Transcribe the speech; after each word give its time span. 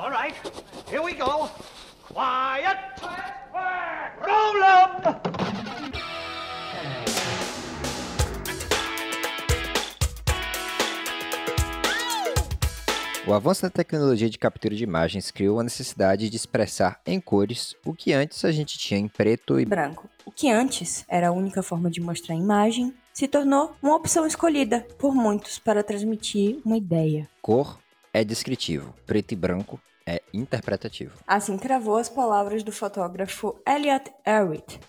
All 0.00 0.10
right, 0.10 0.34
here 0.88 1.02
we 1.02 1.12
go. 1.12 1.50
Quiet. 2.08 2.78
Roll 4.22 4.56
'em. 4.56 5.20
O 13.28 13.34
avanço 13.34 13.60
da 13.60 13.68
tecnologia 13.68 14.30
de 14.30 14.38
captura 14.38 14.74
de 14.74 14.82
imagens 14.82 15.30
criou 15.30 15.60
a 15.60 15.62
necessidade 15.62 16.30
de 16.30 16.36
expressar 16.36 16.98
em 17.04 17.20
cores 17.20 17.76
o 17.84 17.92
que 17.92 18.14
antes 18.14 18.42
a 18.46 18.50
gente 18.50 18.78
tinha 18.78 18.98
em 18.98 19.06
preto 19.06 19.60
e 19.60 19.66
branco. 19.66 20.08
O 20.24 20.32
que 20.32 20.50
antes 20.50 21.04
era 21.10 21.28
a 21.28 21.32
única 21.32 21.62
forma 21.62 21.90
de 21.90 22.00
mostrar 22.00 22.34
a 22.34 22.38
imagem, 22.38 22.94
se 23.12 23.28
tornou 23.28 23.76
uma 23.82 23.96
opção 23.96 24.26
escolhida 24.26 24.80
por 24.98 25.14
muitos 25.14 25.58
para 25.58 25.84
transmitir 25.84 26.58
uma 26.64 26.78
ideia. 26.78 27.28
cor 27.42 27.78
é 28.14 28.24
descritivo, 28.24 28.94
preto 29.06 29.32
e 29.32 29.36
branco 29.36 29.78
é 30.10 30.22
interpretativo. 30.32 31.12
Assim 31.26 31.56
cravou 31.56 31.96
as 31.96 32.08
palavras 32.08 32.64
do 32.64 32.72
fotógrafo 32.72 33.56
Elliot 33.66 34.10
Erwitt. 34.26 34.80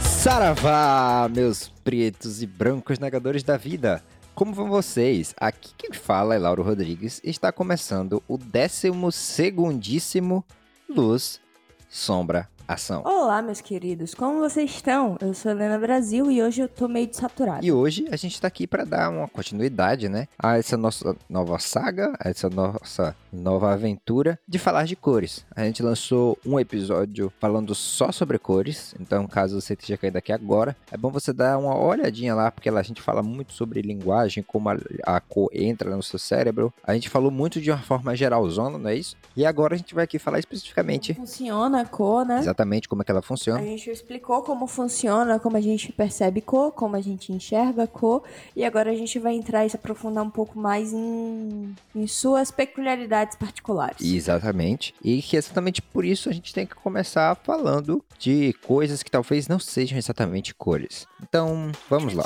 Saravá, 0.00 1.26
meus 1.34 1.68
pretos 1.82 2.42
e 2.42 2.46
brancos 2.46 2.98
negadores 2.98 3.42
da 3.42 3.56
vida! 3.56 4.02
Como 4.38 4.54
vão 4.54 4.68
vocês? 4.68 5.34
Aqui 5.36 5.72
quem 5.76 5.92
fala 5.92 6.32
é 6.32 6.38
Lauro 6.38 6.62
Rodrigues 6.62 7.20
está 7.24 7.50
começando 7.50 8.22
o 8.28 8.38
12 8.38 8.92
segundíssimo 9.10 10.44
Luz, 10.88 11.40
Sombra, 11.88 12.48
Ação. 12.68 13.02
Olá, 13.04 13.42
meus 13.42 13.60
queridos, 13.60 14.14
como 14.14 14.38
vocês 14.38 14.70
estão? 14.70 15.16
Eu 15.20 15.34
sou 15.34 15.50
Helena 15.50 15.76
Brasil 15.76 16.30
e 16.30 16.40
hoje 16.40 16.60
eu 16.60 16.68
tô 16.68 16.86
meio 16.86 17.08
desaturada. 17.08 17.66
E 17.66 17.72
hoje 17.72 18.06
a 18.12 18.14
gente 18.14 18.40
tá 18.40 18.46
aqui 18.46 18.64
para 18.64 18.84
dar 18.84 19.10
uma 19.10 19.26
continuidade, 19.26 20.08
né, 20.08 20.28
a 20.38 20.56
essa 20.56 20.76
nossa 20.76 21.16
nova 21.28 21.58
saga, 21.58 22.14
a 22.20 22.28
essa 22.28 22.48
nossa 22.48 23.16
nova 23.32 23.72
aventura 23.72 24.38
de 24.46 24.58
falar 24.58 24.84
de 24.84 24.96
cores. 24.96 25.44
A 25.54 25.64
gente 25.64 25.82
lançou 25.82 26.38
um 26.44 26.58
episódio 26.58 27.32
falando 27.40 27.74
só 27.74 28.10
sobre 28.12 28.38
cores, 28.38 28.94
então 29.00 29.26
caso 29.26 29.60
você 29.60 29.74
esteja 29.74 29.96
caindo 29.96 30.16
aqui 30.16 30.32
agora, 30.32 30.76
é 30.90 30.96
bom 30.96 31.10
você 31.10 31.32
dar 31.32 31.58
uma 31.58 31.76
olhadinha 31.76 32.34
lá, 32.34 32.50
porque 32.50 32.68
a 32.68 32.82
gente 32.82 33.02
fala 33.02 33.22
muito 33.22 33.52
sobre 33.52 33.82
linguagem, 33.82 34.42
como 34.42 34.68
a, 34.70 34.76
a 35.04 35.20
cor 35.20 35.48
entra 35.52 35.94
no 35.94 36.02
seu 36.02 36.18
cérebro. 36.18 36.72
A 36.82 36.94
gente 36.94 37.08
falou 37.08 37.30
muito 37.30 37.60
de 37.60 37.70
uma 37.70 37.78
forma 37.78 38.14
geralzona, 38.16 38.78
não 38.78 38.88
é 38.90 38.94
isso? 38.94 39.16
E 39.36 39.44
agora 39.44 39.74
a 39.74 39.76
gente 39.78 39.94
vai 39.94 40.04
aqui 40.04 40.18
falar 40.18 40.38
especificamente 40.38 41.14
Funciona 41.14 41.82
a 41.82 41.84
cor, 41.84 42.24
né? 42.24 42.38
exatamente 42.38 42.88
como 42.88 43.02
é 43.02 43.04
que 43.04 43.10
ela 43.10 43.20
A 43.20 43.22
funciona. 43.22 43.60
gente 43.62 43.90
explicou 43.90 44.42
como 44.42 44.66
funciona, 44.66 45.38
como 45.38 45.56
a 45.56 45.60
gente 45.60 45.92
percebe 45.92 46.40
cor, 46.40 46.72
como 46.72 46.96
a 46.96 47.00
gente 47.00 47.32
enxerga 47.32 47.86
cor, 47.86 48.22
e 48.54 48.64
agora 48.64 48.90
a 48.90 48.94
gente 48.94 49.18
vai 49.18 49.34
entrar 49.34 49.66
e 49.66 49.70
se 49.70 49.76
aprofundar 49.76 50.24
um 50.24 50.30
pouco 50.30 50.58
mais 50.58 50.92
em, 50.92 51.74
em 51.94 52.06
suas 52.06 52.50
peculiaridades 52.50 53.17
particulares. 53.36 54.00
Exatamente. 54.00 54.94
E 55.02 55.20
que 55.22 55.36
exatamente 55.36 55.82
por 55.82 56.04
isso 56.04 56.28
a 56.28 56.32
gente 56.32 56.52
tem 56.52 56.66
que 56.66 56.74
começar 56.74 57.34
falando 57.36 58.04
de 58.18 58.52
coisas 58.64 59.02
que 59.02 59.10
talvez 59.10 59.48
não 59.48 59.58
sejam 59.58 59.98
exatamente 59.98 60.54
cores. 60.54 61.06
Então, 61.22 61.72
vamos 61.88 62.14
lá. 62.14 62.24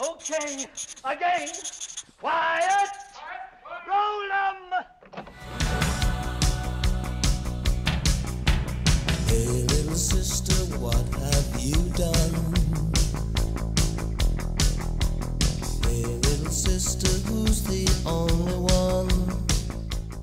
Okay, 0.00 0.66
again. 1.04 1.48
Quiet. 2.20 2.90
Roll 3.88 4.32
'em. 4.32 4.84
Hey, 9.28 9.46
little 9.68 9.94
sister, 9.94 10.54
what 10.78 10.96
have 11.14 11.60
you 11.60 11.76
done? 11.94 12.54
Hey, 15.84 16.02
little 16.26 16.50
sister, 16.50 17.08
who's 17.28 17.62
the 17.62 17.86
only 18.04 18.54
one? 18.54 18.87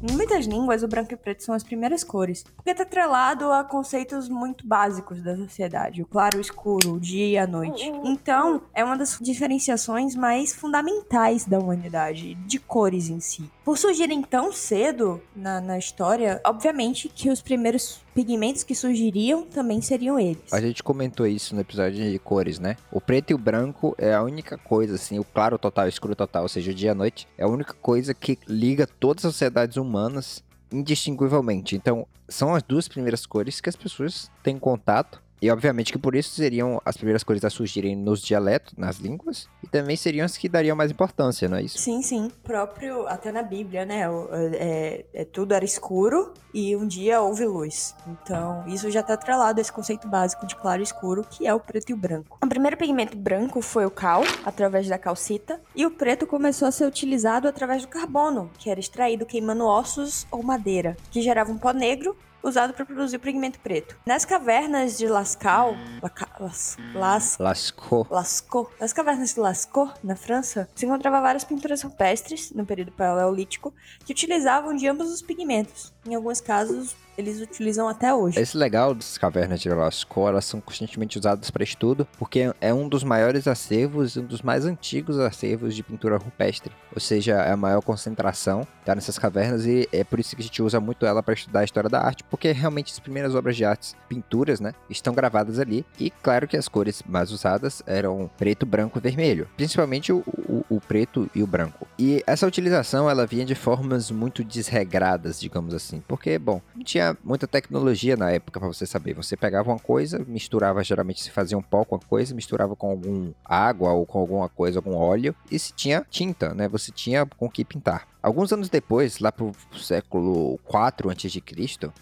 Em 0.07 0.15
muitas 0.15 0.45
línguas, 0.45 0.83
o 0.83 0.87
branco 0.87 1.15
e 1.15 1.17
preto 1.17 1.43
são 1.43 1.55
as 1.55 1.63
primeiras 1.63 2.03
cores, 2.03 2.43
porque 2.55 2.69
está 2.69 2.83
atrelado 2.83 3.51
a 3.51 3.63
conceitos 3.63 4.29
muito 4.29 4.67
básicos 4.67 5.19
da 5.19 5.35
sociedade, 5.35 6.03
o 6.03 6.05
claro 6.05 6.37
e 6.37 6.39
o 6.39 6.41
escuro, 6.41 6.93
o 6.93 6.99
dia 6.99 7.25
e 7.25 7.37
a 7.39 7.47
noite. 7.47 7.91
Então, 8.03 8.61
é 8.71 8.83
uma 8.83 8.95
das 8.95 9.17
diferenciações 9.19 10.15
mais 10.15 10.53
fundamentais 10.53 11.45
da 11.45 11.57
humanidade, 11.57 12.35
de 12.35 12.59
cores 12.59 13.09
em 13.09 13.19
si. 13.19 13.49
Por 13.63 13.79
surgirem 13.79 14.21
tão 14.21 14.53
cedo 14.53 15.19
na, 15.35 15.59
na 15.59 15.79
história, 15.79 16.39
obviamente 16.45 17.09
que 17.09 17.31
os 17.31 17.41
primeiros 17.41 18.04
pigmentos 18.15 18.63
que 18.63 18.73
surgiriam 18.73 19.43
também 19.43 19.81
seriam 19.81 20.17
eles. 20.17 20.51
A 20.53 20.61
gente 20.61 20.81
comentou 20.81 21.27
isso 21.27 21.53
no 21.53 21.59
episódio 21.59 22.11
de 22.11 22.17
cores, 22.17 22.57
né? 22.57 22.77
O 22.89 23.01
preto 23.01 23.31
e 23.31 23.33
o 23.33 23.37
branco 23.37 23.93
é 23.97 24.13
a 24.13 24.23
única 24.23 24.57
coisa, 24.57 24.95
assim, 24.95 25.19
o 25.19 25.23
claro 25.23 25.59
total 25.59 25.85
o 25.85 25.89
escuro 25.89 26.15
total, 26.15 26.43
ou 26.43 26.49
seja, 26.49 26.71
o 26.71 26.73
dia 26.73 26.87
e 26.87 26.91
a 26.91 26.95
noite, 26.95 27.27
é 27.37 27.43
a 27.43 27.47
única 27.47 27.73
coisa 27.73 28.13
que 28.13 28.39
liga 28.47 28.87
todas 28.87 29.25
as 29.25 29.33
sociedades 29.33 29.75
humanas 29.75 30.41
indistinguivelmente. 30.71 31.75
Então, 31.75 32.07
são 32.27 32.55
as 32.55 32.63
duas 32.63 32.87
primeiras 32.87 33.25
cores 33.25 33.59
que 33.59 33.69
as 33.69 33.75
pessoas 33.75 34.31
têm 34.41 34.57
contato. 34.57 35.21
E 35.45 35.51
obviamente 35.51 35.91
que 35.91 35.99
por 35.99 36.15
isso 36.15 36.31
seriam 36.31 36.81
as 36.83 36.97
primeiras 36.97 37.23
cores 37.23 37.45
a 37.45 37.51
surgirem 37.51 37.95
nos 37.95 38.19
dialetos, 38.19 38.73
nas 38.75 38.95
línguas, 38.97 39.47
e 39.63 39.67
também 39.67 39.95
seriam 39.95 40.25
as 40.25 40.35
que 40.35 40.49
dariam 40.49 40.75
mais 40.75 40.89
importância, 40.89 41.47
não 41.47 41.57
é 41.57 41.61
isso? 41.61 41.77
Sim, 41.77 42.01
sim. 42.01 42.31
Próprio, 42.43 43.07
até 43.07 43.31
na 43.31 43.43
Bíblia, 43.43 43.85
né? 43.85 44.09
o- 44.09 44.27
É, 44.33 45.05
é- 45.13 45.23
tudo 45.23 45.53
era 45.53 45.63
escuro 45.63 46.33
e 46.51 46.75
um 46.75 46.87
dia 46.87 47.21
houve 47.21 47.45
luz. 47.45 47.93
Então, 48.07 48.63
isso 48.67 48.89
já 48.89 49.03
tá 49.03 49.13
atrelado 49.13 49.59
a 49.59 49.61
esse 49.61 49.71
conceito 49.71 50.07
básico 50.07 50.47
de 50.47 50.55
claro 50.55 50.81
e 50.81 50.83
escuro, 50.83 51.23
que 51.29 51.45
é 51.45 51.53
o 51.53 51.59
preto 51.59 51.91
e 51.91 51.93
o 51.93 51.97
branco. 51.97 52.39
O 52.43 52.47
primeiro 52.47 52.75
pigmento 52.75 53.15
branco 53.15 53.61
foi 53.61 53.85
o 53.85 53.91
cal, 53.91 54.23
através 54.43 54.87
da 54.87 54.97
calcita, 54.97 55.61
e 55.75 55.85
o 55.85 55.91
preto 55.91 56.25
começou 56.25 56.67
a 56.67 56.71
ser 56.71 56.87
utilizado 56.87 57.47
através 57.47 57.83
do 57.83 57.87
carbono, 57.87 58.49
que 58.57 58.67
era 58.71 58.79
extraído 58.79 59.27
queimando 59.27 59.63
ossos 59.65 60.25
ou 60.31 60.41
madeira, 60.41 60.97
que 61.11 61.21
gerava 61.21 61.51
um 61.51 61.57
pó 61.59 61.71
negro 61.71 62.15
usado 62.47 62.73
para 62.73 62.85
produzir 62.85 63.17
o 63.17 63.19
pigmento 63.19 63.59
preto. 63.59 63.95
Nas 64.05 64.23
cavernas 64.25 64.97
de 64.97 65.07
Lascaux, 65.07 65.77
Laca- 66.01 66.29
Las, 66.39 66.77
Las, 66.93 67.37
Lascou. 67.39 68.05
Lascaux. 68.09 68.69
Nas 68.79 68.93
cavernas 68.93 69.33
de 69.33 69.39
Lascaux, 69.41 69.91
na 70.03 70.15
França, 70.15 70.69
se 70.75 70.85
encontrava 70.85 71.19
várias 71.21 71.43
pinturas 71.43 71.81
rupestres, 71.81 72.51
no 72.51 72.65
período 72.65 72.91
paleolítico, 72.91 73.73
que 74.05 74.13
utilizavam 74.13 74.75
de 74.75 74.87
ambos 74.87 75.09
os 75.11 75.21
pigmentos. 75.21 75.93
Em 76.07 76.13
alguns 76.15 76.39
casos, 76.39 76.95
eles 77.17 77.41
utilizam 77.41 77.87
até 77.87 78.13
hoje. 78.13 78.39
Esse 78.39 78.57
legal 78.57 78.93
das 78.93 79.17
cavernas 79.17 79.59
de 79.61 79.69
Lascaux, 79.69 80.29
elas 80.29 80.45
são 80.45 80.59
constantemente 80.61 81.17
usadas 81.17 81.49
para 81.49 81.63
estudo, 81.63 82.07
porque 82.17 82.53
é 82.61 82.73
um 82.73 82.87
dos 82.87 83.03
maiores 83.03 83.47
acervos, 83.47 84.17
um 84.17 84.25
dos 84.25 84.41
mais 84.41 84.65
antigos 84.65 85.17
acervos 85.19 85.75
de 85.75 85.83
pintura 85.83 86.17
rupestre. 86.17 86.71
Ou 86.93 86.99
seja, 86.99 87.33
é 87.33 87.51
a 87.51 87.57
maior 87.57 87.81
concentração 87.81 88.65
tá 88.85 88.93
nessas 88.93 89.17
cavernas 89.17 89.65
e 89.65 89.89
é 89.91 90.03
por 90.03 90.19
isso 90.19 90.35
que 90.35 90.41
a 90.41 90.45
gente 90.45 90.61
usa 90.61 90.79
muito 90.79 91.05
ela 91.05 91.23
para 91.23 91.33
estudar 91.33 91.61
a 91.61 91.63
história 91.63 91.89
da 91.89 91.99
arte, 92.01 92.23
porque 92.25 92.51
realmente 92.51 92.93
as 92.93 92.99
primeiras 92.99 93.33
obras 93.33 93.55
de 93.57 93.65
artes, 93.65 93.95
pinturas, 94.07 94.59
né, 94.59 94.73
estão 94.89 95.13
gravadas 95.13 95.57
ali. 95.59 95.83
E 95.99 96.11
claro 96.11 96.47
que 96.47 96.55
as 96.55 96.67
cores 96.67 97.01
mais 97.07 97.31
usadas 97.31 97.81
eram 97.87 98.29
preto, 98.37 98.65
branco 98.65 98.97
e 98.99 99.01
vermelho, 99.01 99.47
principalmente 99.57 100.13
o, 100.13 100.19
o- 100.27 100.63
o 100.69 100.79
preto 100.79 101.29
e 101.33 101.41
o 101.41 101.47
branco. 101.47 101.87
E 101.97 102.23
essa 102.27 102.45
utilização 102.45 103.09
ela 103.09 103.25
vinha 103.25 103.43
de 103.45 103.55
formas 103.55 104.11
muito 104.11 104.43
desregradas, 104.43 105.39
digamos 105.39 105.73
assim, 105.73 106.01
porque 106.07 106.37
bom, 106.37 106.61
não 106.75 106.83
tinha 106.83 107.04
muita 107.23 107.47
tecnologia 107.47 108.15
na 108.15 108.31
época 108.31 108.59
para 108.59 108.67
você 108.67 108.85
saber. 108.85 109.13
Você 109.13 109.35
pegava 109.35 109.69
uma 109.71 109.79
coisa, 109.79 110.23
misturava, 110.27 110.83
geralmente 110.83 111.21
se 111.21 111.31
fazia 111.31 111.57
um 111.57 111.61
pó 111.61 111.83
com 111.83 111.95
a 111.95 111.99
coisa, 111.99 112.33
misturava 112.33 112.75
com 112.75 112.89
algum 112.89 113.31
água 113.43 113.91
ou 113.91 114.05
com 114.05 114.19
alguma 114.19 114.47
coisa, 114.47 114.79
algum 114.79 114.95
óleo, 114.95 115.35
e 115.51 115.59
se 115.59 115.73
tinha 115.73 116.05
tinta, 116.09 116.53
né? 116.53 116.67
Você 116.67 116.91
tinha 116.91 117.25
com 117.25 117.49
que 117.49 117.65
pintar. 117.65 118.07
Alguns 118.25 118.51
anos 118.51 118.69
depois, 118.69 119.19
lá 119.19 119.31
pro 119.31 119.51
século 119.77 120.59
4 120.63 121.11
a.C., 121.11 121.43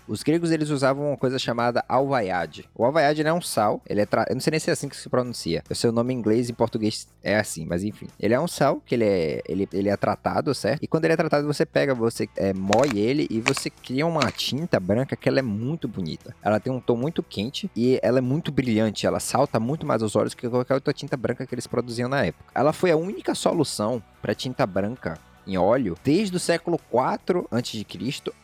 os 0.08 0.24
gregos 0.24 0.52
eles 0.52 0.70
usavam 0.70 1.10
uma 1.10 1.18
coisa 1.18 1.38
chamada 1.38 1.84
alvaiade. 1.86 2.70
O 2.74 2.86
alvaiade 2.86 3.22
é 3.22 3.34
um 3.34 3.42
sal, 3.42 3.81
ele 3.86 4.00
é 4.00 4.06
tra... 4.06 4.25
eu 4.30 4.34
não 4.34 4.40
sei 4.40 4.52
nem 4.52 4.60
se 4.62 4.70
é 4.70 4.74
assim 4.74 4.88
que 4.88 4.96
se 4.96 5.10
pronuncia. 5.10 5.62
O 5.70 5.75
seu 5.75 5.92
nome 5.92 6.14
em 6.14 6.18
inglês 6.18 6.48
e 6.48 6.54
em 6.54 6.56
português 6.56 7.10
é 7.22 7.38
assim, 7.38 7.66
mas 7.66 7.84
enfim. 7.84 8.08
Ele 8.18 8.34
é 8.34 8.40
um 8.40 8.48
sal 8.48 8.81
que 8.86 8.96
ele 8.96 9.04
é, 9.04 9.42
ele, 9.46 9.68
ele 9.74 9.90
é 9.90 9.98
tratado, 9.98 10.56
certo? 10.56 10.81
E 10.81 10.88
quando 10.88 11.04
ele 11.04 11.14
é 11.14 11.18
tratado, 11.18 11.46
você 11.46 11.66
pega, 11.66 11.94
você 11.94 12.30
é, 12.38 12.54
moe 12.54 12.98
ele 12.98 13.28
e 13.30 13.42
você 13.42 13.70
cria 13.70 14.08
uma 14.08 14.31
tinta 14.31 14.80
branca 14.80 15.18
que 15.18 15.28
ela 15.28 15.40
é 15.40 15.44
muito 15.44 15.90
bonita. 15.90 16.34
Ela 16.42 16.58
tem 16.58 16.72
um 16.72 16.80
tom 16.80 16.96
muito 16.96 17.22
quente 17.22 17.70
e 17.75 18.00
ela 18.02 18.20
é 18.20 18.22
muito 18.22 18.50
brilhante, 18.50 19.06
ela 19.06 19.20
salta 19.20 19.60
muito 19.60 19.86
mais 19.86 20.02
aos 20.02 20.16
olhos 20.16 20.34
que 20.34 20.48
qualquer 20.48 20.75
outra 20.75 20.94
tinta 20.94 21.18
branca 21.18 21.46
que 21.46 21.54
eles 21.54 21.68
produziam 21.68 22.08
na 22.08 22.25
época. 22.25 22.46
Ela 22.56 22.72
foi 22.72 22.92
a 22.92 22.96
única 22.96 23.36
solução 23.36 24.02
para 24.22 24.34
tinta 24.34 24.66
branca 24.66 25.20
em 25.45 25.57
óleo 25.57 25.98
desde 26.04 26.36
o 26.36 26.40
século 26.40 26.80
4 26.90 27.48
a.C. 27.51 27.86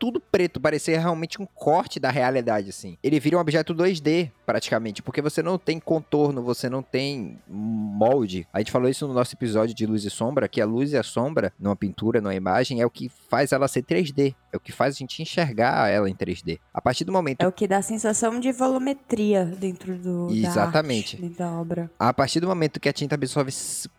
tudo 0.03 0.19
preto, 0.19 0.60
parecia 0.60 1.00
realmente 1.00 1.41
um 1.41 1.45
corte 1.45 1.98
da 1.98 2.10
realidade, 2.12 2.67
assim. 2.72 2.98
Ele 3.01 3.22
vira 3.22 3.38
um 3.38 3.39
objeto 3.39 3.74
2D, 3.74 4.29
praticamente, 4.45 5.01
porque 5.01 5.22
você 5.22 5.41
não 5.41 5.57
tem 5.57 5.79
contorno, 5.79 6.43
você 6.43 6.67
não 6.69 6.83
tem 6.83 7.39
molde. 7.48 8.45
A 8.51 8.60
gente 8.60 8.69
falou 8.69 8.89
isso 8.89 9.07
no 9.07 9.13
nosso 9.13 9.33
episódio 9.33 9.74
de 9.74 9.86
luz 9.86 10.03
e 10.03 10.10
sombra, 10.10 10.50
que 10.50 10.60
a 10.60 10.65
luz 10.65 10.91
e 10.91 10.98
a 10.98 11.03
sombra, 11.03 11.53
numa 11.57 11.74
pintura, 11.74 12.19
numa 12.19 12.36
imagem, 12.36 12.81
é 12.81 12.86
o 12.86 12.89
que 12.89 13.10
faz 13.29 13.53
ela 13.53 13.65
ser 13.69 13.83
3D. 13.83 14.36
É 14.51 14.57
o 14.57 14.60
que 14.60 14.74
faz 14.74 14.93
a 14.93 14.98
gente 14.98 15.22
enxergar 15.22 15.89
ela 15.89 16.10
em 16.10 16.13
3D. 16.13 16.60
A 16.74 16.81
partir 16.81 17.05
do 17.05 17.12
momento 17.13 17.41
É 17.41 17.48
o 17.48 17.51
que 17.53 17.65
dá 17.65 17.77
a 17.77 17.81
sensação 17.81 18.41
de 18.41 18.51
volumetria 18.51 19.45
dentro 19.45 19.95
do 19.98 20.27
Exatamente. 20.31 21.15
da, 21.15 21.24
arte, 21.24 21.29
dentro 21.29 21.38
da 21.38 21.51
obra. 21.60 21.91
A 21.98 22.13
partir 22.13 22.41
do 22.41 22.48
momento 22.48 22.77
que 22.77 22.89
a 22.89 22.93
tinta 22.93 23.15
absorve 23.15 23.51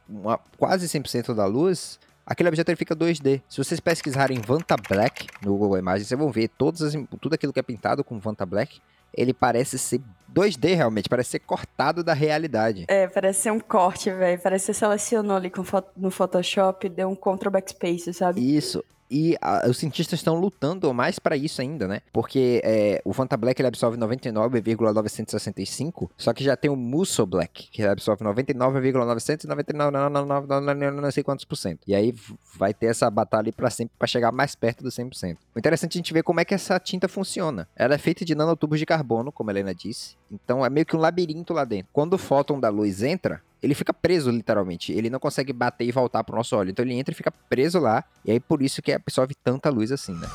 uma- 0.07 0.39
quase 0.59 0.87
100% 0.87 1.35
da 1.35 1.47
luz, 1.47 1.99
aquele 2.27 2.49
objeto 2.49 2.69
ele 2.69 2.77
fica 2.77 2.95
2D. 2.95 3.43
Se 3.49 3.59
vocês 3.59 3.81
pesquisarem 3.81 4.41
Vanta 4.41 4.77
Black 4.77 5.27
no 5.43 5.57
Google 5.57 5.79
Imagens, 5.79 6.09
vocês 6.09 6.19
vão 6.19 6.31
ver 6.31 6.49
todas 6.49 6.83
as 6.83 6.93
tudo 7.21 7.35
aquilo 7.35 7.53
que 7.53 7.61
é 7.61 7.63
pintado 7.63 8.03
com 8.05 8.19
Vanta 8.19 8.47
Black, 8.47 8.81
ele 9.17 9.33
parece 9.33 9.79
ser 9.79 10.01
2D 10.33 10.75
realmente, 10.75 11.09
parece 11.09 11.31
ser 11.31 11.39
cortado 11.41 12.03
da 12.03 12.13
realidade. 12.13 12.85
É, 12.89 13.07
parece 13.07 13.43
ser 13.43 13.53
um 13.53 13.61
corte, 13.61 14.11
velho. 14.11 14.41
Parece 14.43 14.67
que 14.67 14.73
você 14.73 14.79
selecionou 14.81 15.37
ali 15.37 15.51
com 15.51 15.63
no 15.97 16.11
Photoshop, 16.11 16.89
deu 16.89 17.09
um 17.09 17.15
Ctrl 17.15 17.51
Backspace, 17.51 18.13
sabe? 18.13 18.57
Isso. 18.57 18.85
E 19.11 19.37
a- 19.41 19.67
os 19.69 19.77
cientistas 19.79 20.19
estão 20.21 20.35
lutando 20.35 20.93
mais 20.95 21.19
para 21.19 21.37
isso 21.37 21.61
ainda, 21.61 21.87
né? 21.87 22.01
Porque 22.13 22.61
é, 22.65 23.01
o 23.05 23.13
Vanta 23.13 23.37
Black 23.37 23.61
ele 23.61 23.69
absorve 23.69 23.97
99,965, 23.97 26.11
só 26.17 26.33
que 26.33 26.43
já 26.43 26.57
tem 26.57 26.71
o 26.71 26.77
Musso 26.77 27.25
Black, 27.27 27.69
que 27.71 27.83
absorve 27.83 28.25
99,999 28.25 31.01
não 31.01 31.11
sei 31.11 31.23
quantos 31.23 31.45
por 31.45 31.57
cento. 31.57 31.81
E 31.87 31.95
aí 31.95 32.15
vai 32.57 32.73
ter 32.75 32.87
essa 32.87 33.11
batalha 33.11 33.53
para 33.53 33.71
sempre 33.71 33.95
para 33.99 34.07
chegar 34.09 34.33
mais 34.33 34.55
perto 34.55 34.83
do 34.83 34.91
100%. 34.91 35.37
O 35.55 35.59
interessante 35.59 35.97
é 35.97 35.99
a 35.99 36.01
gente 36.01 36.13
ver 36.13 36.23
como 36.23 36.41
é 36.41 36.45
que 36.45 36.55
essa 36.55 36.79
tinta 36.79 37.09
funciona. 37.09 37.69
Ela 37.77 37.95
é 37.95 37.99
feita 37.99 38.25
de 38.25 38.35
nanotubos 38.35 38.79
de 38.79 38.87
carbono, 38.87 39.31
como 39.33 39.51
a 39.51 39.53
Helena 39.53 39.75
disse. 39.75 40.17
Então 40.31 40.65
é 40.65 40.71
meio 40.71 40.87
que 40.87 40.97
um 40.97 41.01
labirinto 41.01 41.53
lá 41.53 41.65
dentro. 41.65 41.89
Quando 41.93 42.15
o 42.15 42.19
fóton 42.19 42.59
da 42.59 42.69
luz 42.69 43.03
entra, 43.03 43.43
ele 43.65 43.75
fica 43.75 43.95
preso 43.95 44.31
literalmente. 44.31 44.93
Ele 44.93 45.09
não 45.09 45.19
consegue 45.19 45.51
bater 45.53 45.87
e 45.87 45.93
voltar 45.93 46.23
pro 46.23 46.37
nosso 46.37 46.55
olho. 46.55 46.71
Então 46.71 46.85
ele 46.85 46.95
entra 46.95 47.13
e 47.13 47.17
fica 47.17 47.33
preso 47.49 47.81
lá. 47.81 48.05
E 48.25 48.31
aí 48.31 48.39
por 48.39 48.63
isso 48.63 48.83
que 48.83 48.93
absorve 48.93 49.35
tanta 49.43 49.71
luz 49.71 49.91
assim, 49.91 50.13
né? 50.13 50.29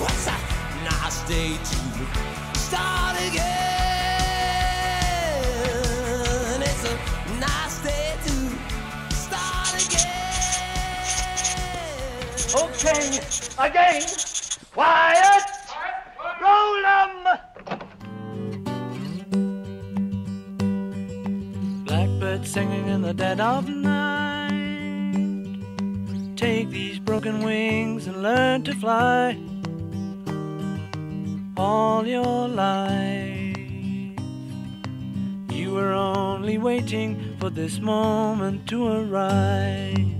What's 0.00 0.28
a 0.28 0.36
nice 0.84 1.24
Blackbird 22.38 22.46
singing 22.46 22.88
in 22.88 23.02
the 23.02 23.12
dead 23.14 23.40
of 23.40 23.68
night. 23.68 24.52
Take 26.36 26.70
these 26.70 26.98
broken 26.98 27.42
wings 27.42 28.06
and 28.06 28.22
learn 28.22 28.62
to 28.64 28.74
fly. 28.74 29.36
All 31.56 32.06
your 32.06 32.48
life, 32.48 33.56
you 35.50 35.72
were 35.72 35.92
only 35.92 36.58
waiting 36.58 37.36
for 37.40 37.50
this 37.50 37.80
moment 37.80 38.68
to 38.68 38.86
arise. 38.86 40.14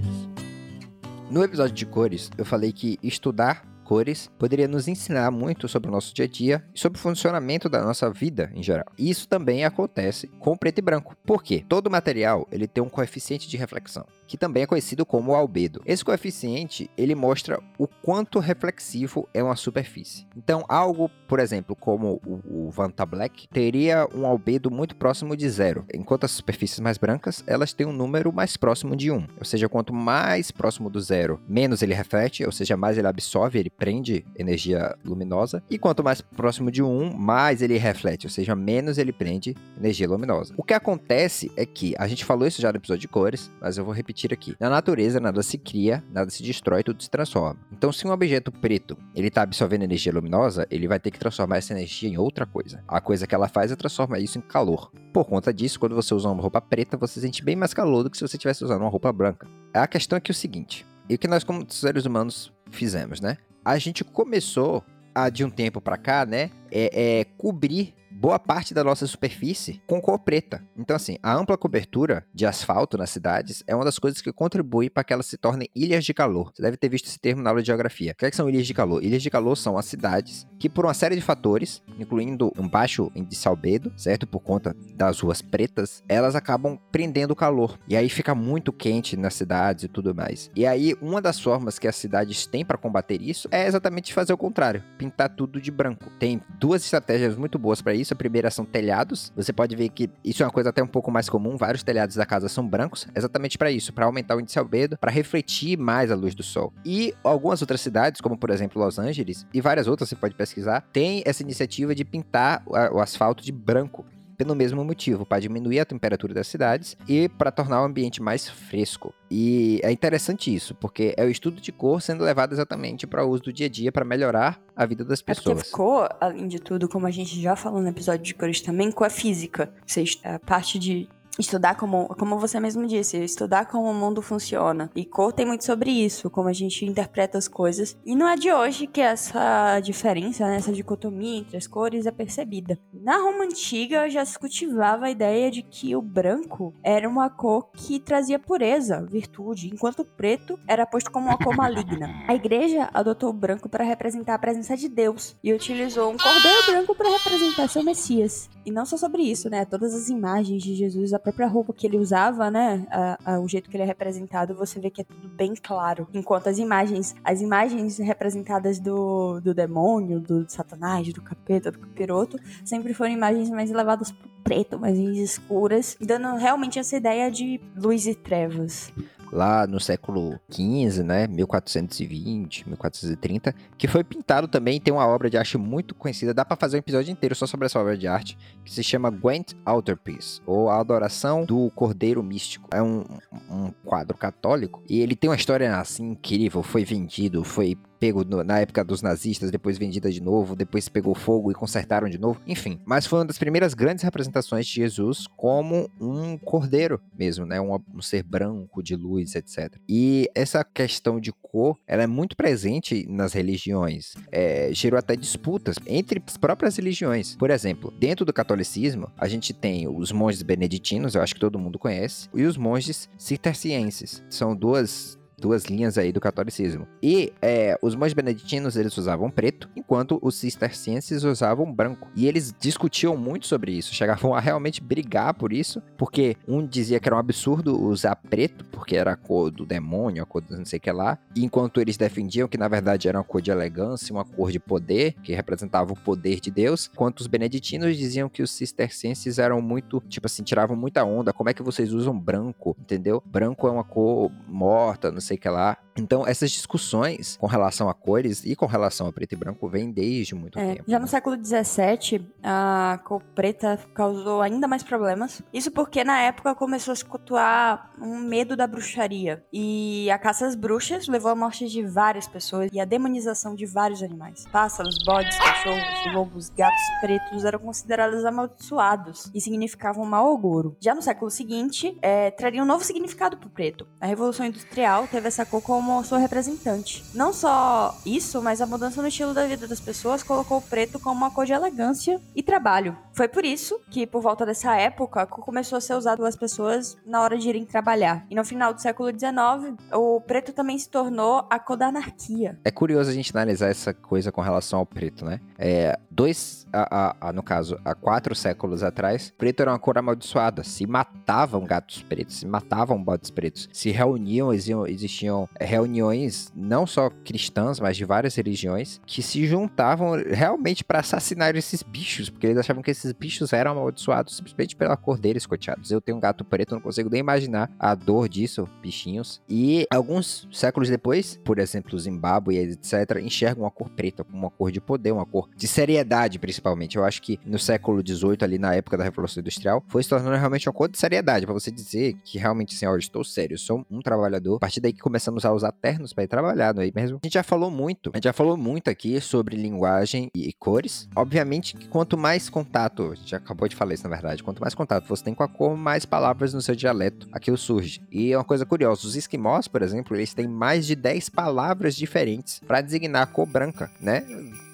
No 1.30 1.44
episódio 1.44 1.74
de 1.74 1.86
cores, 1.86 2.30
eu 2.36 2.44
falei 2.44 2.72
que 2.72 2.98
estudar 3.02 3.62
cores 3.88 4.30
poderia 4.38 4.68
nos 4.68 4.86
ensinar 4.86 5.30
muito 5.30 5.66
sobre 5.66 5.88
o 5.88 5.92
nosso 5.92 6.14
dia 6.14 6.26
a 6.26 6.28
dia 6.28 6.62
e 6.74 6.78
sobre 6.78 6.98
o 6.98 7.02
funcionamento 7.02 7.70
da 7.70 7.82
nossa 7.82 8.10
vida 8.10 8.52
em 8.54 8.62
geral. 8.62 8.84
Isso 8.98 9.26
também 9.26 9.64
acontece 9.64 10.26
com 10.38 10.54
preto 10.58 10.78
e 10.78 10.82
branco. 10.82 11.16
Por 11.24 11.42
quê? 11.42 11.64
Todo 11.66 11.90
material 11.90 12.46
ele 12.52 12.68
tem 12.68 12.84
um 12.84 12.88
coeficiente 12.90 13.48
de 13.48 13.56
reflexão, 13.56 14.04
que 14.28 14.36
também 14.36 14.62
é 14.62 14.66
conhecido 14.66 15.04
como 15.04 15.34
albedo. 15.34 15.82
Esse 15.86 16.04
coeficiente 16.04 16.90
ele 16.96 17.14
mostra 17.14 17.60
o 17.78 17.88
quanto 17.88 18.38
reflexivo 18.38 19.28
é 19.32 19.42
uma 19.42 19.56
superfície. 19.56 20.26
Então, 20.36 20.64
algo, 20.68 21.10
por 21.26 21.40
exemplo, 21.40 21.74
como 21.74 22.20
o, 22.24 22.66
o 22.66 22.70
Vanta 22.70 23.06
Black, 23.06 23.48
teria 23.48 24.06
um 24.14 24.26
albedo 24.26 24.70
muito 24.70 24.94
próximo 24.94 25.36
de 25.36 25.48
zero, 25.48 25.84
enquanto 25.92 26.24
as 26.24 26.30
superfícies 26.30 26.78
mais 26.78 26.98
brancas 26.98 27.42
elas 27.46 27.72
têm 27.72 27.86
um 27.86 27.92
número 27.92 28.32
mais 28.32 28.56
próximo 28.56 28.94
de 28.94 29.10
1. 29.10 29.26
Ou 29.38 29.44
seja, 29.44 29.68
quanto 29.68 29.92
mais 29.92 30.50
próximo 30.50 30.90
do 30.90 31.00
zero, 31.00 31.40
menos 31.48 31.82
ele 31.82 31.94
reflete, 31.94 32.44
ou 32.44 32.52
seja, 32.52 32.76
mais 32.76 32.98
ele 32.98 33.06
absorve, 33.06 33.58
ele 33.58 33.70
prende 33.70 34.24
energia 34.36 34.94
luminosa, 35.04 35.62
e 35.70 35.78
quanto 35.78 36.04
mais 36.04 36.20
próximo 36.20 36.70
de 36.70 36.82
1, 36.82 37.14
mais 37.14 37.62
ele 37.62 37.78
reflete, 37.78 38.26
ou 38.26 38.30
seja, 38.30 38.54
menos 38.54 38.98
ele 38.98 39.12
prende 39.12 39.56
energia 39.78 40.06
luminosa. 40.06 40.52
O 40.56 40.62
que 40.62 40.74
acontece 40.74 41.50
é 41.56 41.64
que, 41.64 41.94
a 41.98 42.06
gente 42.06 42.24
falou 42.24 42.46
isso 42.46 42.60
já 42.60 42.70
no 42.70 42.78
episódio 42.78 43.00
de 43.00 43.08
cores, 43.08 43.50
mas 43.60 43.78
eu 43.78 43.84
vou 43.84 43.94
repetir 43.94 44.17
aqui. 44.26 44.56
Na 44.58 44.68
natureza, 44.68 45.20
nada 45.20 45.42
se 45.42 45.56
cria, 45.58 46.02
nada 46.10 46.30
se 46.30 46.42
destrói, 46.42 46.82
tudo 46.82 47.02
se 47.02 47.10
transforma. 47.10 47.58
Então, 47.72 47.92
se 47.92 48.06
um 48.06 48.10
objeto 48.10 48.50
preto, 48.50 48.96
ele 49.14 49.28
está 49.28 49.42
absorvendo 49.42 49.82
energia 49.82 50.12
luminosa, 50.12 50.66
ele 50.70 50.88
vai 50.88 50.98
ter 50.98 51.10
que 51.10 51.18
transformar 51.18 51.58
essa 51.58 51.72
energia 51.72 52.08
em 52.08 52.18
outra 52.18 52.46
coisa. 52.46 52.82
A 52.88 53.00
coisa 53.00 53.26
que 53.26 53.34
ela 53.34 53.48
faz 53.48 53.70
é 53.70 53.76
transformar 53.76 54.18
isso 54.18 54.38
em 54.38 54.42
calor. 54.42 54.90
Por 55.12 55.24
conta 55.24 55.52
disso, 55.52 55.78
quando 55.78 55.94
você 55.94 56.14
usa 56.14 56.28
uma 56.28 56.42
roupa 56.42 56.60
preta, 56.60 56.96
você 56.96 57.20
sente 57.20 57.44
bem 57.44 57.56
mais 57.56 57.72
calor 57.72 58.02
do 58.02 58.10
que 58.10 58.16
se 58.16 58.26
você 58.26 58.36
estivesse 58.36 58.64
usando 58.64 58.80
uma 58.80 58.90
roupa 58.90 59.12
branca. 59.12 59.46
A 59.72 59.86
questão 59.86 60.16
é 60.16 60.20
que 60.20 60.30
é 60.30 60.32
o 60.32 60.34
seguinte, 60.34 60.86
e 61.08 61.14
o 61.14 61.18
que 61.18 61.28
nós 61.28 61.44
como 61.44 61.64
seres 61.70 62.04
humanos 62.04 62.52
fizemos, 62.70 63.20
né? 63.20 63.38
A 63.64 63.78
gente 63.78 64.04
começou 64.04 64.82
a, 65.14 65.28
de 65.28 65.44
um 65.44 65.50
tempo 65.50 65.80
pra 65.80 65.96
cá, 65.96 66.24
né, 66.24 66.50
é, 66.70 67.20
é 67.20 67.24
cobrir 67.36 67.94
boa 68.18 68.38
parte 68.38 68.74
da 68.74 68.82
nossa 68.82 69.06
superfície 69.06 69.80
com 69.86 70.00
cor 70.00 70.18
preta. 70.18 70.60
Então, 70.76 70.96
assim, 70.96 71.18
a 71.22 71.32
ampla 71.32 71.56
cobertura 71.56 72.26
de 72.34 72.44
asfalto 72.44 72.98
nas 72.98 73.10
cidades 73.10 73.62
é 73.64 73.76
uma 73.76 73.84
das 73.84 73.96
coisas 73.96 74.20
que 74.20 74.32
contribui 74.32 74.90
para 74.90 75.04
que 75.04 75.12
elas 75.12 75.26
se 75.26 75.36
tornem 75.36 75.68
ilhas 75.74 76.04
de 76.04 76.12
calor. 76.12 76.50
Você 76.52 76.60
deve 76.60 76.76
ter 76.76 76.88
visto 76.88 77.06
esse 77.06 77.18
termo 77.18 77.42
na 77.42 77.50
aula 77.50 77.62
de 77.62 77.68
geografia. 77.68 78.12
O 78.12 78.14
que, 78.16 78.26
é 78.26 78.30
que 78.30 78.36
são 78.36 78.48
ilhas 78.48 78.66
de 78.66 78.74
calor? 78.74 79.04
Ilhas 79.04 79.22
de 79.22 79.30
calor 79.30 79.56
são 79.56 79.78
as 79.78 79.86
cidades 79.86 80.46
que, 80.58 80.68
por 80.68 80.84
uma 80.84 80.94
série 80.94 81.14
de 81.14 81.22
fatores, 81.22 81.80
incluindo 81.96 82.52
um 82.58 82.68
baixo 82.68 83.10
índice 83.14 83.46
albedo, 83.46 83.92
certo? 83.96 84.26
Por 84.26 84.40
conta 84.40 84.74
das 84.96 85.20
ruas 85.20 85.40
pretas, 85.40 86.02
elas 86.08 86.34
acabam 86.34 86.76
prendendo 86.90 87.30
o 87.30 87.36
calor. 87.36 87.78
E 87.86 87.96
aí 87.96 88.08
fica 88.08 88.34
muito 88.34 88.72
quente 88.72 89.16
nas 89.16 89.34
cidades 89.34 89.84
e 89.84 89.88
tudo 89.88 90.12
mais. 90.12 90.50
E 90.56 90.66
aí, 90.66 90.96
uma 91.00 91.22
das 91.22 91.38
formas 91.38 91.78
que 91.78 91.86
as 91.86 91.94
cidades 91.94 92.46
têm 92.46 92.64
para 92.64 92.76
combater 92.76 93.22
isso 93.22 93.48
é 93.52 93.68
exatamente 93.68 94.12
fazer 94.12 94.32
o 94.32 94.38
contrário: 94.38 94.82
pintar 94.98 95.28
tudo 95.28 95.60
de 95.60 95.70
branco. 95.70 96.10
Tem 96.18 96.42
duas 96.58 96.82
estratégias 96.82 97.36
muito 97.36 97.58
boas 97.58 97.80
para 97.80 97.94
isso. 97.94 98.07
A 98.12 98.16
primeira 98.16 98.50
são 98.50 98.64
telhados. 98.64 99.32
Você 99.36 99.52
pode 99.52 99.74
ver 99.76 99.88
que 99.90 100.10
isso 100.24 100.42
é 100.42 100.46
uma 100.46 100.52
coisa 100.52 100.70
até 100.70 100.82
um 100.82 100.86
pouco 100.86 101.10
mais 101.10 101.28
comum. 101.28 101.56
Vários 101.56 101.82
telhados 101.82 102.16
da 102.16 102.26
casa 102.26 102.48
são 102.48 102.66
brancos, 102.66 103.06
exatamente 103.14 103.58
para 103.58 103.70
isso, 103.70 103.92
para 103.92 104.06
aumentar 104.06 104.36
o 104.36 104.40
índice 104.40 104.58
albedo, 104.58 104.96
para 104.98 105.10
refletir 105.10 105.78
mais 105.78 106.10
a 106.10 106.14
luz 106.14 106.34
do 106.34 106.42
sol. 106.42 106.72
E 106.84 107.14
algumas 107.22 107.60
outras 107.60 107.80
cidades, 107.80 108.20
como 108.20 108.36
por 108.36 108.50
exemplo 108.50 108.82
Los 108.82 108.98
Angeles 108.98 109.46
e 109.52 109.60
várias 109.60 109.86
outras, 109.86 110.08
você 110.08 110.16
pode 110.16 110.34
pesquisar, 110.34 110.82
tem 110.92 111.22
essa 111.24 111.42
iniciativa 111.42 111.94
de 111.94 112.04
pintar 112.04 112.62
o 112.66 113.00
asfalto 113.00 113.42
de 113.42 113.52
branco. 113.52 114.04
Pelo 114.38 114.54
mesmo 114.54 114.84
motivo, 114.84 115.26
para 115.26 115.40
diminuir 115.40 115.80
a 115.80 115.84
temperatura 115.84 116.32
das 116.32 116.46
cidades 116.46 116.96
e 117.08 117.28
para 117.28 117.50
tornar 117.50 117.82
o 117.82 117.84
ambiente 117.84 118.22
mais 118.22 118.48
fresco. 118.48 119.12
E 119.28 119.80
é 119.82 119.90
interessante 119.90 120.54
isso, 120.54 120.76
porque 120.76 121.12
é 121.16 121.24
o 121.24 121.28
estudo 121.28 121.60
de 121.60 121.72
cor 121.72 122.00
sendo 122.00 122.22
levado 122.22 122.52
exatamente 122.52 123.04
para 123.04 123.24
o 123.24 123.28
uso 123.28 123.42
do 123.42 123.52
dia 123.52 123.66
a 123.66 123.68
dia 123.68 123.90
para 123.90 124.04
melhorar 124.04 124.60
a 124.76 124.86
vida 124.86 125.04
das 125.04 125.20
É 125.20 125.24
pessoas. 125.24 125.66
ficou, 125.66 126.08
além 126.20 126.46
de 126.46 126.60
tudo, 126.60 126.88
como 126.88 127.06
a 127.06 127.10
gente 127.10 127.40
já 127.42 127.56
falou 127.56 127.82
no 127.82 127.88
episódio 127.88 128.24
de 128.24 128.32
cores 128.32 128.60
também, 128.60 128.92
com 128.92 129.02
a 129.02 129.10
física. 129.10 129.72
Ou 129.74 129.82
seja, 129.88 130.16
a 130.22 130.38
parte 130.38 130.78
de 130.78 131.08
estudar 131.38 131.76
como, 131.76 132.08
como 132.16 132.38
você 132.38 132.58
mesmo 132.60 132.86
disse, 132.86 133.16
estudar 133.18 133.66
como 133.66 133.90
o 133.90 133.94
mundo 133.94 134.20
funciona. 134.22 134.90
E 134.94 135.04
cor 135.04 135.32
tem 135.32 135.46
muito 135.46 135.64
sobre 135.64 135.90
isso, 135.90 136.30
como 136.30 136.48
a 136.48 136.52
gente 136.52 136.84
interpreta 136.84 137.38
as 137.38 137.48
coisas. 137.48 137.96
E 138.04 138.14
não 138.14 138.28
é 138.28 138.36
de 138.36 138.52
hoje 138.52 138.86
que 138.86 139.00
essa 139.00 139.80
diferença, 139.80 140.46
né, 140.46 140.56
essa 140.56 140.72
dicotomia 140.72 141.38
entre 141.38 141.56
as 141.56 141.66
cores 141.66 142.06
é 142.06 142.10
percebida. 142.10 142.78
Na 142.92 143.16
Roma 143.16 143.44
Antiga 143.44 144.08
já 144.08 144.24
se 144.24 144.38
cultivava 144.38 145.06
a 145.06 145.10
ideia 145.10 145.50
de 145.50 145.62
que 145.62 145.94
o 145.94 146.02
branco 146.02 146.74
era 146.82 147.08
uma 147.08 147.30
cor 147.30 147.70
que 147.72 148.00
trazia 148.00 148.38
pureza, 148.38 149.04
virtude, 149.04 149.68
enquanto 149.72 150.00
o 150.00 150.04
preto 150.04 150.58
era 150.66 150.86
posto 150.86 151.10
como 151.10 151.26
uma 151.26 151.38
cor 151.38 151.56
maligna. 151.56 152.24
A 152.26 152.34
igreja 152.34 152.90
adotou 152.92 153.30
o 153.30 153.32
branco 153.32 153.68
para 153.68 153.84
representar 153.84 154.34
a 154.34 154.38
presença 154.38 154.76
de 154.76 154.88
Deus 154.88 155.36
e 155.42 155.52
utilizou 155.52 156.10
um 156.10 156.16
cordeiro 156.16 156.66
branco 156.66 156.94
para 156.94 157.10
representar 157.10 157.68
seu 157.68 157.82
Messias. 157.82 158.50
E 158.68 158.70
não 158.70 158.84
só 158.84 158.98
sobre 158.98 159.22
isso, 159.22 159.48
né? 159.48 159.64
Todas 159.64 159.94
as 159.94 160.10
imagens 160.10 160.62
de 160.62 160.74
Jesus, 160.74 161.14
a 161.14 161.18
própria 161.18 161.46
roupa 161.46 161.72
que 161.72 161.86
ele 161.86 161.96
usava, 161.96 162.50
né? 162.50 162.86
A- 162.90 163.18
a- 163.36 163.40
o 163.40 163.48
jeito 163.48 163.70
que 163.70 163.76
ele 163.76 163.82
é 163.82 163.86
representado, 163.86 164.54
você 164.54 164.78
vê 164.78 164.90
que 164.90 165.00
é 165.00 165.04
tudo 165.04 165.26
bem 165.26 165.54
claro. 165.54 166.06
Enquanto 166.12 166.48
as 166.50 166.58
imagens, 166.58 167.14
as 167.24 167.40
imagens 167.40 167.96
representadas 167.96 168.78
do, 168.78 169.40
do 169.40 169.54
demônio, 169.54 170.20
do 170.20 170.44
satanás, 170.50 171.10
do 171.14 171.22
capeta, 171.22 171.70
do 171.72 171.78
capiroto, 171.78 172.38
sempre 172.62 172.92
foram 172.92 173.10
imagens 173.10 173.48
mais 173.48 173.70
levadas 173.70 174.10
pro 174.12 174.28
preto, 174.44 174.78
mais 174.78 174.98
escuras, 174.98 175.96
dando 175.98 176.36
realmente 176.36 176.78
essa 176.78 176.94
ideia 176.96 177.30
de 177.30 177.58
luz 177.74 178.06
e 178.06 178.14
trevas. 178.14 178.92
Lá 179.32 179.66
no 179.66 179.80
século 179.80 180.38
XV, 180.50 181.02
né, 181.02 181.26
1420, 181.26 182.68
1430, 182.68 183.54
que 183.76 183.88
foi 183.88 184.02
pintado 184.02 184.48
também, 184.48 184.80
tem 184.80 184.92
uma 184.92 185.06
obra 185.06 185.28
de 185.28 185.36
arte 185.36 185.58
muito 185.58 185.94
conhecida, 185.94 186.34
dá 186.34 186.44
pra 186.44 186.56
fazer 186.56 186.76
um 186.76 186.80
episódio 186.80 187.12
inteiro 187.12 187.34
só 187.34 187.46
sobre 187.46 187.66
essa 187.66 187.78
obra 187.78 187.96
de 187.96 188.06
arte, 188.06 188.38
que 188.64 188.72
se 188.72 188.82
chama 188.82 189.10
Gwent 189.10 189.52
Altarpiece, 189.64 190.40
ou 190.46 190.68
A 190.68 190.80
Adoração 190.80 191.44
do 191.44 191.70
Cordeiro 191.70 192.22
Místico. 192.22 192.68
É 192.72 192.82
um, 192.82 193.04
um 193.50 193.70
quadro 193.84 194.16
católico, 194.16 194.82
e 194.88 195.00
ele 195.00 195.16
tem 195.16 195.30
uma 195.30 195.36
história 195.36 195.76
assim 195.78 196.10
incrível, 196.10 196.62
foi 196.62 196.84
vendido, 196.84 197.44
foi 197.44 197.76
pego 197.98 198.24
no- 198.24 198.42
na 198.44 198.60
época 198.60 198.84
dos 198.84 199.02
nazistas, 199.02 199.50
depois 199.50 199.78
vendida 199.78 200.10
de 200.10 200.20
novo, 200.22 200.54
depois 200.56 200.88
pegou 200.88 201.14
fogo 201.14 201.50
e 201.50 201.54
consertaram 201.54 202.08
de 202.08 202.18
novo, 202.18 202.40
enfim. 202.46 202.78
Mas 202.84 203.06
foi 203.06 203.18
uma 203.20 203.24
das 203.24 203.38
primeiras 203.38 203.74
grandes 203.74 204.04
representações 204.04 204.66
de 204.66 204.74
Jesus 204.74 205.26
como 205.36 205.90
um 206.00 206.36
cordeiro 206.38 207.00
mesmo, 207.18 207.44
né? 207.44 207.60
Um, 207.60 207.78
um 207.94 208.02
ser 208.02 208.22
branco 208.22 208.82
de 208.82 208.94
luz, 208.96 209.34
etc. 209.34 209.76
E 209.88 210.30
essa 210.34 210.62
questão 210.64 211.20
de 211.20 211.32
cor, 211.32 211.76
ela 211.86 212.02
é 212.02 212.06
muito 212.06 212.36
presente 212.36 213.06
nas 213.08 213.32
religiões. 213.32 214.14
É, 214.30 214.70
gerou 214.72 214.98
até 214.98 215.16
disputas 215.16 215.76
entre 215.86 216.22
as 216.26 216.36
próprias 216.36 216.76
religiões. 216.76 217.34
Por 217.36 217.50
exemplo, 217.50 217.90
dentro 217.98 218.24
do 218.24 218.32
catolicismo, 218.32 219.10
a 219.16 219.26
gente 219.26 219.52
tem 219.52 219.88
os 219.88 220.12
monges 220.12 220.42
beneditinos, 220.42 221.14
eu 221.14 221.22
acho 221.22 221.34
que 221.34 221.40
todo 221.40 221.58
mundo 221.58 221.78
conhece, 221.78 222.28
e 222.34 222.44
os 222.44 222.56
monges 222.56 223.08
cistercienses. 223.18 224.22
São 224.30 224.54
duas 224.54 225.17
duas 225.38 225.64
linhas 225.64 225.96
aí 225.96 226.12
do 226.12 226.20
catolicismo. 226.20 226.86
E 227.02 227.32
é, 227.40 227.78
os 227.82 227.94
monges 227.94 228.14
beneditinos 228.14 228.76
eles 228.76 228.96
usavam 228.96 229.30
preto, 229.30 229.68
enquanto 229.76 230.18
os 230.22 230.34
cistercienses 230.34 231.24
usavam 231.24 231.72
branco. 231.72 232.08
E 232.14 232.26
eles 232.26 232.54
discutiam 232.58 233.16
muito 233.16 233.46
sobre 233.46 233.72
isso, 233.72 233.94
chegavam 233.94 234.34
a 234.34 234.40
realmente 234.40 234.82
brigar 234.82 235.34
por 235.34 235.52
isso, 235.52 235.82
porque 235.96 236.36
um 236.46 236.66
dizia 236.66 237.00
que 237.00 237.08
era 237.08 237.16
um 237.16 237.20
absurdo 237.20 237.80
usar 237.80 238.16
preto, 238.16 238.64
porque 238.66 238.96
era 238.96 239.12
a 239.12 239.16
cor 239.16 239.50
do 239.50 239.64
demônio, 239.64 240.22
a 240.22 240.26
cor 240.26 240.42
do 240.42 240.56
não 240.56 240.64
sei 240.64 240.78
o 240.78 240.80
que 240.80 240.90
lá, 240.90 241.18
enquanto 241.36 241.80
eles 241.80 241.96
defendiam 241.96 242.48
que 242.48 242.58
na 242.58 242.68
verdade 242.68 243.08
era 243.08 243.18
uma 243.18 243.24
cor 243.24 243.40
de 243.40 243.50
elegância, 243.50 244.12
uma 244.12 244.24
cor 244.24 244.50
de 244.50 244.58
poder, 244.58 245.14
que 245.22 245.34
representava 245.34 245.92
o 245.92 245.96
poder 245.96 246.40
de 246.40 246.50
Deus, 246.50 246.90
enquanto 246.92 247.20
os 247.20 247.26
beneditinos 247.26 247.96
diziam 247.96 248.28
que 248.28 248.42
os 248.42 248.50
cistercienses 248.50 249.38
eram 249.38 249.60
muito, 249.60 250.02
tipo 250.08 250.26
assim, 250.26 250.42
tiravam 250.42 250.76
muita 250.76 251.04
onda, 251.04 251.32
como 251.32 251.50
é 251.50 251.54
que 251.54 251.62
vocês 251.62 251.92
usam 251.92 252.18
branco, 252.18 252.76
entendeu? 252.80 253.22
Branco 253.24 253.66
é 253.68 253.70
uma 253.70 253.84
cor 253.84 254.30
morta, 254.46 255.10
não 255.10 255.20
sei 255.20 255.27
o 255.36 255.40
que 255.40 255.48
lá. 255.48 255.76
Então, 255.98 256.26
essas 256.26 256.50
discussões 256.50 257.36
com 257.40 257.46
relação 257.46 257.88
a 257.88 257.94
cores 257.94 258.44
e 258.44 258.54
com 258.56 258.66
relação 258.66 259.06
a 259.06 259.12
preto 259.12 259.32
e 259.32 259.36
branco 259.36 259.68
vêm 259.68 259.90
desde 259.90 260.34
muito 260.34 260.58
É, 260.58 260.74
tempo. 260.74 260.84
já 260.88 260.98
no 260.98 261.04
né? 261.04 261.10
século 261.10 261.36
XVII, 261.42 262.26
a 262.42 263.00
cor 263.04 263.22
preta 263.34 263.78
causou 263.94 264.40
ainda 264.42 264.66
mais 264.68 264.82
problemas. 264.82 265.42
Isso 265.52 265.70
porque 265.70 266.04
na 266.04 266.20
época 266.20 266.54
começou 266.54 266.92
a 266.92 266.96
se 266.96 267.04
cultuar 267.04 267.90
um 268.00 268.18
medo 268.18 268.56
da 268.56 268.66
bruxaria. 268.66 269.44
E 269.52 270.10
a 270.10 270.18
caça 270.18 270.46
às 270.46 270.54
bruxas 270.54 271.08
levou 271.08 271.30
à 271.30 271.34
morte 271.34 271.66
de 271.68 271.82
várias 271.84 272.26
pessoas 272.28 272.70
e 272.72 272.80
à 272.80 272.84
demonização 272.84 273.54
de 273.54 273.66
vários 273.66 274.02
animais. 274.02 274.44
Pássaros, 274.52 274.96
bodes, 275.04 275.36
cachorros, 275.36 276.12
lobos, 276.14 276.48
gatos 276.50 276.82
pretos 277.00 277.44
eram 277.44 277.58
considerados 277.58 278.24
amaldiçoados 278.24 279.30
e 279.34 279.40
significavam 279.40 280.04
mau 280.04 280.26
auguro. 280.28 280.76
Já 280.80 280.94
no 280.94 281.02
século 281.02 281.30
seguinte, 281.30 281.96
é, 282.02 282.30
traria 282.30 282.62
um 282.62 282.66
novo 282.66 282.84
significado 282.84 283.36
pro 283.36 283.48
preto. 283.50 283.86
A 284.00 284.06
Revolução 284.06 284.46
Industrial 284.46 285.06
teve 285.08 285.28
essa 285.28 285.44
cor 285.44 285.62
como 285.62 285.87
sua 286.04 286.18
representante. 286.18 287.04
Não 287.14 287.32
só 287.32 287.96
isso, 288.04 288.40
mas 288.42 288.60
a 288.60 288.66
mudança 288.66 289.00
no 289.02 289.08
estilo 289.08 289.34
da 289.34 289.46
vida 289.46 289.66
das 289.66 289.80
pessoas 289.80 290.22
colocou 290.22 290.58
o 290.58 290.62
preto 290.62 290.98
como 291.00 291.16
uma 291.16 291.30
cor 291.30 291.44
de 291.46 291.52
elegância 291.52 292.20
e 292.34 292.42
trabalho. 292.42 292.96
Foi 293.12 293.26
por 293.28 293.44
isso 293.44 293.80
que, 293.90 294.06
por 294.06 294.22
volta 294.22 294.46
dessa 294.46 294.74
época, 294.76 295.26
começou 295.26 295.76
a 295.78 295.80
ser 295.80 295.94
usada 295.94 296.16
pelas 296.18 296.36
pessoas 296.36 296.96
na 297.04 297.20
hora 297.20 297.36
de 297.36 297.48
irem 297.48 297.64
trabalhar. 297.64 298.24
E 298.30 298.34
no 298.34 298.44
final 298.44 298.72
do 298.72 298.80
século 298.80 299.10
XIX, 299.10 299.74
o 299.92 300.20
preto 300.20 300.52
também 300.52 300.78
se 300.78 300.88
tornou 300.88 301.44
a 301.50 301.58
cor 301.58 301.76
da 301.76 301.86
anarquia. 301.88 302.58
É 302.64 302.70
curioso 302.70 303.10
a 303.10 303.12
gente 303.12 303.30
analisar 303.36 303.68
essa 303.68 303.92
coisa 303.92 304.30
com 304.30 304.40
relação 304.40 304.78
ao 304.78 304.86
preto, 304.86 305.24
né? 305.24 305.40
É, 305.58 305.98
dois, 306.10 306.66
a, 306.72 307.08
a- 307.08 307.28
a- 307.28 307.32
no 307.32 307.42
caso, 307.42 307.78
há 307.84 307.94
quatro 307.94 308.34
séculos 308.34 308.82
atrás, 308.82 309.32
preto 309.36 309.60
era 309.60 309.72
uma 309.72 309.78
cor 309.78 309.98
amaldiçoada. 309.98 310.62
Se 310.62 310.86
matavam 310.86 311.64
gatos 311.64 312.02
pretos, 312.02 312.38
se 312.38 312.46
matavam 312.46 313.02
bodes 313.02 313.30
pretos, 313.30 313.68
se 313.72 313.90
reuniam, 313.90 314.52
existiam, 314.52 314.86
existiam 314.86 315.48
é, 315.58 315.64
reuniões 315.78 316.52
não 316.54 316.86
só 316.86 317.10
cristãs, 317.24 317.78
mas 317.80 317.96
de 317.96 318.04
várias 318.04 318.34
religiões, 318.34 319.00
que 319.06 319.22
se 319.22 319.46
juntavam 319.46 320.12
realmente 320.26 320.84
para 320.84 321.00
assassinar 321.00 321.54
esses 321.56 321.82
bichos, 321.82 322.28
porque 322.28 322.46
eles 322.46 322.58
achavam 322.58 322.82
que 322.82 322.90
esses 322.90 323.12
bichos 323.12 323.52
eram 323.52 323.72
amaldiçoados 323.72 324.36
simplesmente 324.36 324.76
pela 324.76 324.96
cor 324.96 325.18
deles, 325.18 325.46
coteados. 325.46 325.90
Eu 325.90 326.00
tenho 326.00 326.18
um 326.18 326.20
gato 326.20 326.44
preto, 326.44 326.74
não 326.74 326.80
consigo 326.80 327.08
nem 327.08 327.20
imaginar 327.20 327.70
a 327.78 327.94
dor 327.94 328.28
disso, 328.28 328.68
bichinhos. 328.82 329.40
E 329.48 329.86
alguns 329.90 330.48
séculos 330.52 330.88
depois, 330.88 331.38
por 331.44 331.58
exemplo, 331.58 331.98
Zimbábue, 331.98 332.58
etc., 332.58 333.18
enxergam 333.22 333.66
a 333.66 333.70
cor 333.70 333.88
preta 333.90 334.24
como 334.24 334.38
uma 334.38 334.50
cor 334.50 334.72
de 334.72 334.80
poder, 334.80 335.12
uma 335.12 335.26
cor 335.26 335.48
de 335.56 335.68
seriedade, 335.68 336.38
principalmente. 336.38 336.96
Eu 336.96 337.04
acho 337.04 337.22
que 337.22 337.38
no 337.44 337.58
século 337.58 338.02
XVIII, 338.06 338.38
ali 338.42 338.58
na 338.58 338.74
época 338.74 338.96
da 338.96 339.04
Revolução 339.04 339.40
Industrial, 339.40 339.82
foi 339.88 340.02
se 340.02 340.08
tornando 340.08 340.36
realmente 340.36 340.68
uma 340.68 340.72
cor 340.72 340.88
de 340.88 340.98
seriedade, 340.98 341.46
para 341.46 341.54
você 341.54 341.70
dizer 341.70 342.16
que 342.24 342.38
realmente, 342.38 342.74
assim, 342.74 342.86
ó, 342.86 342.92
eu 342.92 342.98
estou 342.98 343.22
sério, 343.22 343.58
sou 343.58 343.84
um 343.90 344.00
trabalhador. 344.00 344.56
A 344.56 344.60
partir 344.60 344.80
daí 344.80 344.92
que 344.92 345.00
começamos 345.00 345.44
a 345.44 345.52
usar 345.52 345.67
ternos 345.72 346.12
para 346.12 346.24
ir 346.24 346.28
trabalhar, 346.28 346.74
não 346.74 346.82
é 346.82 346.90
mesmo? 346.94 347.18
A 347.22 347.26
gente 347.26 347.34
já 347.34 347.42
falou 347.42 347.70
muito, 347.70 348.10
a 348.12 348.16
gente 348.16 348.24
já 348.24 348.32
falou 348.32 348.56
muito 348.56 348.88
aqui 348.88 349.20
sobre 349.20 349.56
linguagem 349.56 350.30
e 350.34 350.52
cores. 350.52 351.08
Obviamente 351.14 351.76
que 351.76 351.88
quanto 351.88 352.16
mais 352.16 352.48
contato, 352.48 353.12
a 353.12 353.14
gente 353.14 353.34
acabou 353.34 353.68
de 353.68 353.76
falar 353.76 353.94
isso 353.94 354.04
na 354.04 354.10
verdade, 354.10 354.42
quanto 354.42 354.60
mais 354.60 354.74
contato 354.74 355.06
você 355.06 355.24
tem 355.24 355.34
com 355.34 355.42
a 355.42 355.48
cor, 355.48 355.76
mais 355.76 356.04
palavras 356.04 356.54
no 356.54 356.60
seu 356.60 356.74
dialeto 356.74 357.28
aquilo 357.32 357.56
surge. 357.56 358.00
E 358.10 358.32
é 358.32 358.38
uma 358.38 358.44
coisa 358.44 358.64
curiosa, 358.64 359.06
os 359.06 359.16
esquimós, 359.16 359.68
por 359.68 359.82
exemplo, 359.82 360.16
eles 360.16 360.34
têm 360.34 360.48
mais 360.48 360.86
de 360.86 360.94
10 360.94 361.28
palavras 361.28 361.94
diferentes 361.94 362.60
para 362.66 362.80
designar 362.80 363.22
a 363.22 363.26
cor 363.26 363.46
branca, 363.46 363.90
né? 364.00 364.24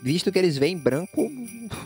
Visto 0.04 0.30
que 0.30 0.38
eles 0.38 0.58
veem 0.58 0.76
branco 0.76 1.22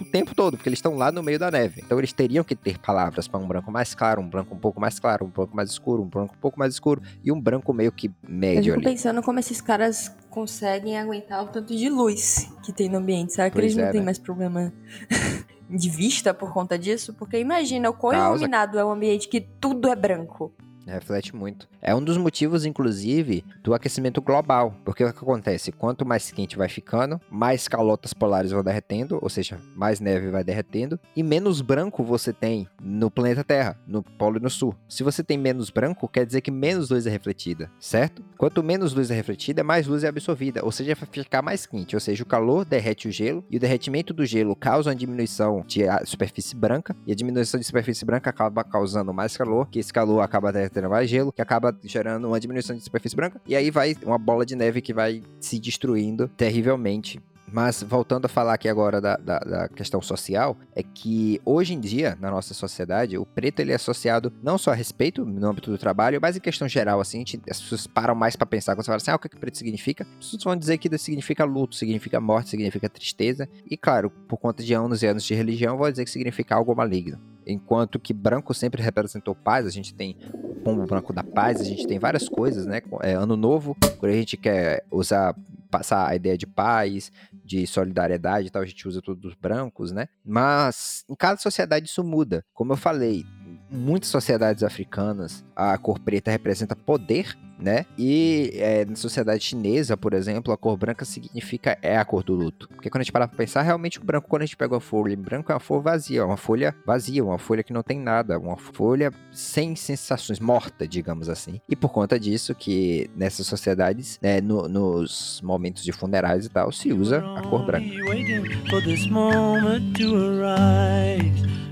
o 0.01 0.05
tempo 0.07 0.35
todo, 0.35 0.57
porque 0.57 0.69
eles 0.69 0.79
estão 0.79 0.97
lá 0.97 1.13
no 1.13 1.23
meio 1.23 1.39
da 1.39 1.53
neve. 1.53 1.81
Então 1.87 1.97
eles 1.99 2.13
teriam 2.13 2.43
que 2.43 2.57
ter 2.57 2.77
palavras 2.77 3.29
para 3.29 3.39
um 3.39 3.47
branco 3.47 3.71
mais 3.71 3.95
claro, 3.95 4.21
um 4.21 4.29
branco 4.29 4.53
um 4.57 4.59
pouco 4.59 4.81
mais 4.81 4.99
claro, 4.99 5.25
um 5.25 5.29
branco 5.29 5.55
mais 5.55 5.71
escuro, 5.71 6.03
um 6.03 6.07
branco 6.09 6.35
um 6.37 6.41
pouco 6.41 6.59
mais 6.59 6.75
escuro 6.75 7.01
e 7.23 7.31
um 7.31 7.41
branco 7.41 7.73
meio 7.73 7.93
que 7.93 8.09
Eu 8.09 8.13
médio 8.29 8.75
fico 8.75 8.85
ali. 8.85 8.97
pensando 8.97 9.23
como 9.23 9.39
esses 9.39 9.61
caras 9.61 10.13
conseguem 10.31 10.99
aguentar 10.99 11.45
o 11.45 11.47
tanto 11.47 11.77
de 11.77 11.89
luz 11.89 12.51
que 12.65 12.73
tem 12.73 12.89
no 12.89 12.99
ambiente. 12.99 13.35
Será 13.35 13.49
que 13.51 13.55
Pois 13.55 13.67
eles 13.67 13.77
não 13.77 13.85
é, 13.85 13.93
têm 13.93 14.01
né? 14.01 14.07
mais 14.07 14.19
problema 14.19 14.73
de 15.71 15.89
vista 15.89 16.35
por 16.35 16.53
conta 16.53 16.77
disso? 16.77 17.15
Porque 17.15 17.39
imagina 17.39 17.89
o 17.89 17.93
quão 17.95 18.11
Causa. 18.15 18.39
iluminado 18.43 18.81
é 18.81 18.85
um 18.85 18.91
ambiente 18.91 19.29
que 19.29 19.41
tudo 19.41 19.89
é 19.89 19.95
branco. 19.95 20.53
Reflete 20.93 21.35
muito. 21.35 21.69
É 21.81 21.95
um 21.95 22.03
dos 22.03 22.17
motivos, 22.17 22.65
inclusive, 22.65 23.45
do 23.63 23.75
aquecimento 23.75 24.21
global. 24.21 24.75
Porque 24.85 25.05
o 25.05 25.13
que 25.13 25.19
acontece? 25.19 25.73
Quanto 25.73 26.05
mais 26.05 26.31
quente 26.31 26.57
vai 26.57 26.69
ficando, 26.69 27.21
mais 27.31 27.69
calotas 27.69 28.13
polares 28.13 28.51
vão 28.51 28.65
derretendo, 28.65 29.19
ou 29.21 29.29
seja, 29.29 29.59
mais 29.77 30.01
neve 30.01 30.31
vai 30.31 30.43
derretendo, 30.43 30.99
e 31.15 31.23
menos 31.23 31.61
branco 31.61 32.03
você 32.03 32.33
tem 32.33 32.69
no 32.83 33.11
planeta 33.11 33.45
Terra, 33.45 33.79
no 33.87 34.03
Polo 34.03 34.39
e 34.39 34.43
no 34.43 34.51
Sul. 34.51 34.75
Se 34.89 35.03
você 35.03 35.23
tem 35.23 35.39
menos 35.39 35.71
branco, 35.71 36.09
quer 36.09 36.25
dizer 36.25 36.41
que 36.41 36.51
menos 36.51 36.91
luz 36.91 37.07
é 37.07 37.11
refletida, 37.11 37.71
certo? 37.79 38.25
Quanto 38.37 38.63
menos 38.63 38.95
luz 38.95 39.11
é 39.11 39.15
refletida, 39.15 39.63
mais 39.63 39.87
luz 39.87 40.05
é 40.05 40.09
absorvida, 40.09 40.65
ou 40.65 40.73
seja, 40.73 40.95
vai 40.95 41.09
ficar 41.11 41.43
mais 41.43 41.67
quente. 41.67 41.95
Ou 41.95 42.01
seja, 42.01 42.23
o 42.23 42.27
calor 42.27 42.65
derrete 42.65 43.09
o 43.09 43.13
gelo, 43.13 43.45
e 43.51 43.57
o 43.57 43.61
derretimento 43.61 44.13
do 44.13 44.25
gelo 44.25 44.57
causa 44.57 44.91
uma 44.91 44.97
diminuição 44.97 45.65
de 45.67 45.83
superfície 46.05 46.57
branca, 46.57 46.97
e 47.07 47.13
a 47.13 47.15
diminuição 47.15 47.59
de 47.59 47.67
superfície 47.67 48.05
branca 48.05 48.31
acaba 48.31 48.65
causando 48.65 49.13
mais 49.13 49.37
calor, 49.37 49.69
que 49.69 49.79
esse 49.79 49.93
calor 49.93 50.21
acaba 50.21 50.53
derretendo 50.53 50.78
mais 50.87 51.09
gelo, 51.09 51.33
que 51.33 51.41
acaba 51.43 51.75
gerando 51.83 52.29
uma 52.29 52.39
diminuição 52.39 52.77
de 52.77 52.83
superfície 52.83 53.17
branca, 53.17 53.41
e 53.47 53.57
aí 53.57 53.71
vai 53.71 53.97
uma 54.05 54.19
bola 54.19 54.45
de 54.45 54.55
neve 54.55 54.81
que 54.83 54.93
vai 54.93 55.23
se 55.41 55.59
destruindo 55.59 56.29
terrivelmente. 56.37 57.21
Mas 57.51 57.83
voltando 57.83 58.27
a 58.27 58.29
falar 58.29 58.53
aqui 58.53 58.69
agora 58.69 59.01
da, 59.01 59.17
da, 59.17 59.39
da 59.39 59.69
questão 59.71 60.03
social, 60.03 60.55
é 60.77 60.83
que 60.83 61.41
hoje 61.47 61.73
em 61.73 61.81
dia, 61.81 62.15
na 62.21 62.31
nossa 62.31 62.53
sociedade, 62.53 63.17
o 63.17 63.25
preto 63.25 63.61
ele 63.61 63.73
é 63.73 63.77
associado 63.77 64.31
não 64.43 64.59
só 64.59 64.73
a 64.73 64.75
respeito 64.75 65.25
no 65.25 65.49
âmbito 65.49 65.71
do 65.71 65.79
trabalho, 65.79 66.19
mas 66.21 66.37
em 66.37 66.41
questão 66.41 66.69
geral, 66.69 67.01
assim, 67.01 67.21
gente- 67.21 67.41
as 67.51 67.59
pessoas 67.59 67.87
param 67.87 68.15
mais 68.15 68.37
pra 68.37 68.45
pensar 68.45 68.75
quando 68.75 68.85
você 68.85 68.89
fala 68.89 68.97
assim, 68.99 69.11
ah, 69.13 69.17
o 69.17 69.19
que, 69.19 69.31
que 69.31 69.39
preto 69.39 69.57
significa? 69.57 70.05
As 70.19 70.27
pessoas 70.27 70.45
vão 70.45 70.57
dizer 70.57 70.77
que 70.77 70.99
significa 70.99 71.43
luto, 71.45 71.75
significa 71.75 72.21
morte, 72.21 72.51
significa 72.51 72.87
tristeza, 72.87 73.49
e 73.65 73.79
claro, 73.79 74.11
por 74.29 74.37
conta 74.37 74.63
de 74.63 74.75
anos 74.75 75.03
e 75.03 75.07
anos 75.07 75.25
de 75.25 75.33
religião, 75.35 75.79
vão 75.79 75.91
dizer 75.91 76.05
que 76.05 76.11
significa 76.11 76.55
algo 76.55 76.75
maligno. 76.77 77.19
Enquanto 77.49 77.99
que 77.99 78.13
branco 78.13 78.53
sempre 78.53 78.83
representou 78.83 79.35
paz, 79.35 79.67
a 79.67 79.71
gente 79.71 79.95
tem 79.95 80.17
o 80.35 80.55
pombo 80.57 80.85
branco 80.85 81.15
da 81.15 81.25
paz, 81.25 81.61
a 81.61 81.65
gente 81.65 81.87
tem 81.87 81.99
várias 81.99 82.29
coisas, 82.29 82.67
né? 82.67 82.83
É, 83.01 83.15
ano 83.15 83.37
novo, 83.37 83.75
quando 83.99 84.13
a 84.13 84.17
gente 84.17 84.37
quer 84.37 84.85
usar, 84.91 85.35
passar 85.71 86.07
a 86.07 86.15
ideia 86.15 86.37
de 86.37 86.47
paz, 86.47 87.11
de 87.43 87.67
solidariedade 87.67 88.49
e 88.49 88.51
tal, 88.51 88.61
a 88.61 88.67
gente 88.67 88.87
usa 88.87 89.01
todos 89.01 89.25
os 89.25 89.35
brancos, 89.35 89.91
né? 89.91 90.09
Mas 90.23 91.07
em 91.09 91.15
cada 91.15 91.41
sociedade 91.41 91.87
isso 91.87 92.05
muda. 92.05 92.45
Como 92.53 92.75
eu 92.75 92.77
falei, 92.77 93.25
muitas 93.71 94.09
sociedades 94.11 94.63
africanas, 94.63 95.45
a 95.55 95.77
cor 95.79 95.99
preta 95.99 96.31
representa 96.31 96.75
poder, 96.77 97.37
né? 97.61 97.87
E 97.99 98.53
é, 98.55 98.85
na 98.85 98.95
sociedade 98.95 99.43
chinesa, 99.43 99.97
por 99.97 100.15
exemplo, 100.15 100.53
a 100.53 100.57
cor 100.57 100.77
branca 100.77 101.05
significa 101.05 101.77
é 101.83 101.97
a 101.99 102.05
cor 102.05 102.23
do 102.23 102.33
luto. 102.33 102.69
Porque 102.69 102.89
quando 102.89 103.01
a 103.01 103.05
gente 103.05 103.11
para 103.13 103.27
pra 103.27 103.37
pensar, 103.37 103.63
realmente 103.63 103.99
o 103.99 104.05
branco, 104.05 104.29
quando 104.29 104.43
a 104.43 104.47
gente 104.47 104.57
pega 104.57 104.75
uma 104.75 104.81
folha 104.81 105.17
branco, 105.17 105.51
é 105.51 105.55
uma 105.57 105.61
folha 105.61 105.83
vazia, 105.83 106.25
uma 106.25 106.37
folha 106.37 106.75
vazia, 106.87 107.25
uma 107.25 107.37
folha 107.39 107.65
que 107.65 107.73
não 107.73 107.83
tem 107.83 107.99
nada, 107.99 108.39
uma 108.39 108.57
folha 108.57 109.13
sem 109.33 109.75
sensações, 109.75 110.39
morta, 110.39 110.87
digamos 110.87 111.29
assim. 111.29 111.61
E 111.69 111.75
por 111.75 111.89
conta 111.91 112.19
disso 112.19 112.55
que 112.55 113.11
nessas 113.17 113.45
sociedades, 113.49 114.21
né, 114.23 114.41
no- 114.41 114.69
nos 114.69 115.41
momentos 115.43 115.83
de 115.83 115.91
funerais 115.91 116.47
e 116.47 116.49
tal, 116.49 116.71
se 116.71 116.93
usa 116.93 117.19
a 117.37 117.43
cor 117.43 117.67
branca. 117.67 117.87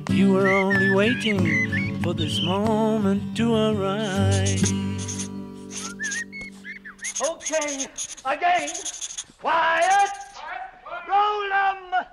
Only 0.09 0.15
waiting 0.15 0.15
for 0.15 0.15
this 0.15 0.15
moment 0.15 0.15
to 0.15 0.15
arise. 0.15 0.15
You 0.15 0.33
were 0.33 0.49
only 0.49 0.91
waiting 0.95 2.01
for 2.03 2.15
this 2.15 2.41
moment 2.43 3.37
to 3.37 3.55
arrive. 3.55 4.63
Okay, 7.21 7.87
again. 8.25 8.71
Quiet. 9.41 10.11
Roll 11.09 11.53
'em. 11.53 12.07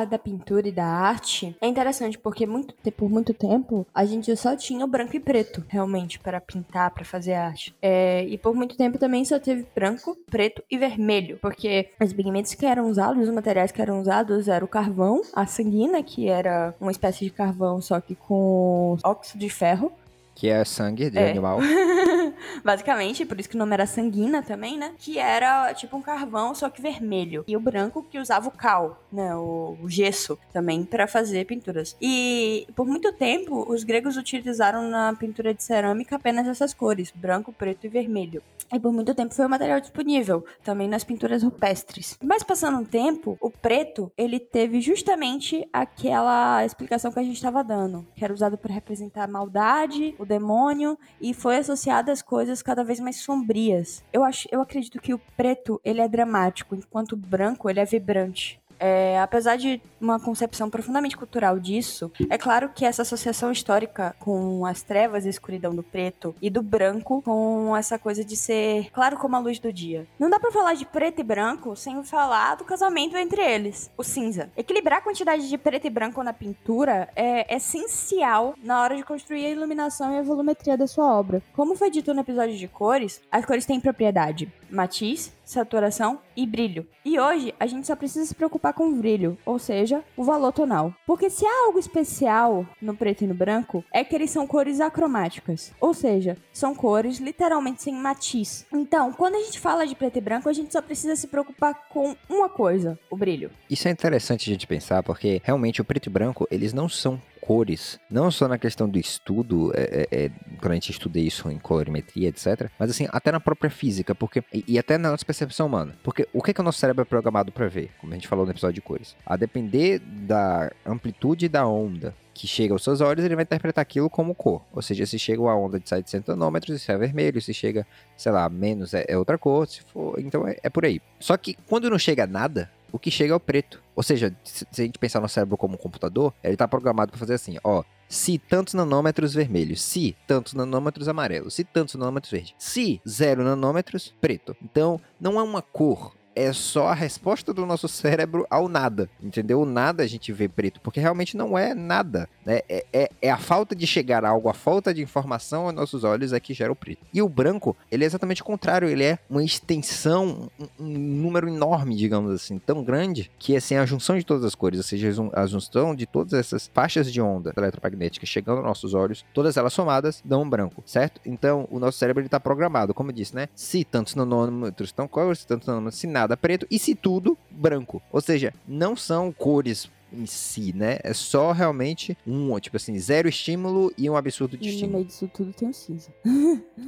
Da, 0.00 0.04
da 0.04 0.18
pintura 0.18 0.68
e 0.68 0.72
da 0.72 0.84
arte 0.84 1.56
é 1.60 1.66
interessante 1.66 2.18
porque 2.18 2.46
muito, 2.46 2.74
por 2.92 3.10
muito 3.10 3.32
tempo 3.34 3.86
a 3.94 4.04
gente 4.04 4.34
só 4.36 4.56
tinha 4.56 4.84
o 4.84 4.88
branco 4.88 5.16
e 5.16 5.20
preto 5.20 5.64
realmente 5.68 6.18
para 6.18 6.40
pintar, 6.40 6.90
para 6.90 7.04
fazer 7.04 7.34
arte. 7.34 7.74
É, 7.80 8.24
e 8.24 8.38
por 8.38 8.54
muito 8.54 8.76
tempo 8.76 8.98
também 8.98 9.24
só 9.24 9.38
teve 9.38 9.66
branco, 9.74 10.16
preto 10.30 10.62
e 10.70 10.78
vermelho, 10.78 11.38
porque 11.40 11.90
os 12.00 12.12
pigmentos 12.12 12.54
que 12.54 12.66
eram 12.66 12.88
usados, 12.88 13.28
os 13.28 13.34
materiais 13.34 13.72
que 13.72 13.82
eram 13.82 14.00
usados 14.00 14.48
era 14.48 14.64
o 14.64 14.68
carvão, 14.68 15.22
a 15.34 15.46
sanguina, 15.46 16.02
que 16.02 16.28
era 16.28 16.74
uma 16.80 16.90
espécie 16.90 17.24
de 17.24 17.30
carvão 17.30 17.80
só 17.80 18.00
que 18.00 18.14
com 18.14 18.96
óxido 19.04 19.40
de 19.40 19.50
ferro, 19.50 19.92
Que 20.40 20.48
é 20.48 20.64
sangue 20.64 21.10
de 21.10 21.18
É. 21.18 21.30
animal. 21.32 21.58
Basicamente, 22.64 23.26
por 23.26 23.38
isso 23.38 23.46
que 23.48 23.56
o 23.56 23.58
nome 23.58 23.74
era 23.74 23.84
sanguina 23.86 24.42
também, 24.42 24.78
né? 24.78 24.92
Que 24.98 25.18
era 25.18 25.74
tipo 25.74 25.94
um 25.98 26.00
carvão, 26.00 26.54
só 26.54 26.70
que 26.70 26.80
vermelho. 26.80 27.44
E 27.46 27.54
o 27.58 27.60
branco 27.60 28.02
que 28.02 28.18
usava 28.18 28.48
o 28.48 28.50
cal, 28.50 29.02
né? 29.12 29.36
O, 29.36 29.76
o 29.82 29.90
gesso 29.90 30.38
também 30.50 30.82
para 30.82 31.06
fazer 31.06 31.44
pinturas. 31.44 31.94
E 32.00 32.66
por 32.74 32.86
muito 32.86 33.12
tempo, 33.12 33.70
os 33.70 33.84
gregos 33.84 34.16
utilizaram 34.16 34.88
na 34.88 35.12
pintura 35.12 35.52
de 35.52 35.62
cerâmica 35.62 36.16
apenas 36.16 36.48
essas 36.48 36.72
cores: 36.72 37.12
branco, 37.14 37.52
preto 37.52 37.84
e 37.84 37.90
vermelho. 37.90 38.42
E 38.72 38.80
por 38.80 38.92
muito 38.92 39.14
tempo 39.14 39.34
foi 39.34 39.44
o 39.44 39.48
material 39.50 39.80
disponível, 39.80 40.44
também 40.64 40.88
nas 40.88 41.02
pinturas 41.04 41.42
rupestres. 41.42 42.16
Mas 42.22 42.42
passando 42.42 42.78
um 42.78 42.84
tempo, 42.84 43.36
o 43.40 43.50
preto, 43.50 44.10
ele 44.16 44.38
teve 44.38 44.80
justamente 44.80 45.68
aquela 45.72 46.64
explicação 46.64 47.10
que 47.10 47.18
a 47.18 47.22
gente 47.22 47.34
estava 47.34 47.64
dando, 47.64 48.06
que 48.14 48.24
era 48.24 48.32
usado 48.32 48.56
para 48.56 48.72
representar 48.72 49.24
a 49.24 49.28
maldade, 49.28 50.14
o 50.18 50.24
demônio, 50.30 50.98
e 51.20 51.34
foi 51.34 51.56
associado 51.56 52.10
às 52.10 52.22
coisas 52.22 52.62
cada 52.62 52.82
vez 52.82 53.00
mais 53.00 53.16
sombrias. 53.16 54.02
Eu 54.12 54.24
acho, 54.24 54.48
eu 54.50 54.62
acredito 54.62 55.00
que 55.00 55.12
o 55.12 55.20
preto, 55.36 55.80
ele 55.84 56.00
é 56.00 56.08
dramático, 56.08 56.74
enquanto 56.74 57.12
o 57.12 57.16
branco, 57.16 57.68
ele 57.68 57.80
é 57.80 57.84
vibrante. 57.84 58.60
É, 58.80 59.20
apesar 59.20 59.56
de 59.56 59.80
uma 60.00 60.18
concepção 60.18 60.70
profundamente 60.70 61.16
cultural 61.16 61.58
disso, 61.58 62.10
é 62.30 62.38
claro 62.38 62.70
que 62.74 62.86
essa 62.86 63.02
associação 63.02 63.52
histórica 63.52 64.16
com 64.18 64.64
as 64.64 64.82
trevas 64.82 65.26
e 65.26 65.28
escuridão 65.28 65.74
do 65.74 65.82
preto 65.82 66.34
e 66.40 66.48
do 66.48 66.62
branco 66.62 67.20
com 67.22 67.76
essa 67.76 67.98
coisa 67.98 68.24
de 68.24 68.34
ser 68.36 68.90
claro 68.90 69.18
como 69.18 69.36
a 69.36 69.38
luz 69.38 69.58
do 69.58 69.70
dia. 69.70 70.06
Não 70.18 70.30
dá 70.30 70.40
pra 70.40 70.50
falar 70.50 70.74
de 70.74 70.86
preto 70.86 71.20
e 71.20 71.24
branco 71.24 71.76
sem 71.76 72.02
falar 72.02 72.56
do 72.56 72.64
casamento 72.64 73.16
entre 73.16 73.42
eles, 73.42 73.90
o 73.96 74.02
cinza. 74.02 74.50
Equilibrar 74.56 74.98
a 74.98 75.02
quantidade 75.02 75.48
de 75.48 75.58
preto 75.58 75.86
e 75.86 75.90
branco 75.90 76.22
na 76.22 76.32
pintura 76.32 77.08
é 77.14 77.54
essencial 77.54 78.54
na 78.62 78.80
hora 78.80 78.96
de 78.96 79.02
construir 79.02 79.44
a 79.44 79.50
iluminação 79.50 80.14
e 80.14 80.18
a 80.18 80.22
volumetria 80.22 80.78
da 80.78 80.86
sua 80.86 81.14
obra. 81.14 81.42
Como 81.54 81.76
foi 81.76 81.90
dito 81.90 82.14
no 82.14 82.20
episódio 82.20 82.56
de 82.56 82.68
cores, 82.68 83.20
as 83.30 83.44
cores 83.44 83.66
têm 83.66 83.78
propriedade 83.78 84.50
matiz, 84.70 85.32
saturação 85.50 86.20
e 86.36 86.46
brilho. 86.46 86.86
E 87.04 87.18
hoje 87.18 87.54
a 87.58 87.66
gente 87.66 87.86
só 87.86 87.96
precisa 87.96 88.26
se 88.26 88.34
preocupar 88.34 88.72
com 88.72 88.88
o 88.88 88.96
brilho, 88.96 89.36
ou 89.44 89.58
seja, 89.58 90.02
o 90.16 90.24
valor 90.24 90.52
tonal. 90.52 90.94
Porque 91.06 91.30
se 91.30 91.44
há 91.44 91.66
algo 91.66 91.78
especial 91.78 92.66
no 92.80 92.96
preto 92.96 93.24
e 93.24 93.26
no 93.26 93.34
branco, 93.34 93.84
é 93.92 94.04
que 94.04 94.14
eles 94.14 94.30
são 94.30 94.46
cores 94.46 94.80
acromáticas, 94.80 95.72
ou 95.80 95.94
seja, 95.94 96.36
são 96.52 96.74
cores 96.74 97.18
literalmente 97.18 97.82
sem 97.82 97.94
matiz. 97.94 98.66
Então, 98.72 99.12
quando 99.12 99.36
a 99.36 99.40
gente 99.40 99.58
fala 99.58 99.86
de 99.86 99.94
preto 99.94 100.18
e 100.18 100.20
branco, 100.20 100.48
a 100.48 100.52
gente 100.52 100.72
só 100.72 100.80
precisa 100.80 101.16
se 101.16 101.28
preocupar 101.28 101.88
com 101.88 102.16
uma 102.28 102.48
coisa, 102.48 102.98
o 103.10 103.16
brilho. 103.16 103.50
Isso 103.68 103.88
é 103.88 103.90
interessante 103.90 104.48
a 104.48 104.52
gente 104.52 104.66
pensar, 104.66 105.02
porque 105.02 105.40
realmente 105.44 105.80
o 105.80 105.84
preto 105.84 106.06
e 106.06 106.10
branco, 106.10 106.46
eles 106.50 106.72
não 106.72 106.88
são 106.88 107.20
cores, 107.40 107.98
não 108.10 108.30
só 108.30 108.46
na 108.46 108.58
questão 108.58 108.88
do 108.88 108.98
estudo, 108.98 109.72
é, 109.74 110.06
é, 110.10 110.24
é, 110.24 110.30
quando 110.58 110.72
a 110.72 110.74
gente 110.74 110.90
estuda 110.90 111.18
isso 111.18 111.50
em 111.50 111.58
colorimetria, 111.58 112.28
etc., 112.28 112.70
mas 112.78 112.90
assim, 112.90 113.06
até 113.10 113.32
na 113.32 113.40
própria 113.40 113.70
física, 113.70 114.14
porque 114.14 114.42
e, 114.52 114.64
e 114.66 114.78
até 114.78 114.98
na 114.98 115.10
nossa 115.10 115.24
percepção 115.24 115.66
humana. 115.66 115.94
Porque 116.02 116.28
o 116.32 116.42
que, 116.42 116.52
que 116.52 116.60
o 116.60 116.64
nosso 116.64 116.78
cérebro 116.78 117.02
é 117.02 117.04
programado 117.04 117.50
para 117.50 117.68
ver, 117.68 117.90
como 118.00 118.12
a 118.12 118.16
gente 118.16 118.28
falou 118.28 118.44
no 118.44 118.52
episódio 118.52 118.74
de 118.74 118.80
cores? 118.80 119.16
A 119.24 119.36
depender 119.36 119.98
da 120.00 120.70
amplitude 120.86 121.48
da 121.48 121.66
onda 121.66 122.14
que 122.40 122.46
chega 122.46 122.72
aos 122.72 122.82
seus 122.82 123.02
olhos, 123.02 123.22
ele 123.22 123.34
vai 123.34 123.42
interpretar 123.42 123.82
aquilo 123.82 124.08
como 124.08 124.34
cor. 124.34 124.62
Ou 124.72 124.80
seja, 124.80 125.04
se 125.04 125.18
chega 125.18 125.42
uma 125.42 125.54
onda 125.54 125.78
de 125.78 125.86
700 125.86 126.28
nanômetros, 126.28 126.74
isso 126.74 126.90
é 126.90 126.96
vermelho, 126.96 127.40
se 127.40 127.52
chega, 127.52 127.86
sei 128.16 128.32
lá, 128.32 128.48
menos 128.48 128.94
é, 128.94 129.04
é 129.08 129.18
outra 129.18 129.36
cor, 129.36 129.66
se 129.66 129.82
for, 129.82 130.18
então 130.18 130.48
é, 130.48 130.56
é 130.62 130.70
por 130.70 130.86
aí. 130.86 131.02
Só 131.18 131.36
que 131.36 131.54
quando 131.66 131.90
não 131.90 131.98
chega 131.98 132.26
nada, 132.26 132.70
o 132.92 132.98
que 132.98 133.10
chega 133.10 133.32
é 133.32 133.36
o 133.36 133.40
preto. 133.40 133.82
Ou 133.94 134.02
seja, 134.02 134.34
se 134.44 134.66
a 134.78 134.84
gente 134.84 134.98
pensar 134.98 135.20
no 135.20 135.28
cérebro 135.28 135.56
como 135.56 135.74
um 135.74 135.78
computador, 135.78 136.32
ele 136.42 136.54
está 136.54 136.66
programado 136.66 137.10
para 137.10 137.18
fazer 137.18 137.34
assim, 137.34 137.56
ó, 137.62 137.82
se 138.08 138.38
tantos 138.38 138.74
nanômetros 138.74 139.32
vermelhos, 139.32 139.80
se 139.80 140.16
tantos 140.26 140.52
nanômetros 140.52 141.06
amarelos, 141.06 141.54
se 141.54 141.64
tantos 141.64 141.94
nanômetros 141.94 142.32
verde, 142.32 142.54
se 142.58 143.00
zero 143.08 143.44
nanômetros 143.44 144.14
preto. 144.20 144.56
Então, 144.62 145.00
não 145.20 145.38
é 145.38 145.42
uma 145.42 145.62
cor, 145.62 146.14
é 146.34 146.52
só 146.52 146.88
a 146.88 146.94
resposta 146.94 147.52
do 147.52 147.66
nosso 147.66 147.88
cérebro 147.88 148.46
ao 148.48 148.68
nada, 148.68 149.08
entendeu? 149.22 149.60
O 149.62 149.66
nada 149.66 150.02
a 150.02 150.06
gente 150.06 150.32
vê 150.32 150.48
preto, 150.48 150.80
porque 150.80 151.00
realmente 151.00 151.36
não 151.36 151.58
é 151.58 151.74
nada, 151.74 152.28
né? 152.46 152.60
É, 152.68 152.86
é, 152.92 153.10
é 153.22 153.30
a 153.30 153.36
falta 153.36 153.74
de 153.74 153.86
chegar 153.86 154.24
a 154.24 154.28
algo, 154.28 154.48
a 154.48 154.54
falta 154.54 154.94
de 154.94 155.02
informação 155.02 155.66
aos 155.66 155.74
nossos 155.74 156.04
olhos 156.04 156.32
é 156.32 156.40
que 156.40 156.54
gera 156.54 156.72
o 156.72 156.76
preto. 156.76 157.04
E 157.12 157.20
o 157.20 157.28
branco, 157.28 157.76
ele 157.90 158.04
é 158.04 158.06
exatamente 158.06 158.42
o 158.42 158.44
contrário, 158.44 158.88
ele 158.88 159.04
é 159.04 159.18
uma 159.28 159.42
extensão, 159.44 160.50
um, 160.78 160.84
um 160.84 160.88
número 161.22 161.48
enorme, 161.48 161.96
digamos 161.96 162.32
assim, 162.32 162.58
tão 162.58 162.82
grande, 162.84 163.30
que 163.38 163.56
assim, 163.56 163.76
a 163.76 163.86
junção 163.86 164.16
de 164.18 164.24
todas 164.24 164.44
as 164.44 164.54
cores, 164.54 164.78
ou 164.78 164.84
seja, 164.84 165.08
a 165.08 165.12
jun- 165.12 165.30
a 165.32 165.46
junção 165.46 165.94
de 165.94 166.06
todas 166.06 166.32
essas 166.32 166.70
faixas 166.72 167.12
de 167.12 167.20
onda 167.20 167.52
eletromagnética 167.56 168.26
chegando 168.26 168.58
aos 168.58 168.66
nossos 168.66 168.94
olhos, 168.94 169.24
todas 169.34 169.56
elas 169.56 169.72
somadas, 169.72 170.22
dão 170.24 170.42
um 170.42 170.48
branco, 170.48 170.82
certo? 170.86 171.20
Então, 171.24 171.66
o 171.70 171.78
nosso 171.78 171.98
cérebro 171.98 172.24
está 172.24 172.38
programado, 172.38 172.94
como 172.94 173.10
eu 173.10 173.14
disse, 173.14 173.34
né? 173.34 173.48
Se 173.54 173.84
tantos 173.84 174.14
nanômetros 174.14 174.88
estão 174.90 175.08
cores, 175.08 175.44
tantos 175.44 175.66
nanômetros, 175.66 175.98
se 176.00 176.06
nada 176.06 176.29
preto, 176.36 176.66
e 176.70 176.78
se 176.78 176.94
tudo, 176.94 177.36
branco. 177.50 178.00
Ou 178.12 178.20
seja, 178.20 178.52
não 178.66 178.94
são 178.96 179.32
cores 179.32 179.90
em 180.12 180.26
si, 180.26 180.72
né? 180.74 180.98
É 181.04 181.14
só 181.14 181.52
realmente 181.52 182.18
um, 182.26 182.58
tipo 182.58 182.76
assim, 182.76 182.98
zero 182.98 183.28
estímulo 183.28 183.92
e 183.96 184.10
um 184.10 184.16
absurdo 184.16 184.56
de 184.56 184.64
E 184.64 184.66
no 184.66 184.74
estímulo. 184.74 184.96
meio 184.98 185.04
disso 185.06 185.30
tudo 185.32 185.52
tem 185.52 185.68
o 185.68 185.72
cinza. 185.74 186.10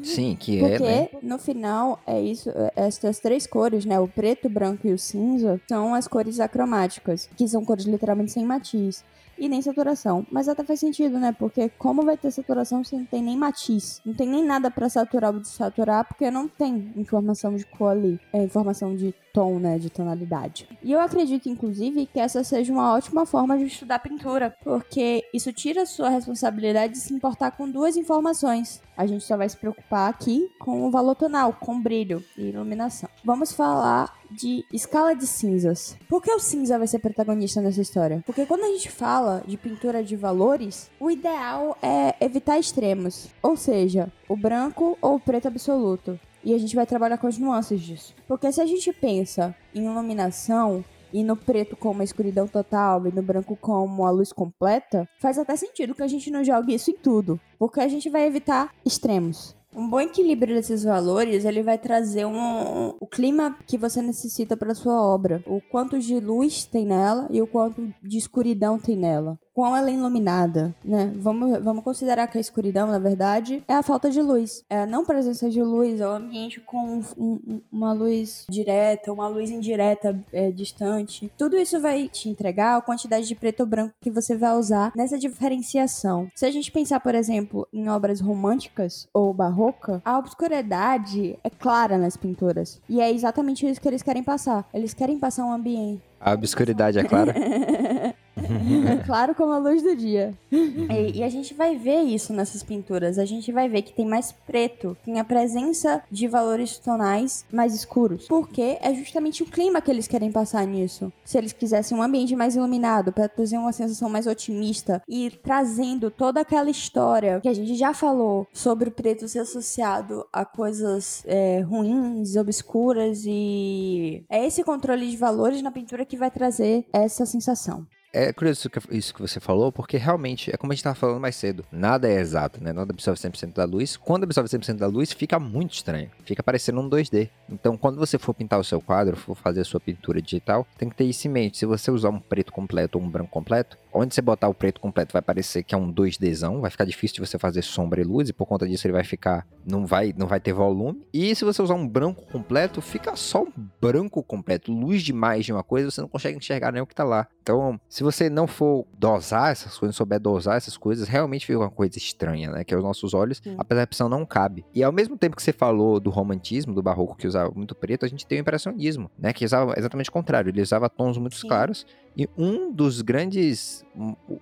Sim, 0.03 0.37
que 0.39 0.59
é, 0.63 0.69
Porque 0.71 0.83
né? 0.85 1.09
no 1.23 1.39
final 1.39 2.01
é 2.07 2.21
isso, 2.21 2.51
é- 2.51 2.73
essas 2.77 3.19
três 3.21 3.47
cores, 3.47 3.85
né? 3.85 3.99
O 4.01 4.09
preto, 4.09 4.47
o 4.47 4.51
branco 4.51 4.87
e 4.89 4.93
o 4.93 4.99
cinza 4.99 5.61
são 5.69 5.95
as 5.95 6.09
cores 6.09 6.41
acromáticas, 6.41 7.29
que 7.37 7.47
são 7.47 7.65
cores 7.65 7.85
literalmente 7.85 8.33
sem 8.33 8.45
matiz. 8.45 9.05
E 9.39 9.49
nem 9.49 9.63
saturação. 9.63 10.25
Mas 10.31 10.47
até 10.49 10.63
faz 10.63 10.79
sentido, 10.79 11.19
né? 11.19 11.35
Porque 11.37 11.69
como 11.79 12.03
vai 12.03 12.17
ter 12.17 12.31
saturação 12.31 12.85
se 12.85 12.95
não 12.95 13.05
tem 13.05 13.23
nem 13.23 13.37
matiz? 13.37 14.01
Não 14.05 14.15
tem 14.15 14.29
nem 14.29 14.45
nada 14.45 14.71
pra 14.71 14.89
saturar 14.89 15.33
ou 15.35 15.41
desaturar, 15.41 16.07
porque 16.07 16.31
não 16.31 16.47
tem 16.47 16.93
informação 16.97 17.57
de 17.57 17.65
cor 17.65 17.89
ali. 17.93 18.21
É 18.33 18.43
informação 18.45 18.95
de 18.95 19.13
tom, 19.33 19.59
né? 19.59 19.79
De 19.79 19.91
tonalidade. 19.91 20.69
E 20.83 20.93
eu 20.93 21.01
acredito, 21.01 21.49
inclusive, 21.49 22.07
que 22.07 22.21
essa 22.21 22.45
seja 22.45 22.73
uma 22.73 22.93
ótima 22.93 23.25
forma 23.25 23.59
de 23.59 23.65
estudar 23.65 23.99
pintura. 23.99 24.57
Porque 24.63 25.25
isso 25.33 25.53
tira 25.53 25.83
a 25.83 25.87
sua 25.87 26.09
responsabilidade 26.09 26.95
de 26.95 27.01
se 27.01 27.15
importar 27.15 27.53
com 27.53 27.71
duas 27.71 27.97
informações. 27.97 28.81
A 28.97 29.07
gente 29.07 29.25
só 29.25 29.37
vai 29.37 29.49
se 29.49 29.57
preocupar 29.57 30.11
aqui 30.11 30.49
com 30.59 30.87
o 30.87 30.91
valor 30.91 31.15
tonal, 31.15 31.53
com 31.55 31.81
brilho 31.81 32.23
e 32.37 32.49
iluminação. 32.49 33.09
Vamos 33.25 33.53
falar 33.53 34.13
de 34.31 34.65
escala 34.73 35.15
de 35.15 35.27
cinzas. 35.27 35.97
Por 36.09 36.23
que 36.23 36.33
o 36.33 36.39
cinza 36.39 36.79
vai 36.79 36.87
ser 36.87 36.99
protagonista 36.99 37.61
nessa 37.61 37.81
história? 37.81 38.23
Porque 38.27 38.47
quando 38.47 38.65
a 38.65 38.69
gente 38.69 38.91
fala 38.91 39.43
de 39.47 39.57
pintura 39.57 40.03
de 40.03 40.17
valores, 40.17 40.91
o 40.99 41.11
ideal 41.11 41.77
é 41.83 42.15
evitar 42.21 42.59
extremos, 42.59 43.29
ou 43.43 43.57
seja, 43.57 44.11
o 44.29 44.37
branco 44.37 44.97
ou 45.01 45.17
o 45.17 45.21
preto 45.21 45.49
absoluto. 45.49 46.19
E 46.45 46.55
a 46.55 46.59
gente 46.59 46.75
vai 46.75 46.87
trabalhar 46.87 47.19
com 47.19 47.27
as 47.27 47.39
nuances 47.39 47.81
disso. 47.81 48.15
Porque 48.27 48.51
se 48.51 48.61
a 48.61 48.67
gente 48.67 48.93
pensa 48.93 49.55
em 49.75 49.85
iluminação 49.85 50.85
e 51.13 51.23
no 51.23 51.37
preto 51.37 51.77
como 51.77 52.01
a 52.01 52.05
escuridão 52.05 52.49
total 52.49 53.07
e 53.07 53.13
no 53.13 53.23
branco 53.23 53.57
como 53.61 54.07
a 54.07 54.11
luz 54.11 54.33
completa, 54.33 55.09
faz 55.21 55.39
até 55.39 55.55
sentido 55.57 55.95
que 55.95 56.03
a 56.03 56.09
gente 56.09 56.31
não 56.31 56.43
jogue 56.43 56.75
isso 56.75 56.91
em 56.91 56.97
tudo, 56.97 57.39
porque 57.59 57.81
a 57.81 57.89
gente 57.89 58.09
vai 58.09 58.27
evitar 58.27 58.73
extremos. 58.85 59.55
Um 59.75 59.89
bom 59.89 60.01
equilíbrio 60.03 60.55
desses 60.55 60.85
valores, 60.85 61.47
ele 61.47 61.63
vai 61.63 61.79
trazer 61.79 62.27
um, 62.27 62.95
o 63.01 63.07
clima 63.07 63.57
que 63.67 63.79
você 63.79 64.03
necessita 64.03 64.55
para 64.55 64.75
sua 64.75 65.01
obra, 65.01 65.43
o 65.47 65.63
quanto 65.63 65.99
de 65.99 66.21
luz 66.21 66.67
tem 66.67 66.85
nela 66.85 67.27
e 67.31 67.41
o 67.41 67.47
quanto 67.47 67.91
de 68.03 68.19
escuridão 68.19 68.79
tem 68.79 68.97
nela. 68.97 69.39
Quão 69.55 69.77
ela 69.77 69.91
é 69.91 69.93
iluminada, 69.93 70.75
né? 70.85 71.13
Vamos, 71.17 71.59
vamos 71.63 71.85
considerar 71.85 72.27
que 72.27 72.39
a 72.39 72.41
escuridão, 72.41 72.87
na 72.87 72.99
verdade, 72.99 73.63
é 73.69 73.75
a 73.75 73.83
falta 73.83 74.11
de 74.11 74.23
luz. 74.23 74.65
É 74.71 74.81
a 74.81 74.87
não 74.87 75.05
presença 75.05 75.51
de 75.51 75.63
luz, 75.63 76.01
é 76.01 76.07
o 76.07 76.11
ambiente 76.13 76.59
com 76.61 76.79
um- 76.79 77.03
um- 77.19 77.61
uma 77.71 77.93
luz 77.93 78.47
direta, 78.49 79.13
uma 79.13 79.29
luz 79.29 79.51
indireta 79.51 80.19
é, 80.33 80.51
distante. 80.51 81.31
Tudo 81.37 81.57
isso 81.59 81.79
vai 81.81 82.09
te 82.09 82.29
entregar 82.31 82.77
a 82.77 82.81
quantidade 82.81 83.27
de 83.29 83.35
preto 83.35 83.61
ou 83.61 83.67
branco 83.67 83.93
que 84.01 84.11
você 84.11 84.35
vai 84.37 84.55
usar 84.57 84.91
nessa 84.97 85.19
diferenciação. 85.19 86.29
Se 86.35 86.47
a 86.47 86.51
gente 86.51 86.73
pensar, 86.73 87.01
por 87.01 87.15
exemplo, 87.15 87.69
em 87.73 87.89
obras 87.91 88.21
românticas 88.21 89.07
ou 89.13 89.35
barroca, 89.35 90.01
a 90.05 90.19
obscuridade 90.19 91.39
é 91.45 91.51
clara 91.51 91.99
nas 91.99 92.17
pinturas. 92.17 92.81
E 92.89 93.01
é 93.01 93.11
exatamente 93.13 93.69
isso 93.69 93.81
que 93.81 93.89
eles 93.89 94.03
querem 94.03 94.23
passar. 94.23 94.67
Eles 94.73 94.95
querem 94.95 95.19
passar 95.19 95.45
um 95.45 95.53
ambiente. 95.53 96.03
A 96.21 96.33
obscuridade 96.33 96.99
é 96.99 97.05
clara. 97.05 97.35
claro 99.07 99.35
como 99.35 99.53
a 99.53 99.59
luz 99.59 99.83
do 99.83 99.95
dia. 99.97 100.35
E, 100.51 101.19
e 101.19 101.23
a 101.23 101.29
gente 101.29 101.55
vai 101.55 101.77
ver 101.77 102.03
isso 102.03 102.33
nessas 102.33 102.63
pinturas. 102.63 103.19
A 103.19 103.25
gente 103.25 103.51
vai 103.53 103.69
ver 103.69 103.83
que 103.83 103.93
tem 103.93 104.07
mais 104.07 104.33
preto, 104.33 104.97
tem 105.05 105.19
a 105.19 105.25
presença 105.25 106.03
de 106.11 106.27
valores 106.27 106.79
tonais 106.79 107.45
mais 107.53 107.75
escuros. 107.75 108.27
Porque 108.27 108.79
é 108.81 108.95
justamente 108.95 109.43
o 109.43 109.47
clima 109.47 109.81
que 109.81 109.91
eles 109.91 110.09
querem 110.09 110.31
passar 110.31 110.67
nisso. 110.67 111.13
Se 111.25 111.39
eles 111.39 111.53
quisessem 111.53 111.97
um 111.97 112.03
ambiente 112.03 112.37
mais 112.37 112.57
iluminado, 112.57 113.13
para 113.13 113.29
trazer 113.29 113.59
uma 113.59 113.73
sensação 113.73 114.09
mais 114.09 114.27
otimista 114.27 115.03
e 115.09 115.31
trazendo 115.31 116.11
toda 116.11 116.41
aquela 116.41 116.71
história 116.71 117.41
que 117.41 117.49
a 117.49 117.55
gente 117.55 117.75
já 117.75 117.95
falou 117.95 118.47
sobre 118.53 118.89
o 118.89 118.93
preto 118.93 119.29
ser 119.29 119.41
associado 119.41 120.27
a 120.33 120.45
coisas 120.45 121.23
é, 121.27 121.61
ruins, 121.61 122.37
obscuras 122.37 123.23
e 123.27 124.25
é 124.29 124.47
esse 124.47 124.63
controle 124.63 125.11
de 125.11 125.17
valores 125.17 125.63
na 125.63 125.71
pintura 125.71 126.05
que 126.05 126.17
vai 126.17 126.31
trazer 126.31 126.85
essa 126.93 127.25
sensação. 127.27 127.87
É 128.15 128.31
curioso 128.31 128.69
isso 128.91 129.15
que, 129.15 129.23
você 129.23 129.41
falou, 129.41 129.73
porque 129.73 129.97
realmente, 129.97 130.51
é 130.53 130.57
como 130.59 130.71
a 130.71 130.75
gente 130.75 130.81
estava 130.81 130.95
falando 130.95 131.19
mais 131.19 131.35
cedo, 131.35 131.65
nada 131.73 132.07
é 132.07 132.21
exato, 132.21 132.63
né? 132.63 132.71
Nada 132.71 132.93
absorve 132.93 133.19
100% 133.19 133.55
da 133.55 133.65
luz. 133.65 133.97
Quando 133.97 134.25
absorve 134.25 134.51
100% 134.51 134.77
da 134.77 134.87
luz, 134.87 135.13
fica 135.13 135.39
muito 135.39 135.73
estranho. 135.73 136.11
Fica 136.27 136.43
parecendo 136.43 136.81
um 136.81 136.91
2D. 136.91 137.31
Então, 137.49 137.75
quando 137.75 137.97
você 137.97 138.19
for 138.19 138.35
pintar 138.35 138.61
o 138.61 138.65
seu 138.65 138.83
quadro, 138.83 139.17
for 139.17 139.35
fazer 139.35 139.63
a 139.63 139.65
sua 139.65 139.81
pintura 139.81 140.21
digital, 140.21 140.67
tem 140.77 140.91
que 140.91 140.95
ter 140.95 141.05
isso 141.05 141.27
em 141.27 141.31
mente. 141.31 141.57
Se 141.57 141.65
você 141.65 141.91
usar 141.91 142.11
um 142.11 142.21
preto 142.21 142.53
completo 142.53 142.99
ou 142.99 143.05
um 143.05 143.09
branco 143.09 143.31
completo, 143.31 143.79
onde 143.93 144.15
você 144.15 144.21
botar 144.21 144.49
o 144.49 144.55
preto 144.55 144.79
completo 144.79 145.13
vai 145.13 145.23
parecer 145.23 145.63
que 145.63 145.75
é 145.75 145.79
um 145.79 145.91
2Dzão, 145.91 146.61
vai 146.61 146.71
ficar 146.71 146.85
difícil 146.85 147.15
de 147.15 147.27
você 147.27 147.39
fazer 147.39 147.63
sombra 147.63 148.03
e 148.03 148.05
luz, 148.05 148.29
e 148.29 148.33
por 148.33 148.47
conta 148.47 148.69
disso 148.69 148.87
ele 148.87 148.93
vai 148.93 149.05
ficar, 149.05 149.47
não 149.67 149.87
vai, 149.87 150.15
não 150.17 150.27
vai 150.27 150.41
ter 150.41 150.53
volume. 150.53 151.03
E 151.15 151.35
se 151.35 151.45
você 151.45 151.63
usar 151.63 151.75
um 151.75 151.89
branco 151.89 152.27
completo, 152.31 152.83
fica 152.83 153.17
só 153.17 153.43
um 153.43 153.53
branco 153.81 154.23
completo, 154.23 154.71
luz 154.71 155.03
demais 155.03 155.47
de 155.47 155.53
uma 155.53 155.63
coisa, 155.63 155.91
você 155.91 156.01
não 156.01 156.09
consegue 156.09 156.37
enxergar 156.37 156.73
nem 156.73 156.83
o 156.83 156.87
que 156.87 156.95
tá 156.95 157.05
lá. 157.05 157.27
Então, 157.43 157.81
se 157.89 158.02
você 158.03 158.29
não 158.29 158.47
for 158.47 158.87
dosar 158.99 159.53
essas 159.53 159.79
coisas, 159.79 159.95
não 159.95 159.99
souber 159.99 160.21
dosar 160.21 160.57
essas 160.57 160.77
coisas, 160.77 161.09
realmente 161.09 161.47
fica 161.47 161.59
uma 161.59 161.71
coisa 161.71 161.97
estranha, 161.99 162.51
né? 162.51 162.65
Que 162.65 162.75
aos 162.75 162.83
nossos 162.83 163.15
olhos, 163.15 163.41
Sim. 163.43 163.55
a 163.59 163.65
percepção 163.65 164.09
não 164.09 164.25
cabe. 164.25 164.65
E 164.75 164.83
ao 164.83 164.93
mesmo 164.93 165.17
tempo 165.17 165.37
que 165.37 165.43
você 165.43 165.53
falou 165.53 166.01
do 166.01 166.11
romantismo, 166.11 166.75
do 166.75 166.83
barroco 166.83 167.17
que 167.17 167.27
usava 167.27 167.51
muito 167.55 167.75
preto, 167.75 168.05
a 168.05 168.09
gente 168.09 168.27
tem 168.27 168.39
o 168.39 168.43
impressionismo, 168.43 169.11
né? 169.19 169.33
Que 169.33 169.45
usava 169.45 169.75
exatamente 169.77 170.11
o 170.11 170.13
contrário, 170.13 170.51
ele 170.51 170.63
usava 170.63 170.89
tons 170.89 171.19
muito 171.19 171.37
Sim. 171.37 171.49
claros. 171.49 171.87
E 172.17 172.29
um 172.37 172.71
dos 172.71 173.01
grandes, 173.01 173.85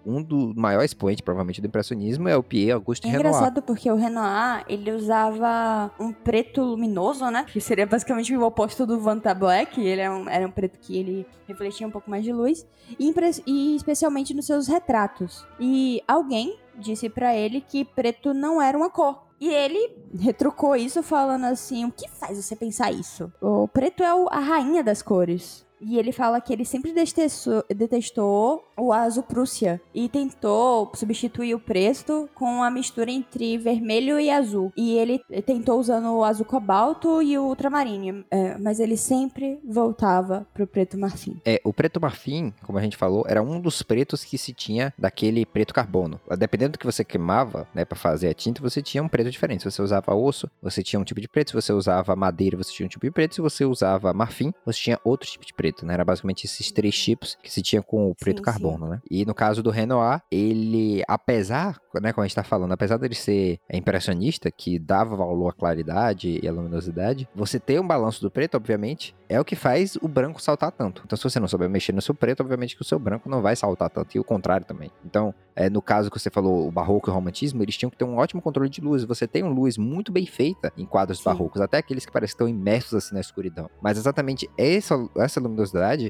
um, 0.04 0.22
do 0.22 0.52
maior 0.56 0.82
expoente, 0.82 1.22
provavelmente, 1.22 1.60
do 1.60 1.66
impressionismo 1.66 2.28
é 2.28 2.36
o 2.36 2.42
Pierre 2.42 2.72
Auguste 2.72 3.06
É 3.06 3.10
Renoir. 3.10 3.28
engraçado 3.28 3.62
porque 3.62 3.90
o 3.90 3.94
Renoir, 3.94 4.64
ele 4.68 4.90
usava 4.92 5.90
um 5.98 6.12
preto 6.12 6.62
luminoso, 6.62 7.30
né? 7.30 7.44
Que 7.44 7.60
seria 7.60 7.86
basicamente 7.86 8.36
o 8.36 8.42
oposto 8.42 8.84
do 8.84 8.98
Vanta 8.98 9.32
Black. 9.32 9.80
Ele 9.80 10.00
era 10.00 10.12
um, 10.12 10.28
era 10.28 10.46
um 10.46 10.50
preto 10.50 10.78
que 10.80 10.96
ele 10.96 11.26
refletia 11.46 11.86
um 11.86 11.90
pouco 11.90 12.10
mais 12.10 12.24
de 12.24 12.32
luz. 12.32 12.66
E, 12.98 13.14
e 13.46 13.76
especialmente 13.76 14.34
nos 14.34 14.46
seus 14.46 14.66
retratos. 14.66 15.46
E 15.58 16.02
alguém 16.08 16.58
disse 16.76 17.08
pra 17.08 17.36
ele 17.36 17.60
que 17.60 17.84
preto 17.84 18.34
não 18.34 18.60
era 18.60 18.76
uma 18.76 18.90
cor. 18.90 19.30
E 19.40 19.48
ele 19.48 19.96
retrucou 20.18 20.76
isso 20.76 21.02
falando 21.02 21.44
assim: 21.44 21.86
o 21.86 21.92
que 21.92 22.08
faz 22.08 22.36
você 22.36 22.54
pensar 22.54 22.92
isso? 22.92 23.32
O 23.40 23.66
preto 23.66 24.02
é 24.02 24.10
a 24.30 24.38
rainha 24.38 24.82
das 24.84 25.00
cores. 25.00 25.64
E 25.80 25.98
ele 25.98 26.12
fala 26.12 26.40
que 26.40 26.52
ele 26.52 26.64
sempre 26.64 26.92
detestou, 26.92 27.64
detestou 27.68 28.64
o 28.76 28.92
azul 28.92 29.22
Prússia 29.22 29.80
e 29.94 30.08
tentou 30.08 30.90
substituir 30.94 31.54
o 31.54 31.60
preto 31.60 32.28
com 32.34 32.62
a 32.62 32.70
mistura 32.70 33.10
entre 33.10 33.56
vermelho 33.58 34.18
e 34.18 34.30
azul. 34.30 34.72
E 34.76 34.96
ele 34.96 35.20
tentou 35.44 35.78
usando 35.78 36.12
o 36.12 36.24
azul 36.24 36.44
cobalto 36.44 37.22
e 37.22 37.38
o 37.38 37.44
ultramarino, 37.44 38.24
é, 38.30 38.58
mas 38.58 38.80
ele 38.80 38.96
sempre 38.96 39.58
voltava 39.64 40.46
pro 40.52 40.66
preto 40.66 40.98
marfim. 40.98 41.40
É, 41.44 41.60
o 41.64 41.72
preto 41.72 42.00
marfim, 42.00 42.52
como 42.62 42.78
a 42.78 42.82
gente 42.82 42.96
falou, 42.96 43.24
era 43.26 43.42
um 43.42 43.60
dos 43.60 43.82
pretos 43.82 44.24
que 44.24 44.36
se 44.38 44.52
tinha 44.52 44.92
daquele 44.98 45.46
preto 45.46 45.74
carbono. 45.74 46.20
Dependendo 46.38 46.72
do 46.72 46.78
que 46.78 46.86
você 46.86 47.04
queimava, 47.04 47.66
né, 47.74 47.84
para 47.84 47.96
fazer 47.96 48.28
a 48.28 48.34
tinta, 48.34 48.60
você 48.60 48.82
tinha 48.82 49.02
um 49.02 49.08
preto 49.08 49.30
diferente. 49.30 49.62
Se 49.62 49.70
você 49.70 49.82
usava 49.82 50.14
osso, 50.14 50.50
você 50.62 50.82
tinha 50.82 51.00
um 51.00 51.04
tipo 51.04 51.20
de 51.20 51.28
preto. 51.28 51.50
Se 51.50 51.54
você 51.54 51.72
usava 51.72 52.16
madeira, 52.16 52.56
você 52.56 52.72
tinha 52.72 52.86
um 52.86 52.88
tipo 52.88 53.06
de 53.06 53.10
preto. 53.10 53.34
Se 53.34 53.40
você 53.40 53.64
usava 53.64 54.12
marfim, 54.12 54.52
você 54.64 54.78
tinha 54.78 55.00
outro 55.04 55.28
tipo 55.28 55.44
de 55.44 55.54
preto, 55.54 55.69
né? 55.84 55.94
Era 55.94 56.04
basicamente 56.04 56.46
esses 56.46 56.70
três 56.70 56.96
tipos 56.96 57.36
que 57.42 57.50
se 57.50 57.62
tinha 57.62 57.82
com 57.82 58.10
o 58.10 58.14
preto 58.14 58.38
Sim, 58.38 58.44
carbono, 58.44 58.88
né? 58.88 59.00
E 59.10 59.24
no 59.24 59.34
caso 59.34 59.62
do 59.62 59.70
Renoir, 59.70 60.22
ele, 60.30 61.02
apesar, 61.06 61.80
né, 62.00 62.12
como 62.12 62.24
a 62.24 62.26
gente 62.26 62.36
tá 62.36 62.44
falando, 62.44 62.72
apesar 62.72 62.96
dele 62.96 63.14
ser 63.14 63.58
impressionista, 63.72 64.50
que 64.50 64.78
dava 64.78 65.16
valor 65.16 65.48
à 65.48 65.52
claridade 65.52 66.38
e 66.42 66.48
à 66.48 66.52
luminosidade, 66.52 67.28
você 67.34 67.58
ter 67.58 67.80
um 67.80 67.86
balanço 67.86 68.20
do 68.20 68.30
preto, 68.30 68.56
obviamente, 68.56 69.14
é 69.28 69.38
o 69.40 69.44
que 69.44 69.54
faz 69.54 69.96
o 70.02 70.08
branco 70.08 70.42
saltar 70.42 70.72
tanto. 70.72 71.02
Então, 71.04 71.16
se 71.16 71.22
você 71.22 71.38
não 71.38 71.46
souber 71.46 71.70
mexer 71.70 71.92
no 71.92 72.02
seu 72.02 72.14
preto, 72.14 72.40
obviamente 72.40 72.74
que 72.74 72.82
o 72.82 72.84
seu 72.84 72.98
branco 72.98 73.28
não 73.28 73.40
vai 73.40 73.54
saltar 73.54 73.88
tanto, 73.88 74.16
e 74.16 74.20
o 74.20 74.24
contrário 74.24 74.66
também. 74.66 74.90
Então, 75.04 75.32
é, 75.54 75.70
no 75.70 75.80
caso 75.80 76.10
que 76.10 76.18
você 76.18 76.30
falou, 76.30 76.66
o 76.66 76.72
barroco 76.72 77.08
e 77.08 77.12
o 77.12 77.14
romantismo, 77.14 77.62
eles 77.62 77.76
tinham 77.76 77.90
que 77.90 77.96
ter 77.96 78.04
um 78.04 78.16
ótimo 78.16 78.42
controle 78.42 78.68
de 78.68 78.80
luz. 78.80 79.04
Você 79.04 79.28
tem 79.28 79.42
uma 79.42 79.52
luz 79.52 79.76
muito 79.78 80.10
bem 80.10 80.26
feita 80.26 80.72
em 80.76 80.84
quadros 80.84 81.18
Sim. 81.18 81.24
barrocos, 81.24 81.60
até 81.60 81.78
aqueles 81.78 82.04
que 82.04 82.10
parecem 82.10 82.30
que 82.30 82.42
estão 82.42 82.48
imersos 82.48 82.94
assim 82.94 83.14
na 83.14 83.20
escuridão. 83.20 83.70
Mas 83.80 83.98
exatamente 83.98 84.48
essa, 84.56 84.96
essa 85.16 85.40
luminosidade 85.40 85.59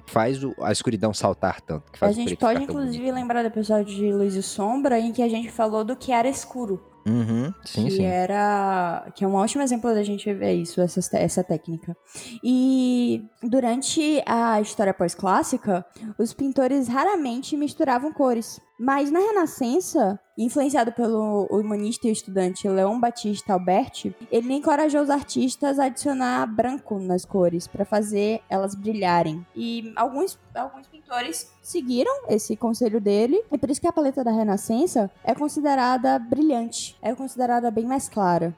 faz 0.07 0.43
o- 0.45 0.55
a 0.61 0.71
escuridão 0.73 1.13
saltar 1.15 1.61
tanto. 1.61 1.91
Que 1.93 2.05
A 2.05 2.13
gente 2.13 2.37
pode, 2.37 2.63
inclusive, 2.63 2.99
bonito. 2.99 3.15
lembrar 3.15 3.43
do 3.43 3.49
episódio 3.49 3.95
de 3.95 4.13
Luz 4.13 4.35
e 4.35 4.43
Sombra, 4.43 4.99
em 4.99 5.13
que 5.13 5.23
a 5.23 5.29
gente 5.29 5.51
falou 5.51 5.85
do 5.85 5.97
que 5.97 6.13
era 6.13 6.29
escuro. 6.29 6.81
Uhum, 7.07 7.51
sim, 7.65 7.85
que 7.87 7.93
sim. 7.93 8.05
era 8.05 9.11
que 9.15 9.25
é 9.25 9.27
um 9.27 9.35
ótimo 9.35 9.63
exemplo 9.63 9.93
da 9.95 10.03
gente 10.03 10.31
ver 10.35 10.53
isso 10.53 10.83
essa, 10.83 11.01
essa 11.17 11.43
técnica 11.43 11.97
e 12.45 13.25
durante 13.43 14.23
a 14.27 14.61
história 14.61 14.93
pós-clássica 14.93 15.83
os 16.19 16.35
pintores 16.35 16.89
raramente 16.89 17.57
misturavam 17.57 18.13
cores 18.13 18.61
mas 18.81 19.11
na 19.11 19.21
Renascença 19.21 20.19
influenciado 20.39 20.91
pelo 20.93 21.47
humanista 21.51 22.09
e 22.09 22.13
estudante 22.13 22.67
Leon 22.67 22.99
Battista 22.99 23.53
Alberti 23.53 24.17
ele 24.33 24.55
encorajou 24.55 25.03
os 25.03 25.11
artistas 25.11 25.79
a 25.79 25.85
adicionar 25.85 26.47
branco 26.47 26.99
nas 26.99 27.27
cores 27.27 27.67
para 27.67 27.85
fazer 27.85 28.41
elas 28.49 28.75
brilharem 28.75 29.47
e 29.55 29.93
alguns 29.95 30.39
alguns 30.55 30.87
pintores 30.87 31.53
seguiram 31.61 32.27
esse 32.27 32.57
conselho 32.57 33.03
dele 33.03 33.45
e 33.53 33.59
por 33.59 33.69
isso 33.69 33.83
que 33.83 33.87
a 33.87 33.93
paleta 33.93 34.25
da 34.25 34.31
Renascença 34.31 35.11
é 35.23 35.35
considerada 35.35 36.19
brilhante 36.19 36.97
é 37.03 37.15
considerada 37.15 37.71
bem 37.71 37.85
mais 37.85 38.09
clara. 38.09 38.57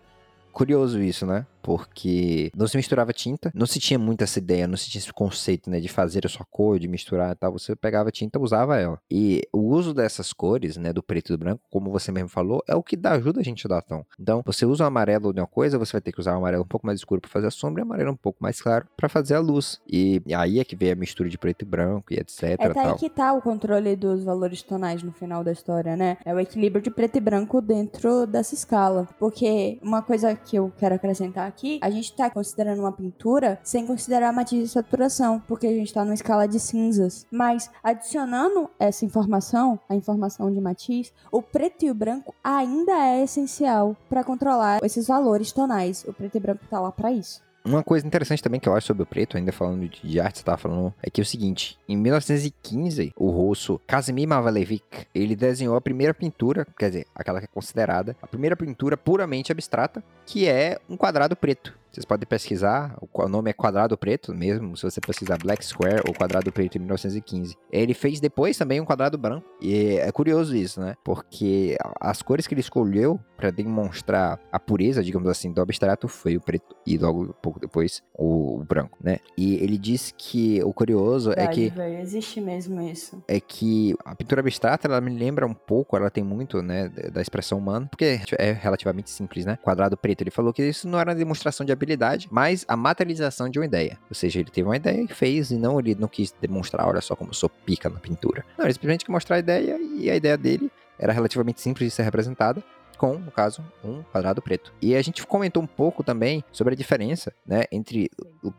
Curioso 0.52 1.02
isso, 1.02 1.26
né? 1.26 1.46
Porque 1.62 2.50
não 2.56 2.66
se 2.66 2.76
misturava 2.76 3.12
tinta, 3.12 3.50
não 3.54 3.66
se 3.66 3.78
tinha 3.78 3.98
muito 3.98 4.22
essa 4.22 4.38
ideia, 4.38 4.66
não 4.66 4.76
se 4.76 4.90
tinha 4.90 5.00
esse 5.00 5.12
conceito, 5.12 5.70
né, 5.70 5.80
de 5.80 5.88
fazer 5.88 6.26
a 6.26 6.28
sua 6.28 6.44
cor, 6.44 6.78
de 6.78 6.88
misturar 6.88 7.32
e 7.32 7.34
tal. 7.36 7.52
Você 7.52 7.74
pegava 7.76 8.10
tinta, 8.10 8.38
usava 8.38 8.78
ela. 8.78 8.98
E 9.10 9.42
o 9.52 9.60
uso 9.60 9.94
dessas 9.94 10.32
cores, 10.32 10.76
né, 10.76 10.92
do 10.92 11.02
preto 11.02 11.32
e 11.32 11.36
do 11.36 11.38
branco, 11.38 11.62
como 11.70 11.90
você 11.90 12.10
mesmo 12.10 12.28
falou, 12.28 12.62
é 12.68 12.74
o 12.74 12.82
que 12.82 12.96
dá, 12.96 13.12
ajuda 13.12 13.40
a 13.40 13.44
gente 13.44 13.66
a 13.66 13.68
dar 13.68 13.82
tom. 13.82 14.04
Então, 14.18 14.42
você 14.44 14.66
usa 14.66 14.84
o 14.84 14.86
amarelo 14.86 15.32
de 15.32 15.40
uma 15.40 15.46
coisa, 15.46 15.78
você 15.78 15.92
vai 15.92 16.00
ter 16.00 16.12
que 16.12 16.20
usar 16.20 16.34
o 16.34 16.38
amarelo 16.38 16.64
um 16.64 16.68
pouco 16.68 16.86
mais 16.86 16.98
escuro 16.98 17.20
para 17.20 17.30
fazer 17.30 17.46
a 17.46 17.50
sombra 17.50 17.80
e 17.80 17.84
o 17.84 17.86
amarelo 17.86 18.12
um 18.12 18.16
pouco 18.16 18.42
mais 18.42 18.60
claro 18.60 18.86
para 18.96 19.08
fazer 19.08 19.34
a 19.34 19.40
luz. 19.40 19.80
E 19.88 20.22
aí 20.34 20.58
é 20.58 20.64
que 20.64 20.76
vem 20.76 20.90
a 20.90 20.96
mistura 20.96 21.28
de 21.28 21.38
preto 21.38 21.62
e 21.62 21.64
branco 21.64 22.12
e 22.12 22.16
etc. 22.16 22.42
É 22.42 22.56
tá 22.56 22.66
aí 22.66 22.72
tal. 22.74 22.96
que 22.96 23.10
tá 23.10 23.32
o 23.32 23.42
controle 23.42 23.94
dos 23.96 24.24
valores 24.24 24.62
tonais 24.62 25.02
no 25.02 25.12
final 25.12 25.44
da 25.44 25.52
história, 25.52 25.96
né? 25.96 26.16
É 26.24 26.34
o 26.34 26.40
equilíbrio 26.40 26.82
de 26.82 26.90
preto 26.90 27.16
e 27.16 27.20
branco 27.20 27.60
dentro 27.60 28.26
dessa 28.26 28.54
escala. 28.54 29.08
Porque 29.18 29.78
uma 29.82 30.02
coisa 30.02 30.34
que 30.34 30.56
eu 30.56 30.72
quero 30.78 30.94
acrescentar 30.94 31.51
aqui, 31.52 31.78
a 31.82 31.90
gente 31.90 32.14
tá 32.14 32.30
considerando 32.30 32.80
uma 32.80 32.92
pintura 32.92 33.60
sem 33.62 33.86
considerar 33.86 34.30
a 34.30 34.32
matiz 34.32 34.58
de 34.58 34.68
saturação, 34.68 35.40
porque 35.46 35.66
a 35.66 35.72
gente 35.72 35.92
tá 35.92 36.04
numa 36.04 36.14
escala 36.14 36.48
de 36.48 36.58
cinzas. 36.58 37.26
Mas 37.30 37.70
adicionando 37.82 38.68
essa 38.78 39.04
informação, 39.04 39.78
a 39.88 39.94
informação 39.94 40.50
de 40.52 40.60
matiz, 40.60 41.12
o 41.30 41.42
preto 41.42 41.84
e 41.84 41.90
o 41.90 41.94
branco 41.94 42.34
ainda 42.42 42.92
é 42.92 43.22
essencial 43.22 43.96
para 44.08 44.24
controlar 44.24 44.82
esses 44.82 45.06
valores 45.06 45.52
tonais. 45.52 46.04
O 46.08 46.12
preto 46.12 46.36
e 46.36 46.40
branco 46.40 46.64
tá 46.68 46.80
lá 46.80 46.90
para 46.90 47.12
isso. 47.12 47.40
Uma 47.64 47.82
coisa 47.82 48.06
interessante 48.06 48.42
também 48.42 48.58
que 48.58 48.68
eu 48.68 48.74
acho 48.74 48.88
sobre 48.88 49.04
o 49.04 49.06
preto, 49.06 49.36
ainda 49.36 49.52
falando 49.52 49.88
de, 49.88 50.20
arte, 50.20 50.38
você 50.38 50.44
tava 50.44 50.58
falando, 50.58 50.92
é 51.02 51.08
que 51.08 51.20
é 51.20 51.22
o 51.22 51.26
seguinte, 51.26 51.78
em 51.88 51.96
1915, 51.96 53.12
o 53.16 53.30
russo 53.30 53.80
Kazimir 53.86 54.26
Malevich, 54.26 55.06
ele 55.14 55.36
desenhou 55.36 55.76
a 55.76 55.80
primeira 55.80 56.12
pintura, 56.12 56.66
quer 56.76 56.88
dizer, 56.88 57.06
aquela 57.14 57.38
que 57.38 57.44
é 57.44 57.48
considerada 57.48 58.16
a 58.20 58.26
primeira 58.26 58.56
pintura 58.56 58.96
puramente 58.96 59.52
abstrata, 59.52 60.02
que 60.26 60.48
é 60.48 60.78
um 60.88 60.96
quadrado 60.96 61.36
preto. 61.36 61.80
Vocês 61.92 62.06
podem 62.06 62.26
pesquisar, 62.26 62.96
o 63.12 63.28
nome 63.28 63.50
é 63.50 63.52
quadrado 63.52 63.98
preto 63.98 64.34
mesmo, 64.34 64.74
se 64.78 64.82
você 64.82 64.98
pesquisar 64.98 65.36
Black 65.36 65.62
Square 65.62 66.02
ou 66.08 66.14
quadrado 66.14 66.50
preto 66.50 66.76
em 66.76 66.78
1915. 66.78 67.54
Ele 67.70 67.92
fez 67.92 68.18
depois 68.18 68.56
também 68.56 68.80
um 68.80 68.84
quadrado 68.86 69.18
branco. 69.18 69.46
E 69.60 69.98
é 69.98 70.10
curioso 70.10 70.56
isso, 70.56 70.80
né? 70.80 70.96
Porque 71.04 71.76
as 72.00 72.22
cores 72.22 72.46
que 72.46 72.54
ele 72.54 72.62
escolheu 72.62 73.20
para 73.42 73.50
demonstrar 73.50 74.38
a 74.52 74.60
pureza, 74.60 75.02
digamos 75.02 75.28
assim, 75.28 75.50
do 75.50 75.60
abstrato 75.60 76.06
foi 76.06 76.36
o 76.36 76.40
preto 76.40 76.76
e 76.86 76.96
logo 76.96 77.34
pouco 77.42 77.58
depois 77.58 78.00
o, 78.14 78.60
o 78.60 78.64
branco, 78.64 78.96
né? 79.02 79.18
E 79.36 79.56
ele 79.56 79.76
diz 79.76 80.14
que 80.16 80.62
o 80.62 80.72
curioso 80.72 81.32
é 81.32 81.34
Verdade, 81.34 81.70
que 81.70 81.70
velho, 81.70 81.98
existe 82.00 82.40
mesmo 82.40 82.80
isso. 82.80 83.20
é 83.26 83.40
que 83.40 83.96
a 84.04 84.14
pintura 84.14 84.40
abstrata, 84.40 84.86
ela 84.86 85.00
me 85.00 85.10
lembra 85.10 85.44
um 85.44 85.52
pouco, 85.52 85.96
ela 85.96 86.08
tem 86.08 86.22
muito, 86.22 86.62
né, 86.62 86.88
da 86.88 87.20
expressão 87.20 87.58
humana, 87.58 87.88
porque 87.90 88.20
é 88.38 88.52
relativamente 88.52 89.10
simples, 89.10 89.44
né? 89.44 89.58
Quadrado 89.60 89.96
preto, 89.96 90.20
ele 90.20 90.30
falou 90.30 90.52
que 90.52 90.62
isso 90.62 90.86
não 90.86 91.00
era 91.00 91.10
uma 91.10 91.16
demonstração 91.16 91.66
de 91.66 91.72
habilidade, 91.72 92.28
mas 92.30 92.64
a 92.68 92.76
materialização 92.76 93.48
de 93.48 93.58
uma 93.58 93.64
ideia. 93.64 93.98
Ou 94.08 94.14
seja, 94.14 94.38
ele 94.38 94.50
teve 94.52 94.68
uma 94.68 94.76
ideia 94.76 95.02
e 95.02 95.08
fez, 95.08 95.50
e 95.50 95.56
não 95.56 95.80
ele 95.80 95.96
não 95.96 96.06
quis 96.06 96.32
demonstrar, 96.40 96.86
olha 96.86 97.00
só 97.00 97.16
como 97.16 97.30
eu 97.30 97.34
sou 97.34 97.48
pica 97.48 97.90
na 97.90 97.98
pintura. 97.98 98.44
Não, 98.56 98.66
ele 98.66 98.74
simplesmente 98.74 99.04
quis 99.04 99.12
mostrar 99.12 99.34
a 99.34 99.38
ideia, 99.40 99.76
e 99.80 100.08
a 100.08 100.14
ideia 100.14 100.38
dele 100.38 100.70
era 100.96 101.12
relativamente 101.12 101.60
simples 101.60 101.88
de 101.88 101.90
ser 101.96 102.04
representada, 102.04 102.62
com, 103.02 103.18
no 103.18 103.32
caso, 103.32 103.64
um 103.82 104.00
quadrado 104.04 104.40
preto. 104.40 104.72
E 104.80 104.94
a 104.94 105.02
gente 105.02 105.26
comentou 105.26 105.60
um 105.60 105.66
pouco 105.66 106.04
também 106.04 106.44
sobre 106.52 106.74
a 106.74 106.76
diferença, 106.76 107.32
né, 107.44 107.64
entre 107.72 108.08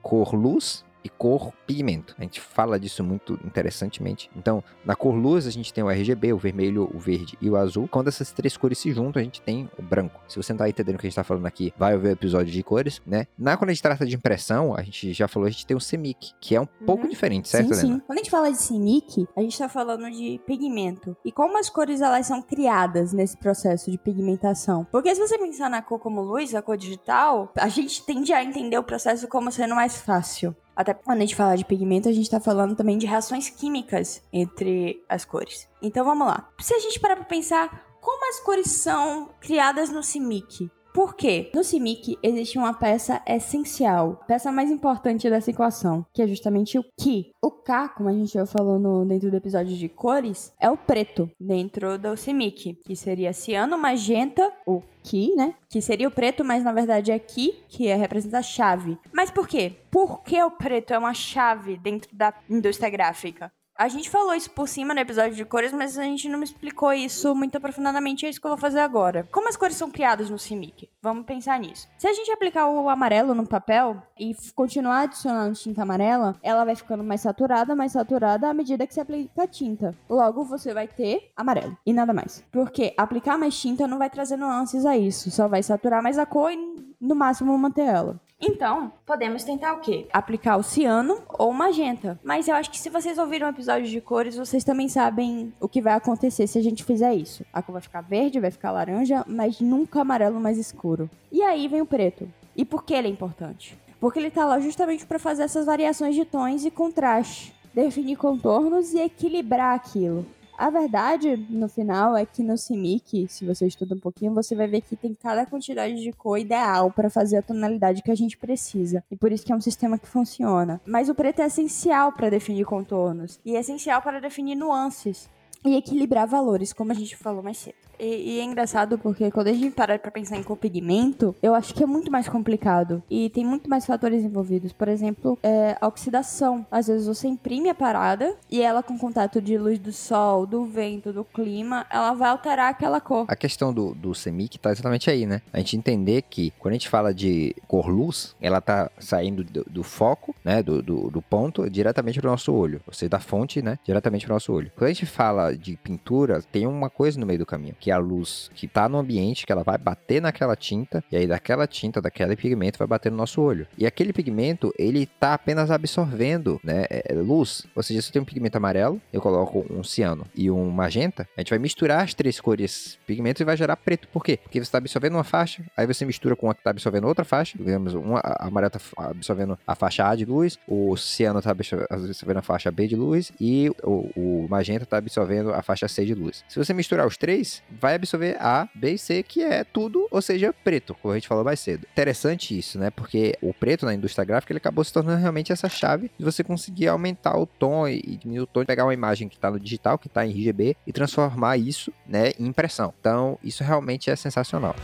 cor 0.02 0.36
luz 0.36 0.84
e 1.04 1.10
cor 1.10 1.52
pigmento. 1.68 2.16
A 2.18 2.24
gente 2.24 2.39
fala 2.39 2.80
disso 2.80 3.04
muito 3.04 3.39
interessantemente. 3.46 4.30
Então, 4.36 4.63
na 4.86 4.96
cor 4.96 5.13
luz 5.16 5.48
a 5.48 5.52
gente 5.52 5.74
tem 5.74 5.84
o 5.84 5.89
RGB, 5.89 6.34
o 6.34 6.38
vermelho, 6.38 6.89
o 6.94 7.00
verde 7.00 7.38
e 7.42 7.50
o 7.50 7.56
azul. 7.58 7.88
Quando 7.89 8.08
essas 8.08 8.32
três 8.32 8.56
cores 8.58 8.78
se 8.78 8.92
juntam, 8.92 9.20
a 9.20 9.24
gente 9.24 9.42
tem 9.42 9.70
o 9.78 9.82
branco. 9.82 10.22
Se 10.28 10.38
você 10.38 10.54
não 10.54 10.58
tá 10.60 10.70
entendendo 10.70 10.96
o 10.96 11.00
que 11.00 11.08
a 11.08 11.10
gente 11.10 11.16
tá 11.16 11.24
falando 11.24 11.46
aqui, 11.46 11.74
vai 11.78 11.98
ver 11.98 12.10
o 12.10 12.12
episódio 12.12 12.52
de 12.52 12.63
cores, 12.63 13.02
né? 13.06 13.28
Na 13.38 13.58
quando 13.58 13.70
a 13.70 13.74
gente 13.74 13.84
trata 13.84 14.06
de 14.06 14.16
impressão, 14.16 14.76
a 14.76 14.82
gente 14.84 15.13
já 15.13 15.28
falou, 15.28 15.48
a 15.48 15.50
gente 15.52 15.66
tem 15.66 15.76
o 15.76 15.80
CMYK, 15.80 16.34
que 16.39 16.56
é 16.56 16.62
um 16.62 16.66
pouco 16.66 17.08
diferente, 17.08 17.50
certo, 17.50 17.70
Uhum. 17.70 17.74
sim, 17.74 17.80
Helena? 17.86 17.96
sim. 18.00 18.04
Quando 18.06 18.18
a 18.18 18.22
gente 18.22 18.32
fala 18.32 18.52
de 18.52 18.58
CMYK, 18.68 19.28
a 19.36 19.42
gente 19.42 19.58
tá 19.58 19.70
falando 19.70 20.10
de 20.12 20.39
pigmento. 20.46 21.16
E 21.24 21.32
como 21.32 21.58
as 21.58 21.70
cores 21.70 22.02
elas 22.02 22.28
são 22.28 22.42
criadas 22.42 23.13
nesse 23.13 23.38
processo 23.38 23.89
de 23.92 23.98
pigmentação. 23.98 24.86
Porque 24.92 25.13
se 25.13 25.22
você 25.22 25.38
pensar 25.38 25.70
na 25.70 25.82
cor 25.82 26.00
como 26.00 26.22
luz, 26.22 26.54
a 26.56 26.62
cor 26.62 26.78
digital, 26.78 27.52
a 27.56 27.68
gente 27.68 28.04
tende 28.06 28.34
a 28.34 28.44
entender 28.44 28.78
o 28.78 28.84
processo 28.84 29.28
como 29.28 29.52
sendo 29.52 29.76
mais 29.76 29.98
fácil. 30.02 30.56
Até 30.76 30.94
quando 30.94 31.20
a 31.20 31.22
gente 31.22 31.36
fala 31.36 31.56
de 31.56 31.66
pigmento, 31.66 32.10
a 32.10 32.14
gente 32.14 32.30
tá 32.30 32.40
falando 32.40 32.76
também 32.76 32.98
de 32.98 33.06
reações 33.06 33.50
químicas 33.50 34.24
entre 34.32 35.04
as 35.08 35.24
cores. 35.24 35.68
Então 35.82 36.04
vamos 36.04 36.28
lá. 36.28 36.50
Se 36.60 36.74
a 36.74 36.80
gente 36.80 37.00
parar 37.00 37.16
pra 37.16 37.26
pensar 37.26 37.86
como 38.02 38.30
as 38.30 38.40
cores 38.40 38.72
são 38.72 39.30
criadas 39.40 39.90
no 39.90 40.02
CMYK, 40.02 40.70
por 40.94 41.16
quê? 41.16 41.50
No 41.56 41.62
CMYK 41.62 42.20
existe 42.22 42.58
uma 42.58 42.74
peça 42.74 43.22
essencial, 43.28 44.24
peça 44.28 44.52
mais 44.52 44.70
importante 44.70 45.30
dessa 45.30 45.50
equação, 45.50 46.06
que 46.14 46.22
é 46.22 46.28
justamente 46.28 46.78
o 46.78 46.84
Ki. 47.00 47.32
O 47.42 47.50
K, 47.50 47.90
como 47.90 48.10
a 48.10 48.14
gente 48.14 48.34
já 48.34 48.46
falou 48.46 48.78
no, 48.78 49.04
dentro 49.04 49.32
do 49.32 49.38
episódio 49.38 49.76
de 49.76 49.90
cores, 49.90 50.54
é 50.60 50.70
o 50.70 50.78
preto 50.78 51.30
dentro 51.40 51.98
do 51.98 52.16
CMYK, 52.16 52.80
que 52.86 52.96
seria 52.96 53.34
ciano, 53.34 53.78
magenta, 53.78 54.54
o 54.68 54.84
Ki, 55.02 55.34
né? 55.36 55.56
Que 55.68 55.82
seria 55.82 56.08
o 56.08 56.12
preto, 56.12 56.46
mas 56.46 56.64
na 56.64 56.72
verdade 56.72 57.12
é 57.12 57.18
Ki, 57.18 57.64
que 57.68 57.88
é, 57.88 57.96
representa 57.96 58.38
a 58.38 58.44
chave. 58.44 58.98
Mas 59.12 59.32
por 59.32 59.48
quê? 59.48 59.74
Por 59.90 60.22
que 60.24 60.42
o 60.44 60.52
preto 60.52 60.94
é 60.94 60.98
uma 60.98 61.14
chave 61.14 61.76
dentro 61.78 62.16
da 62.16 62.34
indústria 62.50 62.90
gráfica? 62.90 63.52
A 63.76 63.88
gente 63.88 64.10
falou 64.10 64.36
isso 64.36 64.52
por 64.52 64.68
cima 64.68 64.94
no 64.94 65.00
episódio 65.00 65.36
de 65.36 65.44
cores, 65.44 65.74
mas 65.74 65.98
a 65.98 66.04
gente 66.04 66.30
não 66.30 66.38
me 66.38 66.46
explicou 66.46 66.94
isso 66.94 67.34
muito 67.34 67.58
aprofundadamente, 67.58 68.24
é 68.24 68.30
isso 68.30 68.40
que 68.40 68.46
eu 68.46 68.52
vou 68.52 68.58
fazer 68.58 68.80
agora. 68.80 69.28
Como 69.32 69.50
as 69.50 69.58
cores 69.58 69.76
são 69.76 69.90
criadas 69.90 70.30
no 70.30 70.38
CMYK? 70.38 70.90
Vamos 71.02 71.26
pensar 71.26 71.60
nisso. 71.60 71.88
Se 71.98 72.08
a 72.08 72.14
gente 72.14 72.32
aplicar 72.32 72.68
o 72.68 72.88
amarelo 72.88 73.34
no 73.34 73.48
papel 73.48 73.98
e 74.18 74.36
continuar 74.54 75.02
adicionando 75.02 75.56
tinta 75.56 75.82
amarela, 75.82 76.36
ela 76.44 76.64
vai 76.64 76.76
ficando 76.76 77.04
mais 77.04 77.22
saturada, 77.22 77.76
mais 77.76 77.94
saturada 77.94 78.48
à 78.48 78.54
medida 78.54 78.86
que 78.86 78.94
você 78.94 79.02
aplica 79.02 79.44
a 79.44 79.48
tinta. 79.48 79.98
Logo, 80.08 80.44
você 80.44 80.72
vai 80.72 80.88
ter 80.88 81.32
amarelo 81.36 81.76
e 81.84 81.92
nada 81.92 82.14
mais. 82.14 82.46
Porque 82.52 82.94
aplicar 82.96 83.40
mais 83.40 83.60
tinta 83.60 83.88
não 83.88 83.98
vai 83.98 84.10
trazer 84.10 84.38
nuances 84.38 84.86
a 84.86 84.96
isso, 84.96 85.32
só 85.32 85.48
vai 85.48 85.64
saturar 85.64 86.04
mais 86.04 86.20
a 86.20 86.28
cor 86.28 86.52
e 86.52 86.58
no 87.02 87.16
máximo 87.16 87.58
manter 87.58 87.88
ela. 87.88 88.22
Então, 88.46 88.92
podemos 89.06 89.44
tentar 89.44 89.74
o 89.74 89.80
quê? 89.80 90.06
Aplicar 90.12 90.58
o 90.58 90.64
ciano 90.64 91.22
ou 91.30 91.54
magenta. 91.54 92.20
Mas 92.24 92.48
eu 92.48 92.56
acho 92.56 92.70
que 92.70 92.78
se 92.78 92.90
vocês 92.90 93.18
ouviram 93.18 93.48
o 93.48 93.50
episódio 93.50 93.88
de 93.88 94.02
cores, 94.02 94.36
vocês 94.36 94.66
também 94.66 94.90
sabem 94.90 95.54
o 95.62 95.68
que 95.70 95.82
vai 95.82 95.94
acontecer 95.94 96.46
se 96.46 96.60
a 96.60 96.62
gente 96.62 96.84
fizer 96.84 97.14
isso. 97.14 97.46
A 97.54 97.62
cor 97.62 97.74
vai 97.74 97.82
ficar 97.82 98.02
verde, 98.02 98.42
vai 98.42 98.52
ficar 98.52 98.72
laranja, 98.72 99.24
mas 99.28 99.62
nunca 99.62 100.02
amarelo 100.02 100.42
mais 100.42 100.58
escuro. 100.58 101.10
E 101.32 101.42
aí 101.42 101.70
vem 101.70 101.82
o 101.82 101.86
preto. 101.86 102.28
E 102.56 102.66
por 102.66 102.84
que 102.84 102.94
ele 102.94 103.08
é 103.08 103.12
importante? 103.12 103.78
Porque 104.00 104.20
ele 104.20 104.30
tá 104.30 104.46
lá 104.46 104.60
justamente 104.60 105.06
para 105.06 105.18
fazer 105.18 105.44
essas 105.44 105.66
variações 105.66 106.14
de 106.14 106.26
tons 106.26 106.66
e 106.66 106.72
contraste, 106.72 107.56
definir 107.74 108.18
contornos 108.18 108.94
e 108.94 109.00
equilibrar 109.00 109.74
aquilo. 109.76 110.26
A 110.58 110.70
verdade, 110.70 111.36
no 111.50 111.68
final, 111.68 112.16
é 112.16 112.26
que 112.26 112.44
no 112.44 112.56
CMYK, 112.56 113.28
se 113.28 113.46
você 113.46 113.66
estuda 113.66 113.96
um 113.96 114.00
pouquinho, 114.00 114.34
você 114.34 114.56
vai 114.56 114.68
ver 114.68 114.82
que 114.82 114.96
tem 114.96 115.13
cada 115.13 115.46
quantidade 115.46 115.96
de 115.96 116.12
cor 116.12 116.38
ideal 116.38 116.92
para 116.92 117.10
fazer 117.10 117.38
a 117.38 117.42
tonalidade 117.42 118.04
que 118.04 118.12
a 118.12 118.16
gente 118.16 118.38
precisa. 118.38 119.04
E 119.10 119.16
por 119.16 119.32
isso 119.32 119.46
que 119.46 119.52
é 119.52 119.56
um 119.56 119.62
sistema 119.62 119.98
que 119.98 120.08
funciona. 120.08 120.80
Mas 120.86 121.10
o 121.10 121.16
preto 121.16 121.42
é 121.42 121.46
essencial 121.46 122.12
para 122.12 122.30
definir 122.30 122.66
contornos 122.66 123.39
e 123.44 123.56
é 123.56 123.60
essencial 123.60 124.02
para 124.02 124.20
definir 124.20 124.56
nuances 124.56 125.30
e 125.65 125.76
equilibrar 125.76 126.28
valores, 126.28 126.73
como 126.73 126.91
a 126.91 126.95
gente 126.95 127.15
falou 127.15 127.43
mais 127.43 127.58
cedo. 127.58 127.76
E, 127.99 128.36
e 128.36 128.39
é 128.39 128.43
engraçado 128.43 128.97
porque 128.97 129.32
quando 129.32 129.47
a 129.47 129.54
gente 129.54 129.71
para 129.71 129.97
pra 129.97 130.12
pensar 130.12 130.38
em 130.38 130.43
copigmento, 130.43 131.36
eu 131.41 131.54
acho 131.56 131.73
que 131.73 131.84
é 131.84 131.86
muito 131.86 132.12
mais 132.12 132.28
complicado. 132.28 133.02
E 133.10 133.30
tem 133.30 133.45
muito 133.45 133.69
mais 133.69 133.86
fatores 133.86 134.23
envolvidos. 134.23 134.73
Por 134.73 134.88
exemplo, 134.88 135.38
é, 135.41 135.78
a 135.80 135.88
oxidação. 135.88 136.65
Às 136.71 136.88
vezes 136.88 137.08
você 137.08 137.28
imprime 137.28 137.69
a 137.69 137.76
parada 137.76 138.36
e 138.49 138.62
ela, 138.62 138.84
com 138.84 138.97
contato 138.97 139.41
de 139.41 139.58
luz 139.58 139.80
do 139.80 139.91
sol, 139.91 140.45
do 140.45 140.65
vento, 140.65 141.13
do 141.13 141.23
clima, 141.23 141.86
ela 141.89 142.13
vai 142.13 142.30
alterar 142.30 142.69
aquela 142.69 142.99
cor. 142.99 143.26
A 143.28 143.36
questão 143.36 143.73
do, 143.73 143.93
do 143.93 144.12
CMYK 144.12 144.60
tá 144.60 144.71
exatamente 144.71 145.10
aí, 145.10 145.26
né? 145.26 145.41
A 145.52 145.60
gente 145.60 145.78
entender 145.78 146.23
que 146.23 146.52
quando 146.60 146.73
a 146.73 146.76
gente 146.76 146.89
fala 146.89 147.13
de 147.13 147.56
cor 147.67 147.88
luz, 147.88 148.36
ela 148.41 148.60
tá 148.60 148.89
saindo 148.99 149.43
do, 149.43 149.63
do 149.69 149.84
foco, 149.84 150.36
né? 150.43 150.62
Do, 150.62 150.82
do, 150.82 151.10
do 151.10 151.21
ponto 151.21 151.69
diretamente 151.69 152.19
pro 152.19 152.30
nosso 152.30 152.54
olho. 152.54 152.82
Ou 152.88 152.93
seja, 152.93 153.10
da 153.10 153.19
fonte, 153.19 153.62
né? 153.62 153.78
Diretamente 153.86 154.26
pro 154.26 154.34
nosso 154.34 154.52
olho. 154.52 154.71
Quando 154.76 154.89
a 154.89 154.93
gente 154.93 155.06
fala 155.06 155.53
de 155.58 155.76
pintura, 155.78 156.42
tem 156.52 156.68
uma 156.68 156.89
coisa 156.89 157.20
no 157.20 157.26
meio 157.26 157.39
do 157.39 157.46
caminho, 157.46 157.76
que 157.80 157.92
é 157.92 157.94
a 157.94 157.98
luz 157.98 158.50
que 158.54 158.68
tá 158.68 158.88
no 158.88 158.98
ambiente, 158.98 159.46
que 159.46 159.52
ela 159.52 159.63
vai 159.63 159.78
bater 159.78 160.22
naquela 160.22 160.56
tinta, 160.56 161.04
e 161.12 161.18
aí 161.18 161.28
daquela 161.28 161.68
tinta, 161.68 162.02
daquele 162.02 162.36
pigmento, 162.36 162.80
vai 162.80 162.88
bater 162.88 163.12
no 163.12 163.18
nosso 163.18 163.42
olho. 163.42 163.68
E 163.78 163.86
aquele 163.86 164.13
pigmento, 164.13 164.74
ele 164.78 165.06
tá 165.06 165.34
apenas 165.34 165.72
absorvendo, 165.72 166.60
né? 166.63 166.86
é, 166.89 167.04
é, 167.10 167.13
luz. 167.13 167.66
Ou 167.76 167.82
seja, 167.82 168.02
se 168.02 168.10
eu 168.10 168.13
tenho 168.13 168.24
um 168.24 168.26
pigmento 168.26 168.58
amarelo, 168.58 169.02
eu 169.12 169.22
coloco 169.22 169.66
um 169.70 169.84
ciano 169.84 170.26
e 170.36 170.50
um 170.52 170.70
magenta, 170.70 171.28
a 171.36 171.42
gente 171.42 171.50
vai 171.50 171.60
misturar 171.60 172.04
as 172.04 172.13
três 172.13 172.39
cores 172.39 172.98
pigmentos 173.06 173.42
e 173.42 173.44
vai 173.44 173.58
gerar 173.58 173.76
preto. 173.78 174.08
Por 174.10 174.24
quê? 174.24 174.38
Porque 174.42 174.60
você 174.60 174.63
está 174.63 174.78
absorvendo 174.78 175.16
uma 175.16 175.24
faixa, 175.24 175.63
aí 175.76 175.88
você 175.88 176.06
mistura 176.06 176.36
com 176.36 176.48
uma 176.48 176.54
que 176.54 176.62
está 176.62 176.70
absorvendo 176.70 177.08
outra 177.08 177.26
faixa, 177.26 177.58
digamos, 177.58 177.94
uma, 177.94 178.20
a 178.20 178.48
amarela 178.48 178.70
tá 178.70 178.80
absorvendo 178.98 179.58
a 179.66 179.76
faixa 179.76 180.08
A 180.08 180.16
de 180.16 180.26
luz, 180.26 180.58
o 180.68 180.96
ciano 180.98 181.39
está 181.39 181.52
absorvendo 181.52 182.38
a 182.38 182.42
faixa 182.42 182.72
B 182.72 182.88
de 182.88 182.96
luz 182.96 183.32
e 183.39 183.70
o, 183.84 184.10
o 184.16 184.48
magenta 184.50 184.84
está 184.84 184.98
absorvendo 184.98 185.43
a 185.52 185.62
faixa 185.62 185.88
C 185.88 186.06
de 186.06 186.14
luz. 186.14 186.44
Se 186.48 186.58
você 186.58 186.74
misturar 186.74 187.08
os 187.08 187.18
três, 187.18 187.64
vai 187.70 187.96
absorver 187.96 188.38
A, 188.40 188.68
B 188.74 188.94
e 188.94 188.98
C, 188.98 189.24
que 189.24 189.42
é 189.42 189.64
tudo, 189.64 190.08
ou 190.12 190.22
seja, 190.22 190.54
preto, 190.64 190.96
como 191.02 191.12
a 191.12 191.16
gente 191.16 191.28
falou 191.28 191.44
mais 191.44 191.60
cedo. 191.60 191.88
Interessante 191.92 192.58
isso, 192.58 192.78
né? 192.78 192.90
Porque 192.90 193.38
o 193.42 193.54
preto 193.54 193.86
na 193.86 193.94
indústria 193.94 194.26
gráfica 194.26 194.54
ele 194.54 194.58
acabou 194.58 194.84
se 194.84 194.94
tornando 194.94 195.20
realmente 195.20 195.52
essa 195.52 195.70
chave 195.70 196.12
de 196.18 196.26
você 196.26 196.44
conseguir 196.44 196.88
aumentar 196.88 197.38
o 197.38 197.46
tom 197.46 197.88
e 197.88 198.18
diminuir 198.18 198.44
o 198.44 198.48
tom, 198.48 198.66
pegar 198.66 198.86
uma 198.86 198.94
imagem 198.94 199.28
que 199.28 199.36
está 199.36 199.50
no 199.50 199.60
digital, 199.60 199.98
que 199.98 200.08
está 200.08 200.26
em 200.26 200.32
RGB, 200.32 200.76
e 200.86 200.94
transformar 200.94 201.58
isso 201.58 201.92
né, 202.08 202.32
em 202.40 202.46
impressão. 202.46 202.94
Então, 203.00 203.38
isso 203.44 203.64
realmente 203.64 204.10
é 204.10 204.16
sensacional. 204.16 204.76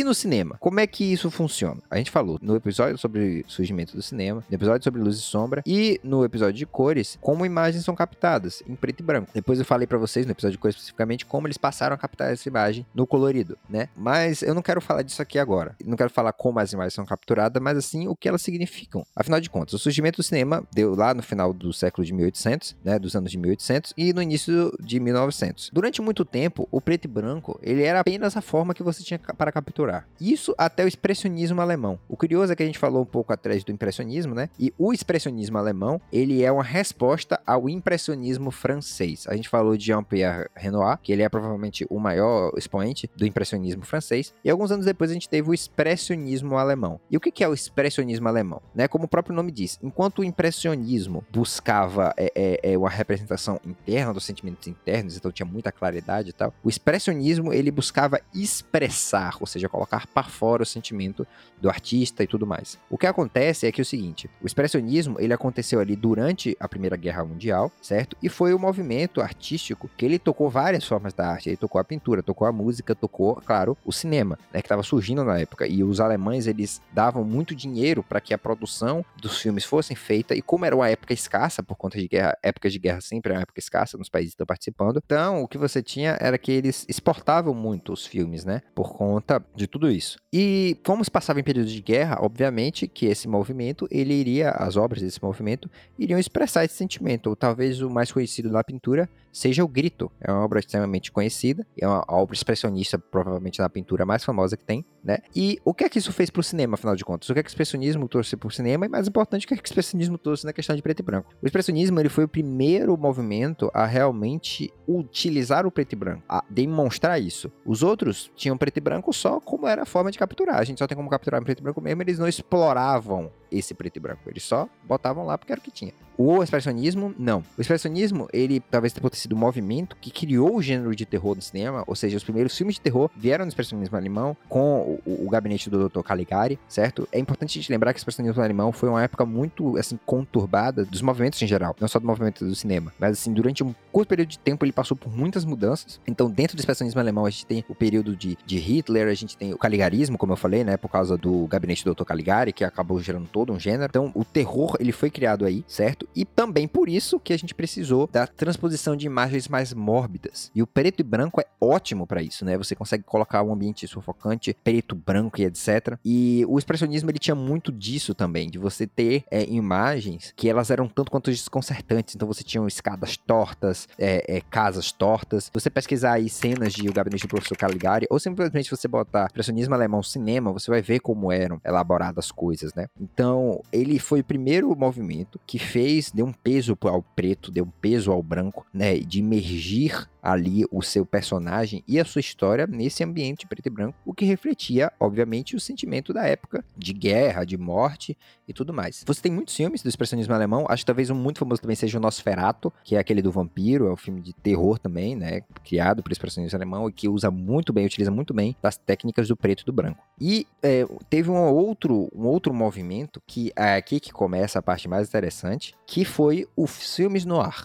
E 0.00 0.04
no 0.04 0.14
cinema, 0.14 0.56
como 0.58 0.80
é 0.80 0.86
que 0.86 1.04
isso 1.04 1.30
funciona? 1.30 1.82
A 1.90 1.98
gente 1.98 2.10
falou 2.10 2.38
no 2.40 2.56
episódio 2.56 2.96
sobre 2.96 3.44
surgimento 3.46 3.94
do 3.94 4.00
cinema, 4.00 4.42
no 4.48 4.54
episódio 4.54 4.82
sobre 4.82 4.98
luz 4.98 5.18
e 5.18 5.20
sombra 5.20 5.62
e 5.66 6.00
no 6.02 6.24
episódio 6.24 6.54
de 6.54 6.64
cores, 6.64 7.18
como 7.20 7.44
imagens 7.44 7.84
são 7.84 7.94
captadas 7.94 8.62
em 8.66 8.74
preto 8.74 9.00
e 9.00 9.02
branco. 9.02 9.30
Depois 9.34 9.58
eu 9.58 9.64
falei 9.66 9.86
pra 9.86 9.98
vocês 9.98 10.24
no 10.24 10.32
episódio 10.32 10.52
de 10.52 10.58
cores 10.58 10.76
especificamente 10.76 11.26
como 11.26 11.46
eles 11.46 11.58
passaram 11.58 11.94
a 11.94 11.98
captar 11.98 12.32
essa 12.32 12.48
imagem 12.48 12.86
no 12.94 13.06
colorido, 13.06 13.58
né? 13.68 13.90
Mas 13.94 14.40
eu 14.40 14.54
não 14.54 14.62
quero 14.62 14.80
falar 14.80 15.02
disso 15.02 15.20
aqui 15.20 15.38
agora. 15.38 15.76
Não 15.84 15.98
quero 15.98 16.08
falar 16.08 16.32
como 16.32 16.58
as 16.60 16.72
imagens 16.72 16.94
são 16.94 17.04
capturadas, 17.04 17.62
mas 17.62 17.76
assim 17.76 18.08
o 18.08 18.16
que 18.16 18.26
elas 18.26 18.40
significam. 18.40 19.04
Afinal 19.14 19.38
de 19.38 19.50
contas, 19.50 19.74
o 19.74 19.78
surgimento 19.78 20.16
do 20.16 20.22
cinema 20.22 20.64
deu 20.72 20.94
lá 20.94 21.12
no 21.12 21.22
final 21.22 21.52
do 21.52 21.74
século 21.74 22.06
de 22.06 22.14
1800, 22.14 22.74
né, 22.82 22.98
dos 22.98 23.14
anos 23.14 23.30
de 23.30 23.36
1800 23.36 23.92
e 23.98 24.14
no 24.14 24.22
início 24.22 24.72
de 24.80 24.98
1900. 24.98 25.68
Durante 25.74 26.00
muito 26.00 26.24
tempo, 26.24 26.66
o 26.70 26.80
preto 26.80 27.04
e 27.04 27.08
branco, 27.08 27.60
ele 27.62 27.82
era 27.82 28.00
apenas 28.00 28.34
a 28.34 28.40
forma 28.40 28.72
que 28.72 28.82
você 28.82 29.02
tinha 29.02 29.18
para 29.18 29.52
capturar. 29.52 29.89
Isso 30.20 30.54
até 30.56 30.84
o 30.84 30.88
expressionismo 30.88 31.60
alemão. 31.60 31.98
O 32.08 32.16
curioso 32.16 32.52
é 32.52 32.56
que 32.56 32.62
a 32.62 32.66
gente 32.66 32.78
falou 32.78 33.02
um 33.02 33.06
pouco 33.06 33.32
atrás 33.32 33.64
do 33.64 33.72
impressionismo, 33.72 34.34
né? 34.34 34.48
E 34.58 34.72
o 34.78 34.92
expressionismo 34.92 35.58
alemão, 35.58 36.00
ele 36.12 36.42
é 36.42 36.52
uma 36.52 36.62
resposta 36.62 37.40
ao 37.46 37.68
impressionismo 37.68 38.50
francês. 38.50 39.26
A 39.28 39.34
gente 39.34 39.48
falou 39.48 39.76
de 39.76 39.86
Jean-Pierre 39.86 40.48
Renoir, 40.54 40.98
que 41.02 41.12
ele 41.12 41.22
é 41.22 41.28
provavelmente 41.28 41.86
o 41.90 41.98
maior 41.98 42.52
expoente 42.56 43.10
do 43.16 43.26
impressionismo 43.26 43.84
francês, 43.84 44.34
e 44.44 44.50
alguns 44.50 44.70
anos 44.70 44.86
depois 44.86 45.10
a 45.10 45.14
gente 45.14 45.28
teve 45.28 45.50
o 45.50 45.54
expressionismo 45.54 46.56
alemão. 46.56 47.00
E 47.10 47.16
o 47.16 47.20
que 47.20 47.30
que 47.30 47.44
é 47.44 47.48
o 47.48 47.54
expressionismo 47.54 48.28
alemão? 48.28 48.62
Né? 48.74 48.88
Como 48.88 49.04
o 49.04 49.08
próprio 49.08 49.34
nome 49.34 49.50
diz, 49.50 49.78
enquanto 49.82 50.20
o 50.20 50.24
impressionismo 50.24 51.24
buscava 51.30 52.12
é, 52.16 52.32
é, 52.34 52.72
é, 52.72 52.78
uma 52.78 52.90
representação 52.90 53.60
interna 53.64 54.12
dos 54.12 54.24
sentimentos 54.24 54.68
internos, 54.68 55.16
então 55.16 55.32
tinha 55.32 55.46
muita 55.46 55.72
claridade 55.72 56.30
e 56.30 56.32
tal, 56.32 56.52
o 56.62 56.68
expressionismo 56.68 57.52
ele 57.52 57.70
buscava 57.70 58.20
expressar, 58.34 59.36
ou 59.40 59.46
seja, 59.46 59.68
colocar 59.80 60.06
para 60.06 60.28
fora 60.28 60.62
o 60.62 60.66
sentimento 60.66 61.26
do 61.60 61.68
artista 61.68 62.22
e 62.22 62.26
tudo 62.26 62.46
mais. 62.46 62.78
O 62.90 62.98
que 62.98 63.06
acontece 63.06 63.66
é 63.66 63.72
que 63.72 63.80
é 63.80 63.82
o 63.82 63.86
seguinte, 63.86 64.28
o 64.42 64.46
expressionismo 64.46 65.16
ele 65.18 65.32
aconteceu 65.32 65.80
ali 65.80 65.96
durante 65.96 66.56
a 66.60 66.68
Primeira 66.68 66.96
Guerra 66.96 67.24
Mundial, 67.24 67.72
certo? 67.80 68.16
E 68.22 68.28
foi 68.28 68.52
o 68.52 68.58
movimento 68.58 69.20
artístico 69.20 69.90
que 69.96 70.04
ele 70.04 70.18
tocou 70.18 70.50
várias 70.50 70.84
formas 70.84 71.14
da 71.14 71.26
arte. 71.26 71.48
Ele 71.48 71.56
tocou 71.56 71.80
a 71.80 71.84
pintura, 71.84 72.22
tocou 72.22 72.46
a 72.46 72.52
música, 72.52 72.94
tocou, 72.94 73.36
claro, 73.36 73.76
o 73.84 73.92
cinema, 73.92 74.38
né, 74.52 74.60
que 74.60 74.66
estava 74.66 74.82
surgindo 74.82 75.24
na 75.24 75.38
época. 75.38 75.66
E 75.66 75.82
os 75.82 76.00
alemães 76.00 76.46
eles 76.46 76.82
davam 76.92 77.24
muito 77.24 77.54
dinheiro 77.54 78.02
para 78.02 78.20
que 78.20 78.34
a 78.34 78.38
produção 78.38 79.04
dos 79.20 79.40
filmes 79.40 79.64
fossem 79.64 79.96
feita. 79.96 80.34
E 80.34 80.42
como 80.42 80.64
era 80.64 80.76
uma 80.76 80.88
época 80.88 81.14
escassa 81.14 81.62
por 81.62 81.76
conta 81.76 81.98
de 81.98 82.06
guerra, 82.06 82.36
épocas 82.42 82.72
de 82.72 82.78
guerra 82.78 83.00
sempre 83.00 83.32
é 83.32 83.36
uma 83.36 83.42
época 83.42 83.60
escassa 83.60 83.96
nos 83.96 84.08
países 84.08 84.32
que 84.32 84.34
estão 84.34 84.46
participando. 84.46 85.00
Então, 85.04 85.42
o 85.42 85.48
que 85.48 85.58
você 85.58 85.82
tinha 85.82 86.16
era 86.20 86.36
que 86.36 86.52
eles 86.52 86.84
exportavam 86.88 87.54
muito 87.54 87.92
os 87.92 88.06
filmes, 88.06 88.44
né, 88.44 88.62
por 88.74 88.92
conta 88.92 89.42
de 89.54 89.66
tudo 89.70 89.90
isso. 89.90 90.18
E 90.32 90.76
como 90.84 91.04
se 91.04 91.10
passava 91.10 91.40
em 91.40 91.44
período 91.44 91.68
de 91.68 91.80
guerra, 91.80 92.18
obviamente 92.20 92.86
que 92.88 93.06
esse 93.06 93.28
movimento, 93.28 93.86
ele 93.90 94.12
iria, 94.14 94.50
as 94.50 94.76
obras 94.76 95.02
desse 95.02 95.22
movimento, 95.22 95.70
iriam 95.98 96.18
expressar 96.18 96.64
esse 96.64 96.74
sentimento. 96.74 97.28
Ou 97.28 97.36
talvez 97.36 97.80
o 97.80 97.88
mais 97.88 98.10
conhecido 98.10 98.50
na 98.50 98.64
pintura 98.64 99.08
seja 99.32 99.64
o 99.64 99.68
Grito. 99.68 100.10
É 100.20 100.30
uma 100.30 100.44
obra 100.44 100.60
extremamente 100.60 101.10
conhecida, 101.12 101.66
é 101.78 101.86
uma 101.86 102.04
obra 102.08 102.34
expressionista, 102.34 102.98
provavelmente 102.98 103.60
na 103.60 103.68
pintura 103.68 104.04
mais 104.04 104.24
famosa 104.24 104.56
que 104.56 104.64
tem, 104.64 104.84
né? 105.02 105.18
E 105.34 105.58
o 105.64 105.72
que 105.72 105.84
é 105.84 105.88
que 105.88 105.98
isso 105.98 106.12
fez 106.12 106.30
pro 106.30 106.42
cinema, 106.42 106.74
afinal 106.74 106.96
de 106.96 107.04
contas? 107.04 107.28
O 107.28 107.34
que 107.34 107.40
é 107.40 107.42
que 107.42 107.48
o 107.48 107.50
expressionismo 107.50 108.08
trouxe 108.08 108.36
pro 108.36 108.50
cinema? 108.50 108.86
E 108.86 108.88
mais 108.88 109.08
importante, 109.08 109.44
o 109.44 109.48
que 109.48 109.54
é 109.54 109.56
que 109.56 109.62
o 109.62 109.66
expressionismo 109.66 110.18
trouxe 110.18 110.44
na 110.44 110.52
questão 110.52 110.74
de 110.74 110.82
preto 110.82 111.00
e 111.00 111.02
branco? 111.02 111.32
O 111.42 111.46
expressionismo, 111.46 111.98
ele 112.00 112.08
foi 112.08 112.24
o 112.24 112.28
primeiro 112.28 112.96
movimento 112.96 113.70
a 113.72 113.86
realmente 113.86 114.72
utilizar 114.86 115.66
o 115.66 115.70
preto 115.70 115.92
e 115.92 115.96
branco, 115.96 116.22
a 116.28 116.44
demonstrar 116.48 117.20
isso. 117.20 117.50
Os 117.64 117.82
outros 117.82 118.30
tinham 118.34 118.56
preto 118.56 118.76
e 118.76 118.80
branco 118.80 119.12
só 119.12 119.40
como 119.40 119.66
era 119.66 119.82
a 119.82 119.86
forma 119.86 120.10
de 120.10 120.18
capturar. 120.18 120.58
A 120.58 120.64
gente 120.64 120.78
só 120.78 120.86
tem 120.86 120.96
como 120.96 121.08
capturar 121.08 121.40
em 121.40 121.44
preto 121.44 121.60
e 121.60 121.62
branco 121.62 121.80
mesmo, 121.80 122.02
eles 122.02 122.18
não 122.18 122.28
exploravam 122.28 123.30
esse 123.50 123.74
preto 123.74 123.96
e 123.96 124.00
branco. 124.00 124.22
Eles 124.26 124.42
só 124.42 124.68
botavam 124.84 125.24
lá 125.24 125.36
porque 125.36 125.52
era 125.52 125.60
o 125.60 125.64
que 125.64 125.70
tinha. 125.70 125.92
O 126.22 126.42
expressionismo, 126.42 127.14
não. 127.18 127.42
O 127.56 127.62
expressionismo, 127.62 128.28
ele 128.30 128.60
talvez 128.60 128.92
tenha 128.92 129.08
sido 129.14 129.32
o 129.32 129.36
movimento 129.36 129.96
que 129.98 130.10
criou 130.10 130.56
o 130.56 130.60
gênero 130.60 130.94
de 130.94 131.06
terror 131.06 131.34
no 131.34 131.40
cinema, 131.40 131.82
ou 131.86 131.96
seja, 131.96 132.14
os 132.14 132.22
primeiros 132.22 132.54
filmes 132.54 132.74
de 132.74 132.82
terror 132.82 133.10
vieram 133.16 133.46
do 133.46 133.48
expressionismo 133.48 133.96
alemão 133.96 134.36
com 134.46 135.00
o, 135.06 135.26
o 135.26 135.30
gabinete 135.30 135.70
do 135.70 135.88
Dr. 135.88 136.02
Caligari, 136.02 136.58
certo? 136.68 137.08
É 137.10 137.18
importante 137.18 137.58
a 137.58 137.62
gente 137.62 137.72
lembrar 137.72 137.94
que 137.94 137.98
o 137.98 138.00
expressionismo 138.00 138.42
alemão 138.42 138.70
foi 138.70 138.90
uma 138.90 139.02
época 139.02 139.24
muito, 139.24 139.78
assim, 139.78 139.98
conturbada 140.04 140.84
dos 140.84 141.00
movimentos 141.00 141.40
em 141.40 141.46
geral, 141.46 141.74
não 141.80 141.88
só 141.88 141.98
do 141.98 142.06
movimento 142.06 142.44
do 142.44 142.54
cinema, 142.54 142.92
mas, 142.98 143.12
assim, 143.12 143.32
durante 143.32 143.64
um 143.64 143.74
curto 143.90 144.10
período 144.10 144.28
de 144.28 144.38
tempo 144.38 144.62
ele 144.62 144.72
passou 144.72 144.94
por 144.94 145.10
muitas 145.10 145.46
mudanças. 145.46 145.98
Então, 146.06 146.30
dentro 146.30 146.54
do 146.54 146.60
expressionismo 146.60 147.00
alemão, 147.00 147.24
a 147.24 147.30
gente 147.30 147.46
tem 147.46 147.64
o 147.66 147.74
período 147.74 148.14
de, 148.14 148.36
de 148.44 148.58
Hitler, 148.58 149.08
a 149.08 149.14
gente 149.14 149.38
tem 149.38 149.54
o 149.54 149.58
caligarismo, 149.58 150.18
como 150.18 150.34
eu 150.34 150.36
falei, 150.36 150.64
né, 150.64 150.76
por 150.76 150.90
causa 150.90 151.16
do 151.16 151.46
gabinete 151.46 151.82
do 151.82 151.94
Dr. 151.94 152.04
Caligari, 152.04 152.52
que 152.52 152.62
acabou 152.62 153.00
gerando 153.00 153.26
todo 153.26 153.39
um 153.48 153.58
gênero. 153.58 153.88
Então, 153.88 154.10
o 154.14 154.24
terror, 154.24 154.76
ele 154.80 154.90
foi 154.90 155.08
criado 155.08 155.44
aí, 155.44 155.64
certo? 155.68 156.08
E 156.14 156.24
também 156.24 156.66
por 156.66 156.88
isso 156.88 157.20
que 157.20 157.32
a 157.32 157.38
gente 157.38 157.54
precisou 157.54 158.08
da 158.10 158.26
transposição 158.26 158.96
de 158.96 159.06
imagens 159.06 159.46
mais 159.48 159.72
mórbidas. 159.72 160.50
E 160.54 160.62
o 160.62 160.66
preto 160.66 161.00
e 161.00 161.04
branco 161.04 161.40
é 161.40 161.46
ótimo 161.60 162.06
para 162.06 162.22
isso, 162.22 162.44
né? 162.44 162.58
Você 162.58 162.74
consegue 162.74 163.04
colocar 163.04 163.42
um 163.42 163.52
ambiente 163.52 163.86
sufocante, 163.86 164.56
preto, 164.64 164.94
branco 164.94 165.40
e 165.40 165.44
etc. 165.44 165.96
E 166.04 166.44
o 166.48 166.58
expressionismo, 166.58 167.10
ele 167.10 167.18
tinha 167.18 167.34
muito 167.34 167.70
disso 167.70 168.14
também, 168.14 168.50
de 168.50 168.58
você 168.58 168.86
ter 168.86 169.24
é, 169.30 169.44
imagens 169.44 170.32
que 170.36 170.48
elas 170.48 170.70
eram 170.70 170.88
tanto 170.88 171.10
quanto 171.10 171.30
desconcertantes. 171.30 172.14
Então, 172.14 172.26
você 172.26 172.42
tinha 172.42 172.66
escadas 172.66 173.16
tortas, 173.16 173.88
é, 173.98 174.36
é, 174.36 174.40
casas 174.40 174.92
tortas. 174.92 175.50
Você 175.52 175.70
pesquisar 175.70 176.14
aí 176.14 176.28
cenas 176.28 176.72
de 176.72 176.88
O 176.88 176.92
Gabinete 176.92 177.22
do 177.22 177.28
Professor 177.28 177.56
Caligari, 177.56 178.06
ou 178.10 178.18
simplesmente 178.18 178.70
você 178.70 178.88
botar 178.88 179.26
expressionismo 179.26 179.74
alemão 179.74 180.02
cinema, 180.02 180.52
você 180.52 180.70
vai 180.70 180.82
ver 180.82 181.00
como 181.00 181.30
eram 181.30 181.60
elaboradas 181.64 182.26
as 182.26 182.32
coisas, 182.32 182.74
né? 182.74 182.86
Então, 183.00 183.29
ele 183.72 183.98
foi 183.98 184.20
o 184.20 184.24
primeiro 184.24 184.74
movimento 184.76 185.40
que 185.46 185.58
fez, 185.58 186.10
deu 186.10 186.26
um 186.26 186.32
peso 186.32 186.76
ao 186.82 187.02
preto, 187.02 187.50
deu 187.50 187.64
um 187.64 187.70
peso 187.80 188.12
ao 188.12 188.22
branco, 188.22 188.66
né? 188.72 188.98
De 188.98 189.20
emergir 189.20 190.08
ali 190.22 190.64
o 190.70 190.82
seu 190.82 191.04
personagem 191.06 191.82
e 191.86 191.98
a 191.98 192.04
sua 192.04 192.20
história 192.20 192.66
nesse 192.66 193.02
ambiente 193.02 193.46
preto 193.46 193.66
e 193.66 193.70
branco, 193.70 193.98
o 194.04 194.12
que 194.12 194.24
refletia, 194.24 194.92
obviamente, 194.98 195.56
o 195.56 195.60
sentimento 195.60 196.12
da 196.12 196.26
época 196.26 196.64
de 196.76 196.92
guerra, 196.92 197.44
de 197.44 197.56
morte 197.56 198.16
e 198.46 198.52
tudo 198.52 198.72
mais. 198.72 199.02
Você 199.06 199.22
tem 199.22 199.32
muitos 199.32 199.56
filmes 199.56 199.82
do 199.82 199.88
expressionismo 199.88 200.34
alemão, 200.34 200.66
acho 200.68 200.82
que 200.82 200.86
talvez 200.86 201.10
um 201.10 201.14
muito 201.14 201.38
famoso 201.38 201.62
também 201.62 201.76
seja 201.76 201.98
o 201.98 202.00
Nosferatu, 202.00 202.72
que 202.84 202.96
é 202.96 202.98
aquele 202.98 203.22
do 203.22 203.32
vampiro, 203.32 203.86
é 203.86 203.92
um 203.92 203.96
filme 203.96 204.20
de 204.20 204.32
terror 204.32 204.78
também, 204.78 205.16
né, 205.16 205.42
criado 205.64 206.02
por 206.02 206.12
expressionismo 206.12 206.56
alemão 206.56 206.88
e 206.88 206.92
que 206.92 207.08
usa 207.08 207.30
muito 207.30 207.72
bem, 207.72 207.86
utiliza 207.86 208.10
muito 208.10 208.34
bem 208.34 208.56
das 208.62 208.76
técnicas 208.76 209.28
do 209.28 209.36
preto 209.36 209.62
e 209.62 209.66
do 209.66 209.72
branco. 209.72 210.02
E 210.20 210.46
é, 210.62 210.84
teve 211.08 211.30
um 211.30 211.38
outro, 211.38 212.08
um 212.14 212.26
outro 212.26 212.52
movimento 212.52 213.19
que 213.26 213.52
é 213.56 213.74
aqui 213.74 214.00
que 214.00 214.12
começa 214.12 214.58
a 214.58 214.62
parte 214.62 214.88
mais 214.88 215.08
interessante, 215.08 215.74
que 215.86 216.04
foi 216.04 216.46
os 216.56 216.94
filmes 216.94 217.24
no 217.24 217.40
ar. 217.40 217.64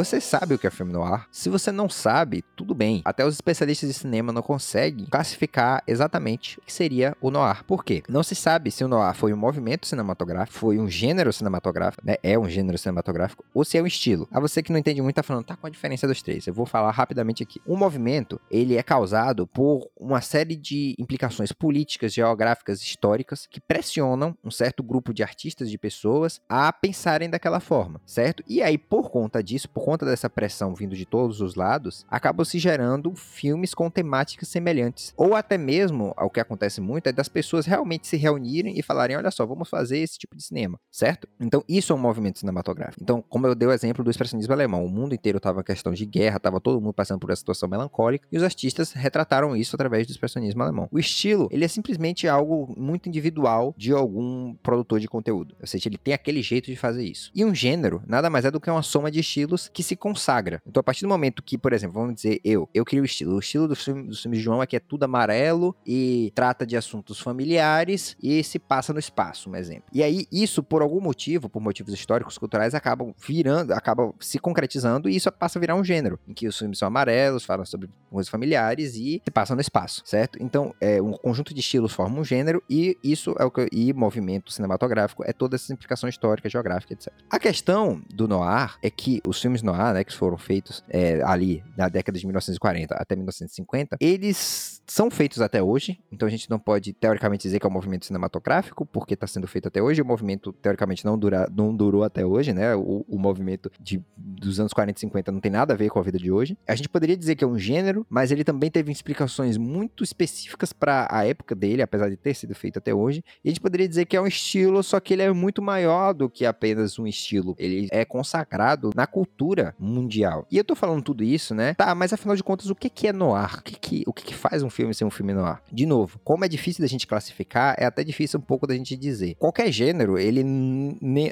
Você 0.00 0.18
sabe 0.18 0.54
o 0.54 0.58
que 0.58 0.66
é 0.66 0.70
filme 0.70 0.94
no 0.94 1.02
ar? 1.02 1.28
Se 1.30 1.50
você 1.50 1.70
não 1.70 1.86
sabe, 1.86 2.42
tudo 2.56 2.74
bem. 2.74 3.02
Até 3.04 3.22
os 3.22 3.34
especialistas 3.34 3.86
de 3.86 3.94
cinema 3.94 4.32
não 4.32 4.40
conseguem 4.40 5.04
classificar 5.04 5.82
exatamente 5.86 6.58
o 6.58 6.62
que 6.62 6.72
seria 6.72 7.14
o 7.20 7.30
noir. 7.30 7.62
Por 7.64 7.84
quê? 7.84 8.02
Não 8.08 8.22
se 8.22 8.34
sabe 8.34 8.70
se 8.70 8.82
o 8.82 8.88
noir 8.88 9.14
foi 9.14 9.30
um 9.34 9.36
movimento 9.36 9.86
cinematográfico, 9.86 10.58
foi 10.58 10.78
um 10.78 10.88
gênero 10.88 11.30
cinematográfico, 11.34 12.02
né? 12.02 12.16
É 12.22 12.38
um 12.38 12.48
gênero 12.48 12.78
cinematográfico, 12.78 13.44
ou 13.52 13.62
se 13.62 13.76
é 13.76 13.82
um 13.82 13.86
estilo. 13.86 14.26
A 14.32 14.40
você 14.40 14.62
que 14.62 14.72
não 14.72 14.78
entende 14.78 15.02
muito 15.02 15.16
tá 15.16 15.22
falando, 15.22 15.44
tá 15.44 15.54
com 15.54 15.66
a 15.66 15.70
diferença 15.70 16.08
dos 16.08 16.22
três. 16.22 16.46
Eu 16.46 16.54
vou 16.54 16.64
falar 16.64 16.92
rapidamente 16.92 17.42
aqui. 17.42 17.60
Um 17.66 17.76
movimento, 17.76 18.40
ele 18.50 18.78
é 18.78 18.82
causado 18.82 19.46
por 19.46 19.90
uma 19.94 20.22
série 20.22 20.56
de 20.56 20.96
implicações 20.98 21.52
políticas, 21.52 22.14
geográficas, 22.14 22.80
históricas 22.80 23.46
que 23.46 23.60
pressionam 23.60 24.34
um 24.42 24.50
certo 24.50 24.82
grupo 24.82 25.12
de 25.12 25.22
artistas, 25.22 25.70
de 25.70 25.76
pessoas 25.76 26.40
a 26.48 26.72
pensarem 26.72 27.28
daquela 27.28 27.60
forma, 27.60 28.00
certo? 28.06 28.42
E 28.48 28.62
aí, 28.62 28.78
por 28.78 29.10
conta 29.10 29.42
disso, 29.42 29.68
por 29.68 29.89
conta 29.90 30.06
dessa 30.06 30.30
pressão 30.30 30.72
vindo 30.72 30.94
de 30.94 31.04
todos 31.04 31.40
os 31.40 31.56
lados, 31.56 32.06
acabam 32.08 32.44
se 32.44 32.60
gerando 32.60 33.12
filmes 33.16 33.74
com 33.74 33.90
temáticas 33.90 34.46
semelhantes. 34.46 35.12
Ou 35.16 35.34
até 35.34 35.58
mesmo, 35.58 36.14
o 36.16 36.30
que 36.30 36.38
acontece 36.38 36.80
muito 36.80 37.08
é 37.08 37.12
das 37.12 37.28
pessoas 37.28 37.66
realmente 37.66 38.06
se 38.06 38.16
reunirem 38.16 38.78
e 38.78 38.82
falarem: 38.84 39.16
olha 39.16 39.32
só, 39.32 39.44
vamos 39.44 39.68
fazer 39.68 39.98
esse 39.98 40.16
tipo 40.16 40.36
de 40.36 40.44
cinema, 40.44 40.78
certo? 40.92 41.26
Então, 41.40 41.64
isso 41.68 41.92
é 41.92 41.96
um 41.96 41.98
movimento 41.98 42.38
cinematográfico. 42.38 43.02
Então, 43.02 43.20
como 43.28 43.48
eu 43.48 43.54
dei 43.56 43.66
o 43.66 43.72
exemplo 43.72 44.04
do 44.04 44.10
expressionismo 44.12 44.52
alemão, 44.52 44.84
o 44.84 44.88
mundo 44.88 45.12
inteiro 45.12 45.38
estava 45.38 45.60
em 45.60 45.64
questão 45.64 45.92
de 45.92 46.06
guerra, 46.06 46.36
estava 46.36 46.60
todo 46.60 46.80
mundo 46.80 46.94
passando 46.94 47.18
por 47.18 47.30
essa 47.30 47.40
situação 47.40 47.68
melancólica, 47.68 48.28
e 48.30 48.36
os 48.36 48.44
artistas 48.44 48.92
retrataram 48.92 49.56
isso 49.56 49.74
através 49.74 50.06
do 50.06 50.12
expressionismo 50.12 50.62
alemão. 50.62 50.88
O 50.92 51.00
estilo, 51.00 51.48
ele 51.50 51.64
é 51.64 51.68
simplesmente 51.68 52.28
algo 52.28 52.72
muito 52.76 53.08
individual 53.08 53.74
de 53.76 53.92
algum 53.92 54.54
produtor 54.62 55.00
de 55.00 55.08
conteúdo. 55.08 55.56
Ou 55.60 55.66
seja, 55.66 55.88
ele 55.88 55.98
tem 55.98 56.14
aquele 56.14 56.42
jeito 56.42 56.66
de 56.66 56.76
fazer 56.76 57.02
isso. 57.02 57.32
E 57.34 57.44
um 57.44 57.52
gênero 57.52 58.00
nada 58.06 58.30
mais 58.30 58.44
é 58.44 58.52
do 58.52 58.60
que 58.60 58.70
uma 58.70 58.82
soma 58.82 59.10
de 59.10 59.18
estilos 59.18 59.69
que 59.72 59.82
se 59.82 59.96
consagra. 59.96 60.62
Então, 60.66 60.80
a 60.80 60.84
partir 60.84 61.02
do 61.02 61.08
momento 61.08 61.42
que, 61.42 61.56
por 61.56 61.72
exemplo, 61.72 62.00
vamos 62.00 62.14
dizer, 62.14 62.40
eu, 62.44 62.68
eu 62.74 62.84
crio 62.84 63.02
o 63.02 63.04
estilo. 63.04 63.36
O 63.36 63.38
estilo 63.38 63.68
do 63.68 63.76
filme, 63.76 64.04
dos 64.04 64.22
filmes 64.22 64.38
de 64.38 64.44
João 64.44 64.62
é 64.62 64.66
que 64.66 64.76
é 64.76 64.80
tudo 64.80 65.04
amarelo 65.04 65.74
e 65.86 66.32
trata 66.34 66.66
de 66.66 66.76
assuntos 66.76 67.20
familiares 67.20 68.16
e 68.22 68.42
se 68.42 68.58
passa 68.58 68.92
no 68.92 68.98
espaço, 68.98 69.50
um 69.50 69.56
exemplo. 69.56 69.84
E 69.92 70.02
aí, 70.02 70.26
isso, 70.30 70.62
por 70.62 70.82
algum 70.82 71.00
motivo, 71.00 71.48
por 71.48 71.60
motivos 71.60 71.92
históricos, 71.92 72.38
culturais, 72.38 72.74
acabam 72.74 73.14
virando, 73.18 73.72
acabam 73.72 74.12
se 74.20 74.38
concretizando 74.38 75.08
e 75.08 75.16
isso 75.16 75.30
passa 75.32 75.58
a 75.58 75.60
virar 75.60 75.74
um 75.74 75.84
gênero, 75.84 76.18
em 76.26 76.34
que 76.34 76.46
os 76.46 76.58
filmes 76.58 76.78
são 76.78 76.88
amarelos, 76.88 77.44
falam 77.44 77.64
sobre 77.64 77.88
coisas 78.10 78.28
familiares 78.28 78.96
e 78.96 79.22
se 79.24 79.30
passam 79.30 79.54
no 79.54 79.60
espaço, 79.60 80.02
certo? 80.04 80.38
Então, 80.40 80.74
é, 80.80 81.00
um 81.00 81.12
conjunto 81.12 81.54
de 81.54 81.60
estilos 81.60 81.92
forma 81.92 82.18
um 82.18 82.24
gênero 82.24 82.62
e 82.68 82.98
isso 83.02 83.34
é 83.38 83.44
o 83.44 83.50
que 83.50 83.68
e 83.72 83.92
movimento 83.92 84.52
cinematográfico 84.52 85.22
é 85.24 85.32
toda 85.32 85.56
essa 85.56 85.72
implicação 85.72 86.08
histórica, 86.08 86.48
geográfica, 86.48 86.94
etc. 86.94 87.12
A 87.30 87.38
questão 87.38 88.02
do 88.12 88.26
noir 88.26 88.76
é 88.82 88.90
que 88.90 89.20
os 89.26 89.40
filmes 89.40 89.59
noir, 89.62 89.94
né, 89.94 90.04
que 90.04 90.14
foram 90.14 90.38
feitos 90.38 90.84
é, 90.88 91.22
ali 91.22 91.62
na 91.76 91.88
década 91.88 92.18
de 92.18 92.26
1940 92.26 92.94
até 92.94 93.14
1950, 93.14 93.96
eles 94.00 94.82
são 94.86 95.10
feitos 95.10 95.40
até 95.40 95.62
hoje, 95.62 96.00
então 96.10 96.26
a 96.26 96.30
gente 96.30 96.50
não 96.50 96.58
pode 96.58 96.92
teoricamente 96.92 97.42
dizer 97.42 97.60
que 97.60 97.66
é 97.66 97.68
um 97.68 97.72
movimento 97.72 98.06
cinematográfico, 98.06 98.84
porque 98.84 99.14
está 99.14 99.26
sendo 99.26 99.46
feito 99.46 99.68
até 99.68 99.80
hoje, 99.80 100.02
o 100.02 100.04
movimento 100.04 100.52
teoricamente 100.52 101.04
não, 101.04 101.16
dura, 101.16 101.48
não 101.54 101.74
durou 101.74 102.02
até 102.02 102.26
hoje, 102.26 102.52
né, 102.52 102.74
o, 102.74 103.04
o 103.08 103.18
movimento 103.18 103.70
de, 103.80 104.02
dos 104.16 104.58
anos 104.58 104.72
40 104.72 104.98
e 104.98 105.00
50 105.00 105.32
não 105.32 105.40
tem 105.40 105.50
nada 105.50 105.74
a 105.74 105.76
ver 105.76 105.90
com 105.90 105.98
a 105.98 106.02
vida 106.02 106.18
de 106.18 106.30
hoje. 106.30 106.58
A 106.66 106.74
gente 106.74 106.88
poderia 106.88 107.16
dizer 107.16 107.36
que 107.36 107.44
é 107.44 107.46
um 107.46 107.58
gênero, 107.58 108.04
mas 108.10 108.32
ele 108.32 108.42
também 108.42 108.70
teve 108.70 108.90
explicações 108.90 109.56
muito 109.56 110.02
específicas 110.02 110.72
para 110.72 111.06
a 111.10 111.24
época 111.24 111.54
dele, 111.54 111.82
apesar 111.82 112.08
de 112.08 112.16
ter 112.16 112.34
sido 112.34 112.54
feito 112.54 112.78
até 112.78 112.92
hoje, 112.92 113.22
e 113.44 113.48
a 113.48 113.50
gente 113.50 113.60
poderia 113.60 113.88
dizer 113.88 114.06
que 114.06 114.16
é 114.16 114.20
um 114.20 114.26
estilo, 114.26 114.82
só 114.82 114.98
que 114.98 115.14
ele 115.14 115.22
é 115.22 115.32
muito 115.32 115.62
maior 115.62 116.12
do 116.12 116.28
que 116.28 116.44
apenas 116.44 116.98
um 116.98 117.06
estilo. 117.06 117.54
Ele 117.58 117.88
é 117.90 118.04
consagrado 118.04 118.90
na 118.94 119.06
cultura 119.06 119.49
mundial. 119.78 120.46
E 120.50 120.56
eu 120.56 120.64
tô 120.64 120.74
falando 120.74 121.02
tudo 121.02 121.22
isso, 121.24 121.54
né? 121.54 121.74
Tá, 121.74 121.94
mas 121.94 122.12
afinal 122.12 122.36
de 122.36 122.42
contas, 122.42 122.70
o 122.70 122.74
que 122.74 122.88
que 122.88 123.06
é 123.08 123.12
noir? 123.12 123.58
O 123.58 123.62
que 123.62 123.78
que, 123.78 124.04
o 124.06 124.12
que, 124.12 124.24
que 124.24 124.34
faz 124.34 124.62
um 124.62 124.70
filme 124.70 124.94
ser 124.94 125.04
um 125.04 125.10
filme 125.10 125.32
noir? 125.32 125.58
De 125.72 125.86
novo, 125.86 126.18
como 126.24 126.44
é 126.44 126.48
difícil 126.48 126.82
da 126.82 126.88
gente 126.88 127.06
classificar, 127.06 127.74
é 127.78 127.84
até 127.84 128.02
difícil 128.04 128.38
um 128.38 128.42
pouco 128.42 128.66
da 128.66 128.74
gente 128.74 128.96
dizer. 128.96 129.34
Qualquer 129.38 129.70
gênero, 129.72 130.18
ele 130.18 130.44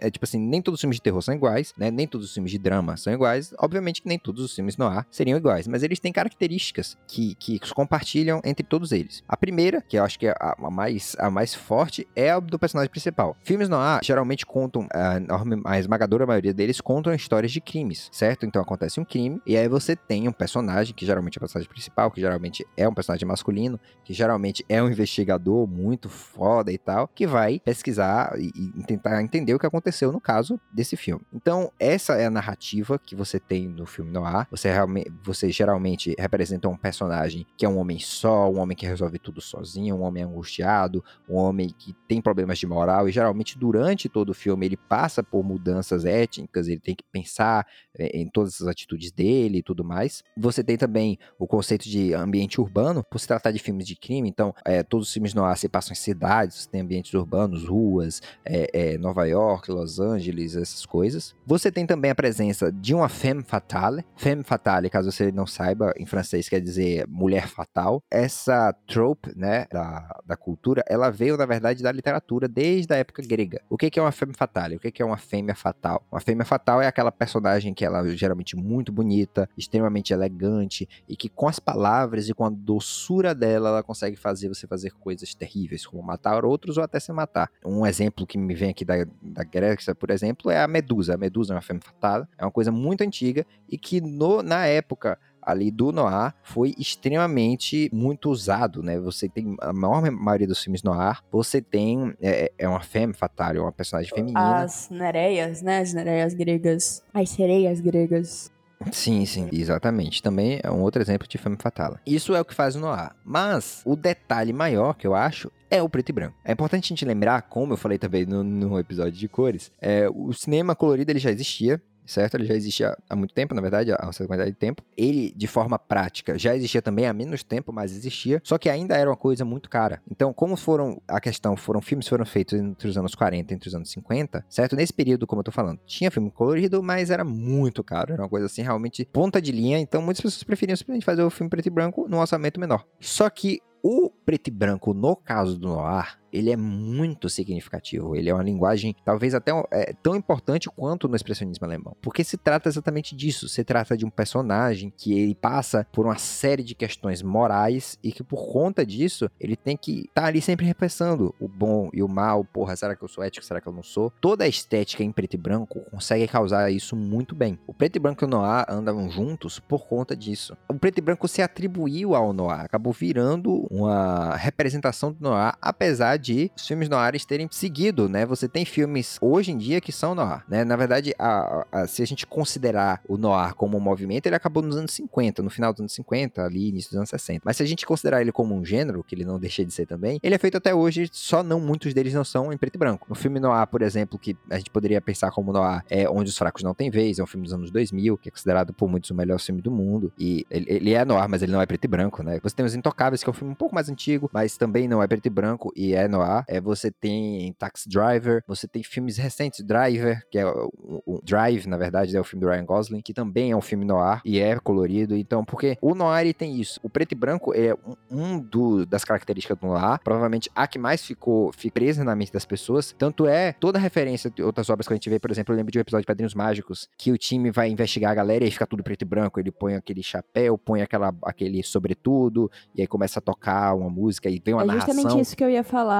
é 0.00 0.10
tipo 0.10 0.24
assim, 0.24 0.38
nem 0.38 0.60
todos 0.62 0.78
os 0.78 0.80
filmes 0.80 0.96
de 0.96 1.02
terror 1.02 1.22
são 1.22 1.34
iguais, 1.34 1.72
né? 1.76 1.90
Nem 1.90 2.06
todos 2.06 2.26
os 2.28 2.34
filmes 2.34 2.52
de 2.52 2.58
drama 2.58 2.96
são 2.96 3.12
iguais. 3.12 3.52
Obviamente 3.58 4.02
que 4.02 4.08
nem 4.08 4.18
todos 4.18 4.42
os 4.44 4.54
filmes 4.54 4.76
noir 4.76 5.06
seriam 5.10 5.36
iguais, 5.38 5.66
mas 5.66 5.82
eles 5.82 5.98
têm 6.00 6.12
características 6.12 6.96
que, 7.06 7.34
que 7.34 7.58
compartilham 7.74 8.40
entre 8.44 8.64
todos 8.66 8.92
eles. 8.92 9.22
A 9.28 9.36
primeira, 9.36 9.80
que 9.82 9.98
eu 9.98 10.04
acho 10.04 10.18
que 10.18 10.26
é 10.26 10.30
a, 10.38 10.56
a 10.58 10.70
mais, 10.70 11.16
a 11.18 11.30
mais 11.30 11.54
forte, 11.54 12.06
é 12.14 12.30
a 12.30 12.40
do 12.40 12.58
personagem 12.58 12.90
principal. 12.90 13.36
Filmes 13.42 13.68
noir 13.68 14.00
geralmente 14.02 14.44
contam, 14.46 14.86
a, 14.92 15.16
enorme- 15.16 15.60
a 15.64 15.78
esmagadora 15.78 16.26
maioria 16.26 16.54
deles 16.54 16.80
contam 16.80 17.14
histórias 17.14 17.52
de 17.52 17.60
crimes, 17.60 18.07
certo? 18.10 18.46
Então 18.46 18.60
acontece 18.60 19.00
um 19.00 19.04
crime, 19.04 19.40
e 19.46 19.56
aí 19.56 19.68
você 19.68 19.94
tem 19.96 20.28
um 20.28 20.32
personagem, 20.32 20.94
que 20.94 21.06
geralmente 21.06 21.36
é 21.36 21.38
o 21.38 21.40
personagem 21.40 21.70
principal, 21.70 22.10
que 22.10 22.20
geralmente 22.20 22.66
é 22.76 22.88
um 22.88 22.94
personagem 22.94 23.26
masculino, 23.26 23.78
que 24.04 24.12
geralmente 24.12 24.64
é 24.68 24.82
um 24.82 24.88
investigador 24.88 25.66
muito 25.66 26.08
foda 26.08 26.72
e 26.72 26.78
tal, 26.78 27.08
que 27.08 27.26
vai 27.26 27.60
pesquisar 27.60 28.34
e, 28.38 28.52
e 28.76 28.82
tentar 28.84 29.22
entender 29.22 29.54
o 29.54 29.58
que 29.58 29.66
aconteceu 29.66 30.12
no 30.12 30.20
caso 30.20 30.60
desse 30.72 30.96
filme. 30.96 31.24
Então, 31.32 31.70
essa 31.78 32.14
é 32.14 32.26
a 32.26 32.30
narrativa 32.30 32.98
que 32.98 33.14
você 33.14 33.38
tem 33.38 33.68
no 33.68 33.86
filme 33.86 34.10
noir. 34.10 34.46
Você, 34.50 34.70
realmente, 34.70 35.12
você 35.22 35.50
geralmente 35.50 36.14
representa 36.18 36.68
um 36.68 36.76
personagem 36.76 37.46
que 37.56 37.64
é 37.64 37.68
um 37.68 37.78
homem 37.78 37.98
só, 37.98 38.50
um 38.50 38.58
homem 38.58 38.76
que 38.76 38.86
resolve 38.86 39.18
tudo 39.18 39.40
sozinho, 39.40 39.96
um 39.96 40.02
homem 40.02 40.22
angustiado, 40.22 41.04
um 41.28 41.36
homem 41.36 41.68
que 41.76 41.94
tem 42.06 42.20
problemas 42.20 42.58
de 42.58 42.66
moral, 42.66 43.08
e 43.08 43.12
geralmente 43.12 43.58
durante 43.58 44.08
todo 44.08 44.30
o 44.30 44.34
filme 44.34 44.66
ele 44.66 44.76
passa 44.76 45.22
por 45.22 45.42
mudanças 45.42 46.04
étnicas, 46.04 46.68
ele 46.68 46.80
tem 46.80 46.94
que 46.94 47.04
pensar 47.10 47.66
em 47.98 48.26
todas 48.28 48.60
as 48.60 48.68
atitudes 48.68 49.10
dele 49.10 49.58
e 49.58 49.62
tudo 49.62 49.84
mais. 49.84 50.22
Você 50.36 50.62
tem 50.62 50.76
também 50.76 51.18
o 51.38 51.46
conceito 51.46 51.88
de 51.88 52.14
ambiente 52.14 52.60
urbano, 52.60 53.04
por 53.10 53.18
se 53.18 53.26
tratar 53.26 53.50
de 53.50 53.58
filmes 53.58 53.86
de 53.86 53.96
crime, 53.96 54.28
então 54.28 54.54
é, 54.64 54.82
todos 54.82 55.08
os 55.08 55.12
filmes 55.12 55.34
noir 55.34 55.56
se 55.56 55.68
passam 55.68 55.92
em 55.92 55.96
cidades, 55.96 56.66
tem 56.66 56.80
ambientes 56.80 57.12
urbanos, 57.14 57.64
ruas, 57.64 58.20
é, 58.44 58.70
é, 58.72 58.98
Nova 58.98 59.26
York, 59.26 59.70
Los 59.70 59.98
Angeles, 59.98 60.56
essas 60.56 60.84
coisas. 60.86 61.34
Você 61.46 61.70
tem 61.70 61.86
também 61.86 62.10
a 62.10 62.14
presença 62.14 62.70
de 62.72 62.94
uma 62.94 63.08
femme 63.08 63.42
fatale. 63.42 64.04
Femme 64.16 64.42
fatale, 64.42 64.90
caso 64.90 65.10
você 65.10 65.32
não 65.32 65.46
saiba, 65.46 65.92
em 65.98 66.06
francês 66.06 66.48
quer 66.48 66.60
dizer 66.60 67.06
mulher 67.08 67.48
fatal. 67.48 68.02
Essa 68.10 68.72
trope, 68.86 69.32
né, 69.36 69.66
da, 69.70 70.20
da 70.26 70.36
cultura, 70.36 70.84
ela 70.88 71.10
veio, 71.10 71.36
na 71.36 71.46
verdade, 71.46 71.82
da 71.82 71.92
literatura 71.92 72.48
desde 72.48 72.92
a 72.92 72.96
época 72.96 73.22
grega. 73.22 73.60
O 73.68 73.76
que 73.76 73.98
é 73.98 74.02
uma 74.02 74.12
femme 74.12 74.34
fatale? 74.34 74.76
O 74.76 74.80
que 74.80 74.90
que 74.90 75.02
é 75.02 75.04
uma 75.04 75.16
fêmea 75.16 75.54
fatal? 75.54 76.04
Uma 76.10 76.20
fêmea 76.20 76.44
fatal 76.44 76.80
é 76.82 76.86
aquela 76.86 77.12
personagem 77.12 77.74
que 77.74 77.84
ela 77.88 78.06
é 78.06 78.16
geralmente 78.16 78.56
muito 78.56 78.92
bonita, 78.92 79.48
extremamente 79.56 80.12
elegante, 80.12 80.88
e 81.08 81.16
que 81.16 81.28
com 81.28 81.48
as 81.48 81.58
palavras 81.58 82.28
e 82.28 82.34
com 82.34 82.44
a 82.44 82.50
doçura 82.50 83.34
dela, 83.34 83.68
ela 83.70 83.82
consegue 83.82 84.16
fazer 84.16 84.48
você 84.48 84.66
fazer 84.66 84.90
coisas 84.92 85.34
terríveis, 85.34 85.86
como 85.86 86.02
matar 86.02 86.44
outros 86.44 86.76
ou 86.76 86.84
até 86.84 87.00
se 87.00 87.12
matar. 87.12 87.50
Um 87.64 87.86
exemplo 87.86 88.26
que 88.26 88.38
me 88.38 88.54
vem 88.54 88.70
aqui 88.70 88.84
da, 88.84 89.04
da 89.22 89.44
Grécia, 89.44 89.94
por 89.94 90.10
exemplo, 90.10 90.50
é 90.50 90.62
a 90.62 90.68
Medusa. 90.68 91.14
A 91.14 91.18
Medusa 91.18 91.52
é 91.52 91.56
uma 91.56 91.62
femme 91.62 91.80
fatale, 91.80 92.26
é 92.36 92.44
uma 92.44 92.50
coisa 92.50 92.70
muito 92.70 93.02
antiga 93.02 93.46
e 93.68 93.76
que 93.76 94.00
no, 94.00 94.42
na 94.42 94.66
época 94.66 95.18
ali 95.48 95.70
do 95.70 95.90
noir 95.90 96.34
foi 96.42 96.74
extremamente 96.78 97.88
muito 97.90 98.30
usado, 98.30 98.82
né? 98.82 98.98
Você 99.00 99.28
tem 99.28 99.56
a 99.60 99.72
maior 99.72 100.10
maioria 100.10 100.46
dos 100.46 100.62
filmes 100.62 100.82
noir, 100.82 101.22
você 101.32 101.62
tem 101.62 102.14
é, 102.20 102.52
é 102.58 102.68
uma 102.68 102.80
femme 102.80 103.14
fatale, 103.14 103.58
é 103.58 103.62
uma 103.62 103.72
personagem 103.72 104.12
feminina. 104.14 104.58
As 104.58 104.90
nereias, 104.90 105.62
né? 105.62 105.80
As 105.80 105.94
nereias 105.94 106.34
gregas. 106.34 107.02
As 107.14 107.30
sereias 107.30 107.80
gregas. 107.80 108.52
Sim, 108.92 109.24
sim, 109.26 109.48
exatamente. 109.52 110.22
Também 110.22 110.60
é 110.62 110.70
um 110.70 110.82
outro 110.82 111.02
exemplo 111.02 111.26
de 111.26 111.38
femme 111.38 111.56
fatale. 111.58 111.96
Isso 112.06 112.34
é 112.34 112.40
o 112.40 112.44
que 112.44 112.54
faz 112.54 112.76
o 112.76 112.80
noir. 112.80 113.10
Mas 113.24 113.82
o 113.84 113.96
detalhe 113.96 114.52
maior 114.52 114.94
que 114.94 115.06
eu 115.06 115.14
acho 115.14 115.50
é 115.70 115.82
o 115.82 115.88
preto 115.88 116.10
e 116.10 116.12
branco. 116.12 116.36
É 116.44 116.52
importante 116.52 116.84
a 116.84 116.88
gente 116.88 117.04
lembrar, 117.04 117.42
como 117.42 117.72
eu 117.72 117.76
falei 117.76 117.98
também 117.98 118.24
no, 118.24 118.44
no 118.44 118.78
episódio 118.78 119.12
de 119.12 119.28
cores, 119.28 119.72
é, 119.80 120.08
o 120.08 120.32
cinema 120.32 120.76
colorido 120.76 121.10
ele 121.10 121.18
já 121.18 121.30
existia, 121.30 121.82
certo? 122.08 122.34
Ele 122.34 122.44
já 122.44 122.54
existia 122.54 122.96
há 123.08 123.14
muito 123.14 123.34
tempo, 123.34 123.54
na 123.54 123.60
verdade, 123.60 123.92
há 123.92 123.98
uma 124.02 124.12
certa 124.12 124.28
quantidade 124.28 124.50
de 124.50 124.56
tempo. 124.56 124.82
Ele, 124.96 125.32
de 125.36 125.46
forma 125.46 125.78
prática, 125.78 126.38
já 126.38 126.56
existia 126.56 126.82
também 126.82 127.06
há 127.06 127.12
menos 127.12 127.42
tempo, 127.42 127.72
mas 127.72 127.92
existia, 127.92 128.40
só 128.42 128.58
que 128.58 128.68
ainda 128.68 128.96
era 128.96 129.08
uma 129.08 129.16
coisa 129.16 129.44
muito 129.44 129.68
cara. 129.68 130.02
Então, 130.10 130.32
como 130.32 130.56
foram, 130.56 131.00
a 131.06 131.20
questão, 131.20 131.56
foram 131.56 131.80
filmes 131.80 132.08
foram 132.08 132.24
feitos 132.24 132.58
entre 132.58 132.88
os 132.88 132.96
anos 132.96 133.14
40 133.14 133.52
e 133.52 133.54
entre 133.54 133.68
os 133.68 133.74
anos 133.74 133.90
50, 133.90 134.44
certo? 134.48 134.74
Nesse 134.74 134.92
período, 134.92 135.26
como 135.26 135.40
eu 135.40 135.44
tô 135.44 135.52
falando, 135.52 135.78
tinha 135.86 136.10
filme 136.10 136.30
colorido, 136.30 136.82
mas 136.82 137.10
era 137.10 137.24
muito 137.24 137.84
caro, 137.84 138.12
era 138.12 138.22
uma 138.22 138.28
coisa 138.28 138.46
assim, 138.46 138.62
realmente 138.62 139.04
ponta 139.12 139.40
de 139.40 139.52
linha, 139.52 139.78
então 139.78 140.00
muitas 140.00 140.22
pessoas 140.22 140.42
preferiam 140.42 140.76
simplesmente 140.76 141.04
fazer 141.04 141.22
o 141.22 141.30
filme 141.30 141.50
preto 141.50 141.66
e 141.66 141.70
branco 141.70 142.06
num 142.08 142.18
orçamento 142.18 142.58
menor. 142.58 142.84
Só 143.00 143.28
que 143.28 143.60
o 143.82 144.10
preto 144.10 144.48
e 144.48 144.50
branco, 144.50 144.92
no 144.92 145.14
caso 145.14 145.58
do 145.58 145.68
noir, 145.68 146.18
ele 146.32 146.50
é 146.50 146.56
muito 146.56 147.28
significativo. 147.28 148.14
Ele 148.14 148.28
é 148.28 148.34
uma 148.34 148.42
linguagem, 148.42 148.94
talvez 149.04 149.34
até 149.34 149.52
é, 149.70 149.92
tão 150.02 150.14
importante 150.14 150.68
quanto 150.68 151.08
no 151.08 151.16
expressionismo 151.16 151.64
alemão. 151.64 151.96
Porque 152.00 152.24
se 152.24 152.36
trata 152.36 152.68
exatamente 152.68 153.16
disso. 153.16 153.48
Se 153.48 153.64
trata 153.64 153.96
de 153.96 154.04
um 154.04 154.10
personagem 154.10 154.92
que 154.96 155.18
ele 155.18 155.34
passa 155.34 155.86
por 155.92 156.06
uma 156.06 156.18
série 156.18 156.62
de 156.62 156.74
questões 156.74 157.22
morais 157.22 157.98
e 158.02 158.12
que 158.12 158.22
por 158.22 158.52
conta 158.52 158.84
disso, 158.84 159.30
ele 159.40 159.56
tem 159.56 159.76
que 159.76 160.00
estar 160.00 160.22
tá 160.22 160.26
ali 160.26 160.40
sempre 160.40 160.66
repensando 160.66 161.34
o 161.40 161.48
bom 161.48 161.90
e 161.92 162.02
o 162.02 162.08
mal. 162.08 162.44
Porra, 162.44 162.76
será 162.76 162.94
que 162.94 163.02
eu 163.02 163.08
sou 163.08 163.24
ético? 163.24 163.44
Será 163.44 163.60
que 163.60 163.66
eu 163.66 163.72
não 163.72 163.82
sou? 163.82 164.12
Toda 164.20 164.44
a 164.44 164.48
estética 164.48 165.02
em 165.02 165.12
preto 165.12 165.34
e 165.34 165.38
branco 165.38 165.80
consegue 165.90 166.26
causar 166.28 166.70
isso 166.70 166.94
muito 166.94 167.34
bem. 167.34 167.58
O 167.66 167.72
preto 167.72 167.96
e 167.96 167.98
branco 167.98 168.24
e 168.24 168.26
o 168.26 168.28
noir 168.28 168.64
andam 168.68 169.08
juntos 169.10 169.58
por 169.58 169.86
conta 169.86 170.16
disso. 170.16 170.56
O 170.68 170.74
preto 170.74 170.98
e 170.98 171.00
branco 171.00 171.26
se 171.28 171.42
atribuiu 171.42 172.14
ao 172.14 172.32
noir, 172.32 172.60
acabou 172.60 172.92
virando 172.92 173.66
uma 173.70 174.36
representação 174.36 175.12
do 175.12 175.22
noir, 175.22 175.54
apesar 175.60 176.17
de 176.18 176.50
os 176.56 176.66
filmes 176.66 176.88
noirs 176.88 177.24
terem 177.24 177.48
seguido, 177.50 178.08
né? 178.08 178.26
Você 178.26 178.48
tem 178.48 178.64
filmes 178.64 179.18
hoje 179.20 179.52
em 179.52 179.58
dia 179.58 179.80
que 179.80 179.92
são 179.92 180.14
noir, 180.14 180.44
né? 180.48 180.64
Na 180.64 180.76
verdade, 180.76 181.14
a, 181.18 181.66
a, 181.70 181.86
se 181.86 182.02
a 182.02 182.06
gente 182.06 182.26
considerar 182.26 183.00
o 183.08 183.16
noir 183.16 183.54
como 183.54 183.76
um 183.76 183.80
movimento, 183.80 184.26
ele 184.26 184.36
acabou 184.36 184.62
nos 184.62 184.76
anos 184.76 184.92
50, 184.92 185.42
no 185.42 185.50
final 185.50 185.72
dos 185.72 185.80
anos 185.80 185.92
50, 185.92 186.42
ali, 186.42 186.68
início 186.68 186.90
dos 186.90 186.98
anos 186.98 187.10
60. 187.10 187.42
Mas 187.44 187.56
se 187.56 187.62
a 187.62 187.66
gente 187.66 187.86
considerar 187.86 188.20
ele 188.20 188.32
como 188.32 188.54
um 188.54 188.64
gênero, 188.64 189.02
que 189.04 189.14
ele 189.14 189.24
não 189.24 189.38
deixa 189.40 189.64
de 189.64 189.72
ser 189.72 189.86
também, 189.86 190.18
ele 190.22 190.34
é 190.34 190.38
feito 190.38 190.56
até 190.56 190.74
hoje, 190.74 191.08
só 191.12 191.42
não 191.42 191.60
muitos 191.60 191.94
deles 191.94 192.12
não 192.14 192.24
são 192.24 192.52
em 192.52 192.56
preto 192.56 192.76
e 192.76 192.78
branco. 192.78 193.06
No 193.08 193.14
filme 193.14 193.40
noir, 193.40 193.66
por 193.66 193.82
exemplo, 193.82 194.18
que 194.18 194.36
a 194.50 194.58
gente 194.58 194.70
poderia 194.70 195.00
pensar 195.00 195.30
como 195.30 195.52
noir, 195.52 195.84
é 195.88 196.08
Onde 196.08 196.30
os 196.30 196.36
Fracos 196.36 196.62
Não 196.62 196.74
Têm 196.74 196.90
Vez, 196.90 197.18
é 197.18 197.22
um 197.22 197.26
filme 197.26 197.44
dos 197.44 197.52
anos 197.52 197.70
2000, 197.70 198.18
que 198.18 198.28
é 198.28 198.32
considerado 198.32 198.72
por 198.72 198.88
muitos 198.88 199.10
o 199.10 199.14
melhor 199.14 199.38
filme 199.38 199.62
do 199.62 199.70
mundo, 199.70 200.12
e 200.18 200.46
ele, 200.50 200.66
ele 200.68 200.92
é 200.94 201.04
noir, 201.04 201.28
mas 201.28 201.42
ele 201.42 201.52
não 201.52 201.60
é 201.60 201.66
preto 201.66 201.84
e 201.84 201.88
branco, 201.88 202.22
né? 202.22 202.40
Você 202.42 202.54
tem 202.54 202.64
Os 202.64 202.74
Intocáveis, 202.74 203.22
que 203.22 203.28
é 203.28 203.30
um 203.30 203.34
filme 203.34 203.52
um 203.52 203.56
pouco 203.56 203.74
mais 203.74 203.88
antigo, 203.88 204.28
mas 204.32 204.56
também 204.56 204.88
não 204.88 205.02
é 205.02 205.06
preto 205.06 205.26
e 205.26 205.30
branco, 205.30 205.72
e 205.76 205.94
é 205.94 206.07
é 206.08 206.10
noir. 206.10 206.44
É, 206.48 206.60
você 206.60 206.90
tem 206.90 207.52
Taxi 207.58 207.88
Driver, 207.88 208.42
você 208.46 208.66
tem 208.66 208.82
filmes 208.82 209.16
recentes, 209.16 209.64
Driver, 209.64 210.22
que 210.30 210.38
é 210.38 210.46
o, 210.46 210.70
o 211.06 211.20
Drive, 211.22 211.66
na 211.66 211.76
verdade, 211.76 212.16
é 212.16 212.20
o 212.20 212.24
filme 212.24 212.44
do 212.44 212.50
Ryan 212.50 212.64
Gosling, 212.64 213.00
que 213.00 213.12
também 213.14 213.50
é 213.52 213.56
um 213.56 213.60
filme 213.60 213.84
noir 213.84 214.20
e 214.24 214.38
é 214.40 214.58
colorido. 214.58 215.16
Então, 215.16 215.44
porque 215.44 215.76
o 215.80 215.94
noir 215.94 216.22
ele 216.22 216.34
tem 216.34 216.60
isso. 216.60 216.80
O 216.82 216.88
preto 216.90 217.12
e 217.12 217.14
branco 217.14 217.52
é 217.54 217.74
um, 218.10 218.18
um 218.34 218.38
do- 218.40 218.84
das 218.86 219.04
características 219.04 219.56
do 219.58 219.66
noir, 219.66 219.98
provavelmente 220.02 220.50
a 220.54 220.66
que 220.66 220.78
mais 220.78 221.04
ficou 221.04 221.52
fi- 221.52 221.70
presa 221.70 222.02
na 222.04 222.14
mente 222.16 222.32
das 222.32 222.44
pessoas. 222.44 222.94
Tanto 222.98 223.26
é 223.26 223.52
toda 223.52 223.78
referência 223.78 224.30
de 224.30 224.42
outras 224.42 224.68
obras 224.70 224.86
que 224.86 224.92
a 224.92 224.96
gente 224.96 225.08
vê, 225.10 225.18
por 225.18 225.30
exemplo, 225.30 225.52
eu 225.52 225.56
lembro 225.56 225.72
de 225.72 225.78
um 225.78 225.80
episódio 225.80 226.02
de 226.02 226.06
Padrinhos 226.06 226.34
Mágicos, 226.34 226.88
que 226.96 227.10
o 227.12 227.18
time 227.18 227.50
vai 227.50 227.68
investigar 227.70 228.12
a 228.12 228.14
galera 228.14 228.44
e 228.44 228.46
aí 228.46 228.50
fica 228.50 228.66
tudo 228.66 228.82
preto 228.82 229.02
e 229.02 229.04
branco. 229.04 229.38
Ele 229.40 229.50
põe 229.50 229.74
aquele 229.74 230.02
chapéu, 230.02 230.56
põe 230.56 230.82
aquela, 230.82 231.14
aquele 231.24 231.62
sobretudo, 231.62 232.50
e 232.74 232.80
aí 232.80 232.86
começa 232.86 233.18
a 233.18 233.22
tocar 233.22 233.74
uma 233.74 233.90
música 233.90 234.28
e 234.28 234.40
vem 234.44 234.54
uma 234.54 234.62
é 234.62 234.66
narração. 234.66 234.94
justamente 234.94 235.22
isso 235.22 235.36
que 235.36 235.44
eu 235.44 235.50
ia 235.50 235.64
falar. 235.64 235.97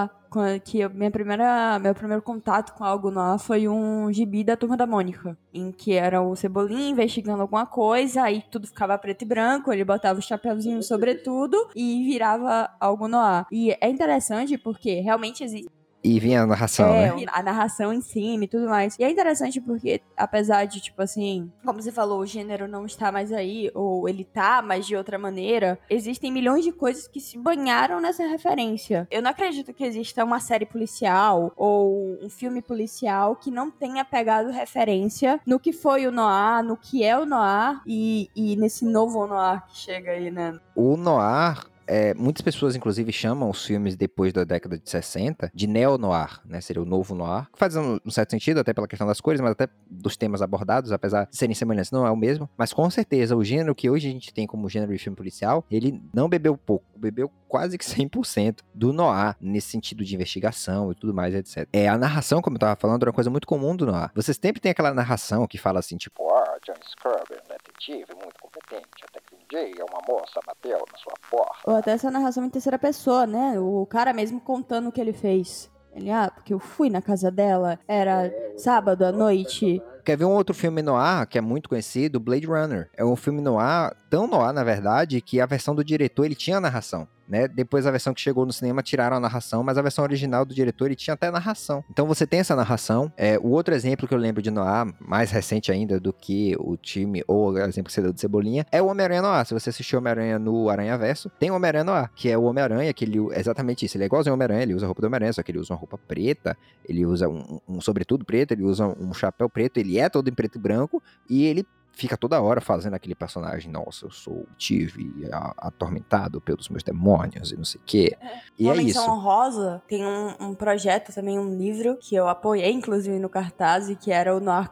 Que 0.65 0.81
eu- 0.81 0.91
minha 0.91 1.11
primeira, 1.11 1.79
meu 1.79 1.95
primeiro 1.95 2.23
contato 2.23 2.75
com 2.75 2.85
algo 2.85 3.11
noir 3.11 3.39
foi 3.39 3.67
um 3.69 4.13
gibi 4.13 4.45
da 4.45 4.57
Turma 4.57 4.77
da 4.77 4.87
Mônica. 4.87 5.37
Em 5.53 5.73
que 5.73 5.95
era 5.95 6.21
o 6.21 6.37
Cebolinha 6.37 6.91
investigando 6.91 7.43
alguma 7.43 7.65
coisa, 7.67 8.23
aí 8.23 8.43
tudo 8.51 8.67
ficava 8.67 8.97
preto 8.99 9.23
e 9.23 9.25
branco, 9.27 9.73
ele 9.73 9.85
botava 9.85 10.19
o 10.19 10.23
chapéuzinho 10.23 10.83
sobre 10.83 11.15
tudo 11.17 11.57
e 11.75 12.05
virava 12.05 12.69
algo 12.79 13.09
noir. 13.09 13.47
E 13.51 13.77
é 13.81 13.89
interessante 13.89 14.59
porque 14.59 15.01
realmente 15.01 15.43
existe 15.43 15.69
E 16.03 16.21
vinha 16.21 16.43
a 16.43 16.47
narração, 16.47 16.95
é, 16.95 17.15
né? 17.15 17.25
a 17.29 17.43
narração 17.43 17.93
em 17.93 18.01
cima 18.01 18.45
e 18.45 18.49
tudo 18.49 18.69
mais. 18.69 18.97
E 18.99 19.05
é 19.05 19.11
interessante 19.11 19.61
porque, 19.61 20.01
apesar 20.17 20.65
de, 20.65 20.81
tipo 20.81 21.03
assim, 21.03 21.51
como 21.65 21.83
você 21.83 21.91
falou, 21.91 22.21
o 22.21 22.27
gênero 22.27 22.69
não 22.69 22.87
está 22.87 23.11
mais 23.11 23.33
aí, 23.33 23.71
ou 23.75 24.09
ele 24.09 24.25
tá, 24.25 24.63
mas 24.63 24.87
de 24.87 24.95
outra 24.95 25.19
maneira, 25.19 25.79
existem 25.91 26.31
milhões 26.31 26.65
de 26.65 26.73
coisas 26.73 27.09
que 27.09 27.21
se 27.21 27.37
banharam 27.37 28.01
nessa 28.01 28.27
referência. 28.27 29.09
Eu 29.11 29.23
não 29.23 29.31
acredito 29.31 29.75
que 29.75 29.85
exista 29.85 30.25
uma 30.25 30.41
série 30.41 30.67
policial 30.67 31.53
ou 31.57 32.19
um 32.23 32.31
filme 32.31 32.63
policial 32.63 33.35
que 33.35 33.51
não 33.51 33.71
tenha 33.71 34.05
pegado 34.05 34.51
referência 34.51 35.41
no 35.47 35.59
que 35.59 35.73
foi 35.73 36.07
o 36.07 36.13
Noir, 36.13 36.63
no 36.63 36.77
que 36.77 37.03
é 37.03 37.19
o 37.19 37.27
Noir 37.27 37.81
e, 37.87 38.31
e 38.37 38.57
nesse 38.57 38.85
novo 38.85 39.27
Noir 39.27 39.65
que 39.67 39.77
chega 39.77 40.13
aí, 40.13 40.31
né? 40.31 40.59
O 40.75 40.97
noir, 40.97 41.67
é, 41.89 42.15
muitas 42.15 42.43
pessoas, 42.43 42.77
inclusive, 42.77 43.11
chamam 43.13 43.49
os 43.51 43.65
filmes 43.65 43.97
depois 43.97 44.33
da 44.33 44.45
década 44.45 44.79
de 44.79 44.89
60 44.89 45.51
de 45.55 45.67
neo-noir, 45.67 46.41
né? 46.45 46.61
Seria 46.61 46.83
o 46.83 46.85
novo 46.85 47.15
noir. 47.15 47.49
Que 47.53 47.59
faz 47.59 47.75
um, 47.77 47.99
um 48.05 48.11
certo 48.11 48.31
sentido, 48.31 48.61
até 48.61 48.73
pela 48.75 48.87
questão 48.87 49.07
das 49.07 49.21
cores, 49.21 49.41
mas 49.41 49.53
até 49.53 49.69
dos 49.91 50.17
temas 50.17 50.43
abordados, 50.43 50.93
apesar 50.93 51.27
de 51.27 51.37
serem 51.37 51.55
semelhantes, 51.55 51.91
não 51.91 52.07
é 52.07 52.11
o 52.11 52.17
mesmo. 52.17 52.49
Mas 52.57 52.73
com 52.73 52.89
certeza, 52.91 53.35
o 53.35 53.43
gênero 53.43 53.75
que 53.75 53.89
hoje 53.89 54.09
a 54.09 54.11
gente 54.11 54.33
tem 54.33 54.47
como 54.47 54.69
gênero 54.69 54.93
de 54.93 54.99
filme 54.99 55.17
policial, 55.17 55.65
ele 55.71 56.01
não 56.15 56.29
bebeu 56.29 56.57
pouco, 56.57 56.85
bebeu 56.97 57.31
quase 57.49 57.79
que 57.79 57.85
100% 57.85 58.59
do 58.75 58.93
noir, 58.93 59.35
nesse 59.41 59.69
sentido 59.69 60.05
de 60.05 60.15
investigação 60.15 60.93
e 60.93 60.95
tudo 60.95 61.15
mais, 61.15 61.35
etc. 61.35 61.67
É, 61.73 61.89
a 61.89 61.97
narração, 61.97 62.43
como 62.43 62.57
eu 62.57 62.61
tava 62.61 62.77
falando, 62.79 63.03
era 63.03 63.11
uma 63.11 63.15
coisa 63.15 63.31
muito 63.31 63.47
comum 63.47 63.75
do 63.75 63.87
noir. 63.87 64.11
Você 64.15 64.35
sempre 64.35 64.61
tem 64.61 64.71
aquela 64.71 64.93
narração 64.93 65.47
que 65.47 65.57
fala 65.57 65.79
assim, 65.79 65.97
tipo, 65.97 66.29
Ah, 66.31 66.59
John 66.67 66.75
Scrubber, 66.87 67.43
um 67.43 67.55
detetive 67.79 68.15
muito 68.15 68.35
competente, 68.41 69.05
até 69.05 69.21
que 69.21 69.35
um 69.35 69.39
dia 69.49 69.85
uma 69.85 70.01
moça 70.07 70.41
bateu 70.45 70.79
na 70.93 70.99
sua 70.99 71.15
porta. 71.31 71.71
Ou 71.71 71.77
até 71.77 71.93
essa 71.93 72.11
narração 72.11 72.45
em 72.45 72.51
terceira 72.51 72.79
pessoa, 72.79 73.27
né? 73.27 73.59
O 73.59 73.87
cara 73.87 74.13
mesmo 74.13 74.41
contando 74.41 74.89
o 74.89 74.93
que 74.93 75.01
ele 75.01 75.13
fez. 75.13 75.71
Ele, 75.95 76.11
ah, 76.11 76.31
porque 76.33 76.53
eu 76.53 76.59
fui 76.59 76.91
na 76.91 77.01
casa 77.01 77.31
dela, 77.31 77.79
era 77.89 78.31
sábado 78.57 79.05
à 79.05 79.13
noite. 79.13 79.83
Quer 80.05 80.17
ver 80.17 80.25
um 80.25 80.33
outro 80.33 80.55
filme 80.55 80.83
noir 80.83 81.27
que 81.27 81.39
é 81.39 81.41
muito 81.41 81.69
conhecido? 81.69 82.21
Blade 82.21 82.47
Runner. 82.47 82.89
É 82.97 83.05
um 83.05 83.17
filme 83.17 83.41
noir, 83.41 83.95
tão 84.11 84.27
noir, 84.27 84.53
na 84.53 84.65
verdade, 84.65 85.21
que 85.21 85.41
a 85.41 85.47
versão 85.47 85.75
do 85.75 85.85
diretor 85.85 86.25
ele 86.25 86.35
tinha 86.35 86.61
narração. 86.61 87.07
Né? 87.29 87.47
Depois 87.47 87.87
a 87.87 87.91
versão 87.91 88.15
que 88.15 88.21
chegou 88.21 88.47
no 88.47 88.53
cinema 88.53 88.83
tiraram 88.83 89.19
a 89.19 89.21
narração, 89.21 89.63
mas 89.63 89.77
a 89.77 89.83
versão 89.83 90.03
original 90.03 90.47
do 90.47 90.55
diretor 90.55 90.87
ele 90.87 90.97
tinha 90.97 91.15
até 91.15 91.31
narração. 91.31 91.85
Então 91.91 92.07
você 92.07 92.27
tem 92.27 92.41
essa 92.41 92.57
narração. 92.57 93.13
É, 93.17 93.39
o 93.39 93.49
outro 93.49 93.75
exemplo 93.75 94.09
que 94.09 94.15
eu 94.15 94.19
lembro 94.19 94.41
de 94.41 94.51
Noir, 94.51 94.93
mais 94.99 95.31
recente 95.31 95.71
ainda 95.71 96.01
do 96.01 96.13
que 96.13 96.57
o 96.59 96.77
time, 96.77 97.23
ou 97.29 97.53
o 97.53 97.59
exemplo 97.59 97.89
que 97.89 97.93
você 97.93 98.01
deu 98.01 98.13
de 98.13 98.21
Cebolinha, 98.21 98.65
é 98.73 98.81
o 98.81 98.87
Homem-Aranha 98.87 99.21
Noir. 99.21 99.45
Se 99.45 99.53
você 99.53 99.69
assistiu 99.69 99.99
Homem-Aranha 99.99 100.39
no 100.39 100.71
Aranha 100.71 100.97
Verso, 100.97 101.31
tem 101.39 101.51
o 101.51 101.55
Homem-Aranha 101.55 101.85
Noir, 101.85 102.11
que 102.15 102.31
é 102.31 102.39
o 102.39 102.45
Homem-Aranha, 102.45 102.93
que 102.95 103.05
ele 103.05 103.19
é 103.33 103.41
exatamente 103.41 103.85
isso. 103.85 103.99
Ele 103.99 104.05
é 104.05 104.07
igualzinho 104.07 104.33
ao 104.33 104.37
Homem-Aranha, 104.37 104.63
ele 104.63 104.75
usa 104.75 104.87
a 104.87 104.89
roupa 104.89 105.03
do 105.03 105.07
Homem-Aranha, 105.07 105.33
só 105.35 105.43
que 105.43 105.51
ele 105.51 105.59
usa 105.59 105.75
uma 105.75 105.79
roupa 105.79 105.99
preta, 105.99 106.57
ele 106.89 107.05
usa 107.05 107.29
um, 107.29 107.61
um 107.69 107.81
sobretudo 107.83 108.25
preto, 108.25 108.53
ele 108.53 108.65
usa 108.65 108.87
um 108.87 109.13
chapéu 109.13 109.51
preto, 109.51 109.79
ele 109.79 109.98
é 109.99 110.09
todo 110.09 110.29
em 110.29 110.33
preto 110.35 110.57
e 110.57 110.61
branco, 110.61 111.03
e 111.29 111.45
ele 111.45 111.67
fica 111.93 112.17
toda 112.17 112.41
hora 112.41 112.61
fazendo 112.61 112.95
aquele 112.95 113.15
personagem, 113.17 113.73
nossa, 113.73 114.07
eu 114.07 114.11
sou 114.11 114.47
tive 114.57 115.29
atormentado 115.57 116.41
pelos 116.41 116.69
meus 116.69 116.85
demônios 116.85 117.51
e 117.51 117.57
não 117.57 117.65
sei 117.65 117.81
o 117.81 117.85
quê. 117.85 118.17
E 118.57 118.65
Uma 118.65 118.75
é 118.75 118.77
menção 118.77 119.03
isso. 119.03 119.11
honrosa, 119.13 119.83
tem 119.89 120.07
um, 120.07 120.35
um 120.39 120.55
projeto 120.55 121.13
também, 121.13 121.39
um 121.41 121.57
livro, 121.57 121.97
que 122.01 122.15
eu 122.15 122.29
apoiei, 122.29 122.71
inclusive, 122.71 123.19
no 123.19 123.29
cartaz, 123.29 123.89
e 123.91 123.97
que 123.97 124.13
era 124.13 124.37
o 124.37 124.39
Noir 124.39 124.69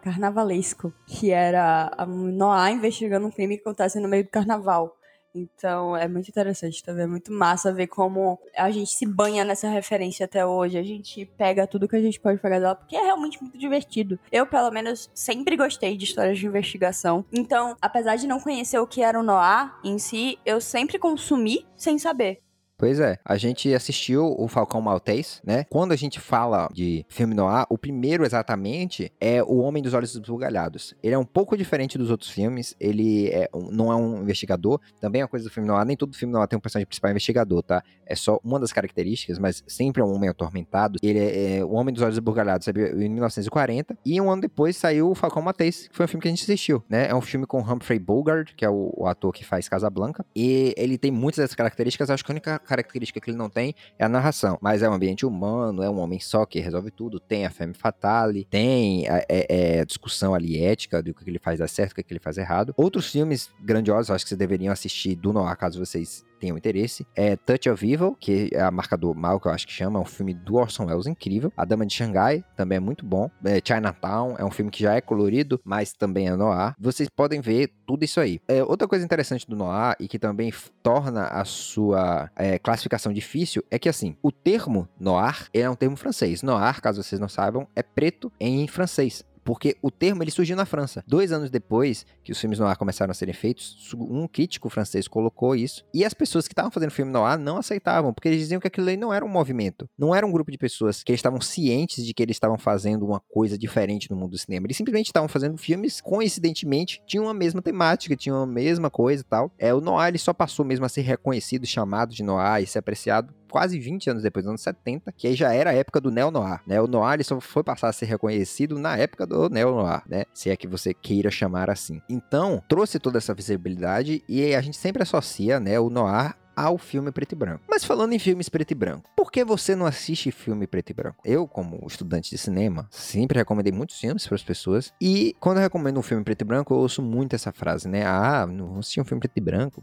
Carnavalesco, 0.00 0.92
que 1.06 1.30
era 1.32 1.90
a- 1.96 2.04
um 2.04 2.30
Noir 2.30 2.72
investigando 2.72 3.26
um 3.26 3.30
crime 3.30 3.56
que 3.56 3.62
acontece 3.62 3.98
no 3.98 4.08
meio 4.08 4.24
do 4.24 4.30
carnaval. 4.30 4.94
Então 5.34 5.96
é 5.96 6.08
muito 6.08 6.28
interessante 6.28 6.82
também, 6.82 7.04
é 7.04 7.06
muito 7.06 7.32
massa 7.32 7.72
ver 7.72 7.86
como 7.86 8.38
a 8.56 8.70
gente 8.70 8.90
se 8.90 9.06
banha 9.06 9.44
nessa 9.44 9.68
referência 9.68 10.24
até 10.24 10.44
hoje. 10.44 10.78
A 10.78 10.82
gente 10.82 11.24
pega 11.36 11.66
tudo 11.66 11.88
que 11.88 11.96
a 11.96 12.00
gente 12.00 12.20
pode 12.20 12.40
pegar 12.40 12.58
dela, 12.58 12.74
porque 12.74 12.96
é 12.96 13.02
realmente 13.02 13.40
muito 13.40 13.58
divertido. 13.58 14.18
Eu, 14.32 14.46
pelo 14.46 14.70
menos, 14.70 15.10
sempre 15.14 15.56
gostei 15.56 15.96
de 15.96 16.04
histórias 16.04 16.38
de 16.38 16.46
investigação. 16.46 17.24
Então, 17.32 17.76
apesar 17.80 18.16
de 18.16 18.26
não 18.26 18.40
conhecer 18.40 18.78
o 18.78 18.86
que 18.86 19.02
era 19.02 19.18
o 19.18 19.22
Noir 19.22 19.72
em 19.84 19.98
si, 19.98 20.38
eu 20.44 20.60
sempre 20.60 20.98
consumi 20.98 21.66
sem 21.76 21.98
saber. 21.98 22.42
Pois 22.78 23.00
é, 23.00 23.18
a 23.24 23.36
gente 23.36 23.74
assistiu 23.74 24.36
o 24.38 24.46
Falcão 24.46 24.80
Maltês, 24.80 25.42
né? 25.44 25.64
Quando 25.68 25.90
a 25.90 25.96
gente 25.96 26.20
fala 26.20 26.68
de 26.72 27.04
filme 27.08 27.34
noir, 27.34 27.66
o 27.68 27.76
primeiro 27.76 28.24
exatamente 28.24 29.12
é 29.20 29.42
O 29.42 29.56
Homem 29.56 29.82
dos 29.82 29.94
Olhos 29.94 30.14
Esbugalhados. 30.14 30.94
Ele 31.02 31.12
é 31.12 31.18
um 31.18 31.24
pouco 31.24 31.56
diferente 31.56 31.98
dos 31.98 32.08
outros 32.08 32.30
filmes, 32.30 32.76
ele 32.78 33.30
é 33.30 33.50
não 33.72 33.90
é 33.90 33.96
um 33.96 34.22
investigador, 34.22 34.80
também 35.00 35.22
é 35.22 35.24
uma 35.24 35.28
coisa 35.28 35.44
do 35.44 35.50
filme 35.52 35.68
noir, 35.68 35.84
nem 35.84 35.96
todo 35.96 36.16
filme 36.16 36.32
noir 36.32 36.46
tem 36.46 36.56
um 36.56 36.60
personagem 36.60 36.86
principal 36.86 37.10
investigador, 37.10 37.64
tá? 37.64 37.82
É 38.06 38.14
só 38.14 38.38
uma 38.44 38.60
das 38.60 38.72
características, 38.72 39.40
mas 39.40 39.64
sempre 39.66 40.00
é 40.00 40.04
um 40.04 40.14
homem 40.14 40.30
atormentado. 40.30 41.00
Ele 41.02 41.18
é, 41.18 41.56
é 41.56 41.64
O 41.64 41.72
Homem 41.72 41.92
dos 41.92 42.04
Olhos 42.04 42.14
Esbugalhados, 42.14 42.64
saiu 42.64 43.02
em 43.02 43.08
1940, 43.08 43.98
e 44.06 44.20
um 44.20 44.30
ano 44.30 44.42
depois 44.42 44.76
saiu 44.76 45.10
o 45.10 45.16
Falcão 45.16 45.42
Maltês, 45.42 45.88
que 45.88 45.96
foi 45.96 46.04
um 46.04 46.08
filme 46.08 46.22
que 46.22 46.28
a 46.28 46.30
gente 46.30 46.44
assistiu, 46.44 46.80
né? 46.88 47.08
É 47.08 47.14
um 47.14 47.20
filme 47.20 47.44
com 47.44 47.58
Humphrey 47.58 47.98
Bogart, 47.98 48.54
que 48.54 48.64
é 48.64 48.70
o, 48.70 48.94
o 48.96 49.08
ator 49.08 49.32
que 49.32 49.44
faz 49.44 49.68
Casablanca, 49.68 50.24
e 50.36 50.72
ele 50.76 50.96
tem 50.96 51.10
muitas 51.10 51.42
dessas 51.42 51.56
características, 51.56 52.08
acho 52.08 52.24
que 52.24 52.30
a 52.30 52.34
única 52.34 52.67
característica 52.68 53.20
que 53.20 53.30
ele 53.30 53.36
não 53.36 53.48
tem 53.50 53.74
é 53.98 54.04
a 54.04 54.08
narração. 54.08 54.58
Mas 54.60 54.82
é 54.82 54.88
um 54.88 54.92
ambiente 54.92 55.24
humano, 55.26 55.82
é 55.82 55.90
um 55.90 55.98
homem 55.98 56.20
só 56.20 56.44
que 56.44 56.60
resolve 56.60 56.90
tudo. 56.90 57.18
Tem 57.18 57.46
a 57.46 57.50
femme 57.50 57.74
fatale, 57.74 58.46
tem 58.50 59.08
a, 59.08 59.18
é- 59.28 59.78
é 59.80 59.84
discussão 59.84 60.34
ali 60.34 60.62
ética 60.62 61.02
do 61.02 61.14
que 61.14 61.28
ele 61.28 61.38
faz 61.38 61.58
dar 61.58 61.68
certo, 61.68 61.92
o 61.92 61.94
que 61.94 62.12
ele 62.12 62.20
faz 62.20 62.38
errado. 62.38 62.74
Outros 62.76 63.10
filmes 63.10 63.50
grandiosos, 63.60 64.10
acho 64.10 64.24
que 64.24 64.28
vocês 64.30 64.38
deveriam 64.38 64.72
assistir 64.72 65.14
do 65.14 65.32
Noir, 65.32 65.56
caso 65.56 65.84
vocês 65.84 66.24
tenham 66.38 66.56
interesse. 66.56 67.06
É 67.16 67.36
Touch 67.36 67.68
of 67.68 67.84
Evil, 67.92 68.16
que 68.18 68.50
é 68.52 68.60
a 68.60 68.70
marca 68.70 68.96
do 68.96 69.12
mal, 69.14 69.40
que 69.40 69.48
eu 69.48 69.52
acho 69.52 69.66
que 69.66 69.72
chama. 69.72 69.98
É 69.98 70.02
um 70.02 70.04
filme 70.04 70.32
do 70.32 70.54
Orson 70.54 70.86
Welles 70.86 71.06
incrível. 71.06 71.52
A 71.56 71.64
Dama 71.64 71.84
de 71.84 71.92
Xangai, 71.94 72.44
também 72.56 72.76
é 72.76 72.80
muito 72.80 73.04
bom. 73.04 73.28
É 73.44 73.60
Chinatown, 73.64 74.36
é 74.38 74.44
um 74.44 74.50
filme 74.50 74.70
que 74.70 74.82
já 74.82 74.94
é 74.94 75.00
colorido, 75.00 75.60
mas 75.64 75.92
também 75.92 76.28
é 76.28 76.36
noir. 76.36 76.74
Vocês 76.78 77.08
podem 77.08 77.40
ver 77.40 77.72
tudo 77.86 78.04
isso 78.04 78.20
aí. 78.20 78.40
É, 78.46 78.62
outra 78.62 78.86
coisa 78.86 79.04
interessante 79.04 79.48
do 79.48 79.56
noir, 79.56 79.96
e 79.98 80.06
que 80.06 80.18
também 80.18 80.52
torna 80.82 81.24
a 81.26 81.44
sua 81.44 82.30
é, 82.36 82.57
classificação 82.58 83.12
difícil, 83.12 83.64
é 83.70 83.78
que 83.78 83.88
assim, 83.88 84.16
o 84.22 84.30
termo 84.32 84.88
noir 84.98 85.48
ele 85.52 85.64
é 85.64 85.70
um 85.70 85.74
termo 85.74 85.96
francês. 85.96 86.42
Noir, 86.42 86.80
caso 86.80 87.02
vocês 87.02 87.20
não 87.20 87.28
saibam, 87.28 87.66
é 87.74 87.82
preto 87.82 88.32
em 88.40 88.66
francês. 88.66 89.24
Porque 89.48 89.78
o 89.80 89.90
termo 89.90 90.22
ele 90.22 90.30
surgiu 90.30 90.54
na 90.54 90.66
França. 90.66 91.02
Dois 91.06 91.32
anos 91.32 91.48
depois 91.48 92.04
que 92.22 92.30
os 92.30 92.38
filmes 92.38 92.58
noir 92.58 92.76
começaram 92.76 93.10
a 93.10 93.14
serem 93.14 93.32
feitos, 93.32 93.94
um 93.94 94.28
crítico 94.28 94.68
francês 94.68 95.08
colocou 95.08 95.56
isso. 95.56 95.86
E 95.94 96.04
as 96.04 96.12
pessoas 96.12 96.46
que 96.46 96.52
estavam 96.52 96.70
fazendo 96.70 96.90
filme 96.90 97.10
noir 97.10 97.38
não 97.38 97.56
aceitavam, 97.56 98.12
porque 98.12 98.28
eles 98.28 98.40
diziam 98.40 98.60
que 98.60 98.66
aquilo 98.66 98.90
aí 98.90 98.96
não 98.98 99.10
era 99.10 99.24
um 99.24 99.28
movimento. 99.28 99.88
Não 99.98 100.14
era 100.14 100.26
um 100.26 100.30
grupo 100.30 100.50
de 100.50 100.58
pessoas 100.58 101.02
que 101.02 101.14
estavam 101.14 101.40
cientes 101.40 102.04
de 102.04 102.12
que 102.12 102.22
eles 102.22 102.36
estavam 102.36 102.58
fazendo 102.58 103.06
uma 103.06 103.20
coisa 103.20 103.56
diferente 103.56 104.10
no 104.10 104.18
mundo 104.18 104.32
do 104.32 104.38
cinema. 104.38 104.66
Eles 104.66 104.76
simplesmente 104.76 105.06
estavam 105.06 105.30
fazendo 105.30 105.56
filmes, 105.56 105.98
coincidentemente, 106.02 107.02
tinham 107.06 107.26
a 107.26 107.32
mesma 107.32 107.62
temática, 107.62 108.14
tinham 108.14 108.42
a 108.42 108.46
mesma 108.46 108.90
coisa 108.90 109.22
e 109.22 109.26
tal. 109.26 109.50
É, 109.58 109.72
o 109.72 109.80
noir 109.80 110.08
ele 110.08 110.18
só 110.18 110.34
passou 110.34 110.62
mesmo 110.62 110.84
a 110.84 110.90
ser 110.90 111.00
reconhecido, 111.00 111.66
chamado 111.66 112.14
de 112.14 112.22
noir 112.22 112.62
e 112.62 112.66
ser 112.66 112.80
apreciado 112.80 113.32
quase 113.50 113.78
20 113.78 114.10
anos 114.10 114.22
depois, 114.22 114.44
nos 114.44 114.50
anos 114.50 114.60
70, 114.62 115.12
que 115.12 115.26
aí 115.26 115.34
já 115.34 115.52
era 115.52 115.70
a 115.70 115.74
época 115.74 116.00
do 116.00 116.10
neo-noir, 116.10 116.60
né? 116.66 116.80
O 116.80 116.86
noir 116.86 117.14
ele 117.14 117.24
só 117.24 117.40
foi 117.40 117.62
passar 117.62 117.88
a 117.88 117.92
ser 117.92 118.06
reconhecido 118.06 118.78
na 118.78 118.96
época 118.96 119.26
do 119.26 119.48
neo-noir, 119.48 120.02
né? 120.08 120.24
Se 120.32 120.50
é 120.50 120.56
que 120.56 120.66
você 120.66 120.92
queira 120.94 121.30
chamar 121.30 121.70
assim. 121.70 122.00
Então, 122.08 122.62
trouxe 122.68 122.98
toda 122.98 123.18
essa 123.18 123.34
visibilidade 123.34 124.22
e 124.28 124.54
a 124.54 124.60
gente 124.60 124.76
sempre 124.76 125.02
associa, 125.02 125.60
né, 125.60 125.78
o 125.78 125.90
noir 125.90 126.34
ao 126.58 126.76
filme 126.76 127.12
preto 127.12 127.32
e 127.32 127.36
branco. 127.36 127.62
Mas 127.68 127.84
falando 127.84 128.12
em 128.12 128.18
filmes 128.18 128.48
preto 128.48 128.72
e 128.72 128.74
branco, 128.74 129.08
por 129.14 129.30
que 129.30 129.44
você 129.44 129.76
não 129.76 129.86
assiste 129.86 130.32
filme 130.32 130.66
preto 130.66 130.90
e 130.90 130.94
branco? 130.94 131.18
Eu, 131.24 131.46
como 131.46 131.80
estudante 131.86 132.30
de 132.30 132.38
cinema, 132.38 132.88
sempre 132.90 133.38
recomendei 133.38 133.72
muitos 133.72 134.00
filmes 134.00 134.26
para 134.26 134.34
as 134.34 134.42
pessoas. 134.42 134.92
E 135.00 135.36
quando 135.38 135.58
eu 135.58 135.62
recomendo 135.62 135.98
um 135.98 136.02
filme 136.02 136.24
preto 136.24 136.42
e 136.42 136.44
branco, 136.44 136.74
eu 136.74 136.78
ouço 136.78 137.00
muito 137.00 137.36
essa 137.36 137.52
frase, 137.52 137.88
né? 137.88 138.04
Ah, 138.04 138.44
não 138.46 138.78
assisti 138.80 139.00
um 139.00 139.04
filme 139.04 139.20
preto 139.20 139.36
e 139.36 139.40
branco. 139.40 139.80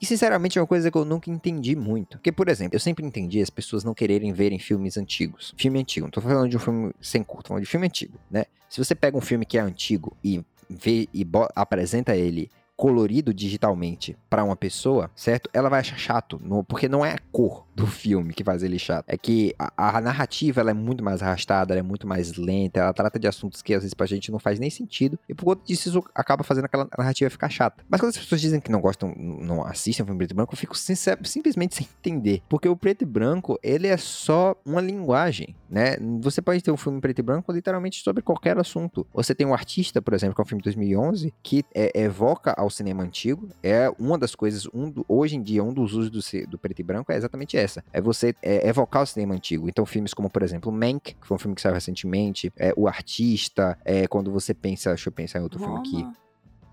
E 0.00 0.06
sinceramente 0.06 0.58
é 0.58 0.60
uma 0.60 0.66
coisa 0.66 0.90
que 0.90 0.96
eu 0.96 1.04
nunca 1.04 1.28
entendi 1.28 1.74
muito. 1.74 2.18
Porque, 2.18 2.30
por 2.30 2.48
exemplo, 2.48 2.76
eu 2.76 2.80
sempre 2.80 3.04
entendi 3.04 3.42
as 3.42 3.50
pessoas 3.50 3.82
não 3.82 3.94
quererem 3.94 4.32
verem 4.32 4.60
filmes 4.60 4.96
antigos. 4.96 5.54
Filme 5.56 5.80
antigo, 5.80 6.06
não 6.06 6.10
tô 6.12 6.20
falando 6.20 6.48
de 6.48 6.56
um 6.56 6.60
filme 6.60 6.92
sem 7.00 7.24
curto, 7.24 7.44
tô 7.44 7.48
falando 7.48 7.64
de 7.64 7.70
filme 7.70 7.86
antigo, 7.86 8.18
né? 8.30 8.44
Se 8.68 8.78
você 8.78 8.94
pega 8.94 9.16
um 9.16 9.20
filme 9.20 9.44
que 9.44 9.58
é 9.58 9.60
antigo 9.60 10.16
e 10.22 10.44
vê 10.68 11.08
e 11.14 11.26
apresenta 11.54 12.14
ele 12.14 12.50
colorido 12.78 13.34
digitalmente 13.34 14.16
para 14.30 14.44
uma 14.44 14.54
pessoa, 14.54 15.10
certo? 15.16 15.50
Ela 15.52 15.68
vai 15.68 15.80
achar 15.80 15.98
chato, 15.98 16.40
porque 16.68 16.88
não 16.88 17.04
é 17.04 17.12
a 17.12 17.18
cor 17.32 17.66
do 17.74 17.88
filme 17.88 18.32
que 18.32 18.44
faz 18.44 18.62
ele 18.62 18.78
chato. 18.78 19.04
É 19.08 19.18
que 19.18 19.52
a, 19.58 19.98
a 19.98 20.00
narrativa 20.00 20.60
ela 20.60 20.70
é 20.70 20.74
muito 20.74 21.02
mais 21.02 21.20
arrastada, 21.20 21.74
ela 21.74 21.80
é 21.80 21.82
muito 21.82 22.06
mais 22.06 22.36
lenta, 22.36 22.78
ela 22.78 22.92
trata 22.92 23.18
de 23.18 23.26
assuntos 23.26 23.62
que 23.62 23.74
às 23.74 23.82
vezes 23.82 23.94
pra 23.94 24.06
gente 24.06 24.30
não 24.30 24.38
faz 24.38 24.60
nem 24.60 24.70
sentido, 24.70 25.18
e 25.28 25.34
por 25.34 25.44
conta 25.44 25.62
disso 25.64 25.88
isso 25.88 26.04
acaba 26.14 26.44
fazendo 26.44 26.66
aquela 26.66 26.88
narrativa 26.96 27.28
ficar 27.28 27.48
chata. 27.48 27.84
Mas 27.88 28.00
quando 28.00 28.10
as 28.10 28.18
pessoas 28.18 28.40
dizem 28.40 28.60
que 28.60 28.70
não 28.70 28.80
gostam, 28.80 29.12
não 29.16 29.64
assistem 29.64 30.06
filme 30.06 30.18
preto 30.18 30.30
e 30.30 30.34
branco, 30.34 30.54
eu 30.54 30.58
fico 30.58 30.76
simplesmente 30.76 31.74
sem 31.74 31.88
entender. 31.98 32.42
Porque 32.48 32.68
o 32.68 32.76
preto 32.76 33.02
e 33.02 33.06
branco, 33.06 33.58
ele 33.60 33.88
é 33.88 33.96
só 33.96 34.54
uma 34.64 34.80
linguagem, 34.80 35.56
né? 35.68 35.96
Você 36.20 36.40
pode 36.40 36.62
ter 36.62 36.70
um 36.70 36.76
filme 36.76 37.00
preto 37.00 37.18
e 37.18 37.22
branco 37.22 37.50
literalmente 37.50 38.04
sobre 38.04 38.22
qualquer 38.22 38.56
assunto. 38.56 39.04
Você 39.12 39.34
tem 39.34 39.44
um 39.44 39.52
artista, 39.52 40.00
por 40.00 40.14
exemplo, 40.14 40.36
que 40.36 40.40
é 40.40 40.44
um 40.44 40.46
filme 40.46 40.62
de 40.62 40.66
2011, 40.66 41.34
que 41.42 41.64
é, 41.74 42.02
evoca 42.02 42.54
ao 42.56 42.67
cinema 42.70 43.02
antigo. 43.02 43.48
É 43.62 43.90
uma 43.98 44.18
das 44.18 44.34
coisas, 44.34 44.66
um 44.72 44.90
do- 44.90 45.04
hoje 45.08 45.36
em 45.36 45.42
dia, 45.42 45.62
um 45.62 45.72
dos 45.72 45.94
usos 45.94 46.10
do, 46.10 46.46
do 46.48 46.58
preto 46.58 46.80
e 46.80 46.82
branco 46.82 47.10
é 47.12 47.16
exatamente 47.16 47.56
essa. 47.56 47.84
É 47.92 48.00
você 48.00 48.34
é, 48.42 48.68
evocar 48.68 49.02
o 49.02 49.06
cinema 49.06 49.34
antigo. 49.34 49.68
Então, 49.68 49.84
filmes 49.86 50.12
como, 50.14 50.28
por 50.30 50.42
exemplo, 50.42 50.70
Mank, 50.72 51.14
que 51.14 51.26
foi 51.26 51.34
um 51.34 51.38
filme 51.38 51.54
que 51.54 51.62
saiu 51.62 51.74
recentemente, 51.74 52.52
é, 52.56 52.72
O 52.76 52.86
Artista, 52.88 53.76
é, 53.84 54.06
quando 54.06 54.30
você 54.30 54.52
pensa, 54.54 54.90
deixa 54.90 55.08
eu 55.08 55.12
pensar 55.12 55.38
em 55.38 55.42
outro 55.42 55.58
filme 55.58 55.78
aqui. 55.78 55.96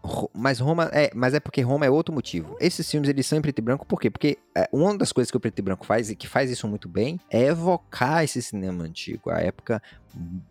Roma. 0.03 0.29
Mas 0.35 0.59
Roma 0.59 0.87
é, 0.93 1.09
mas 1.15 1.33
é 1.33 1.39
porque 1.39 1.61
Roma 1.61 1.83
é 1.83 1.89
outro 1.89 2.13
motivo. 2.13 2.55
Esses 2.59 2.87
filmes 2.89 3.09
eles 3.09 3.25
são 3.25 3.39
em 3.39 3.41
preto 3.41 3.57
e 3.57 3.61
branco 3.63 3.87
por 3.87 3.99
quê? 3.99 4.11
Porque 4.11 4.37
é, 4.55 4.69
uma 4.71 4.95
das 4.95 5.11
coisas 5.11 5.31
que 5.31 5.37
o 5.37 5.39
preto 5.39 5.57
e 5.57 5.61
branco 5.63 5.83
faz 5.83 6.11
e 6.11 6.15
que 6.15 6.27
faz 6.27 6.51
isso 6.51 6.67
muito 6.67 6.87
bem 6.87 7.19
é 7.27 7.45
evocar 7.45 8.23
esse 8.23 8.39
cinema 8.39 8.83
antigo, 8.83 9.31
a 9.31 9.39
época 9.39 9.81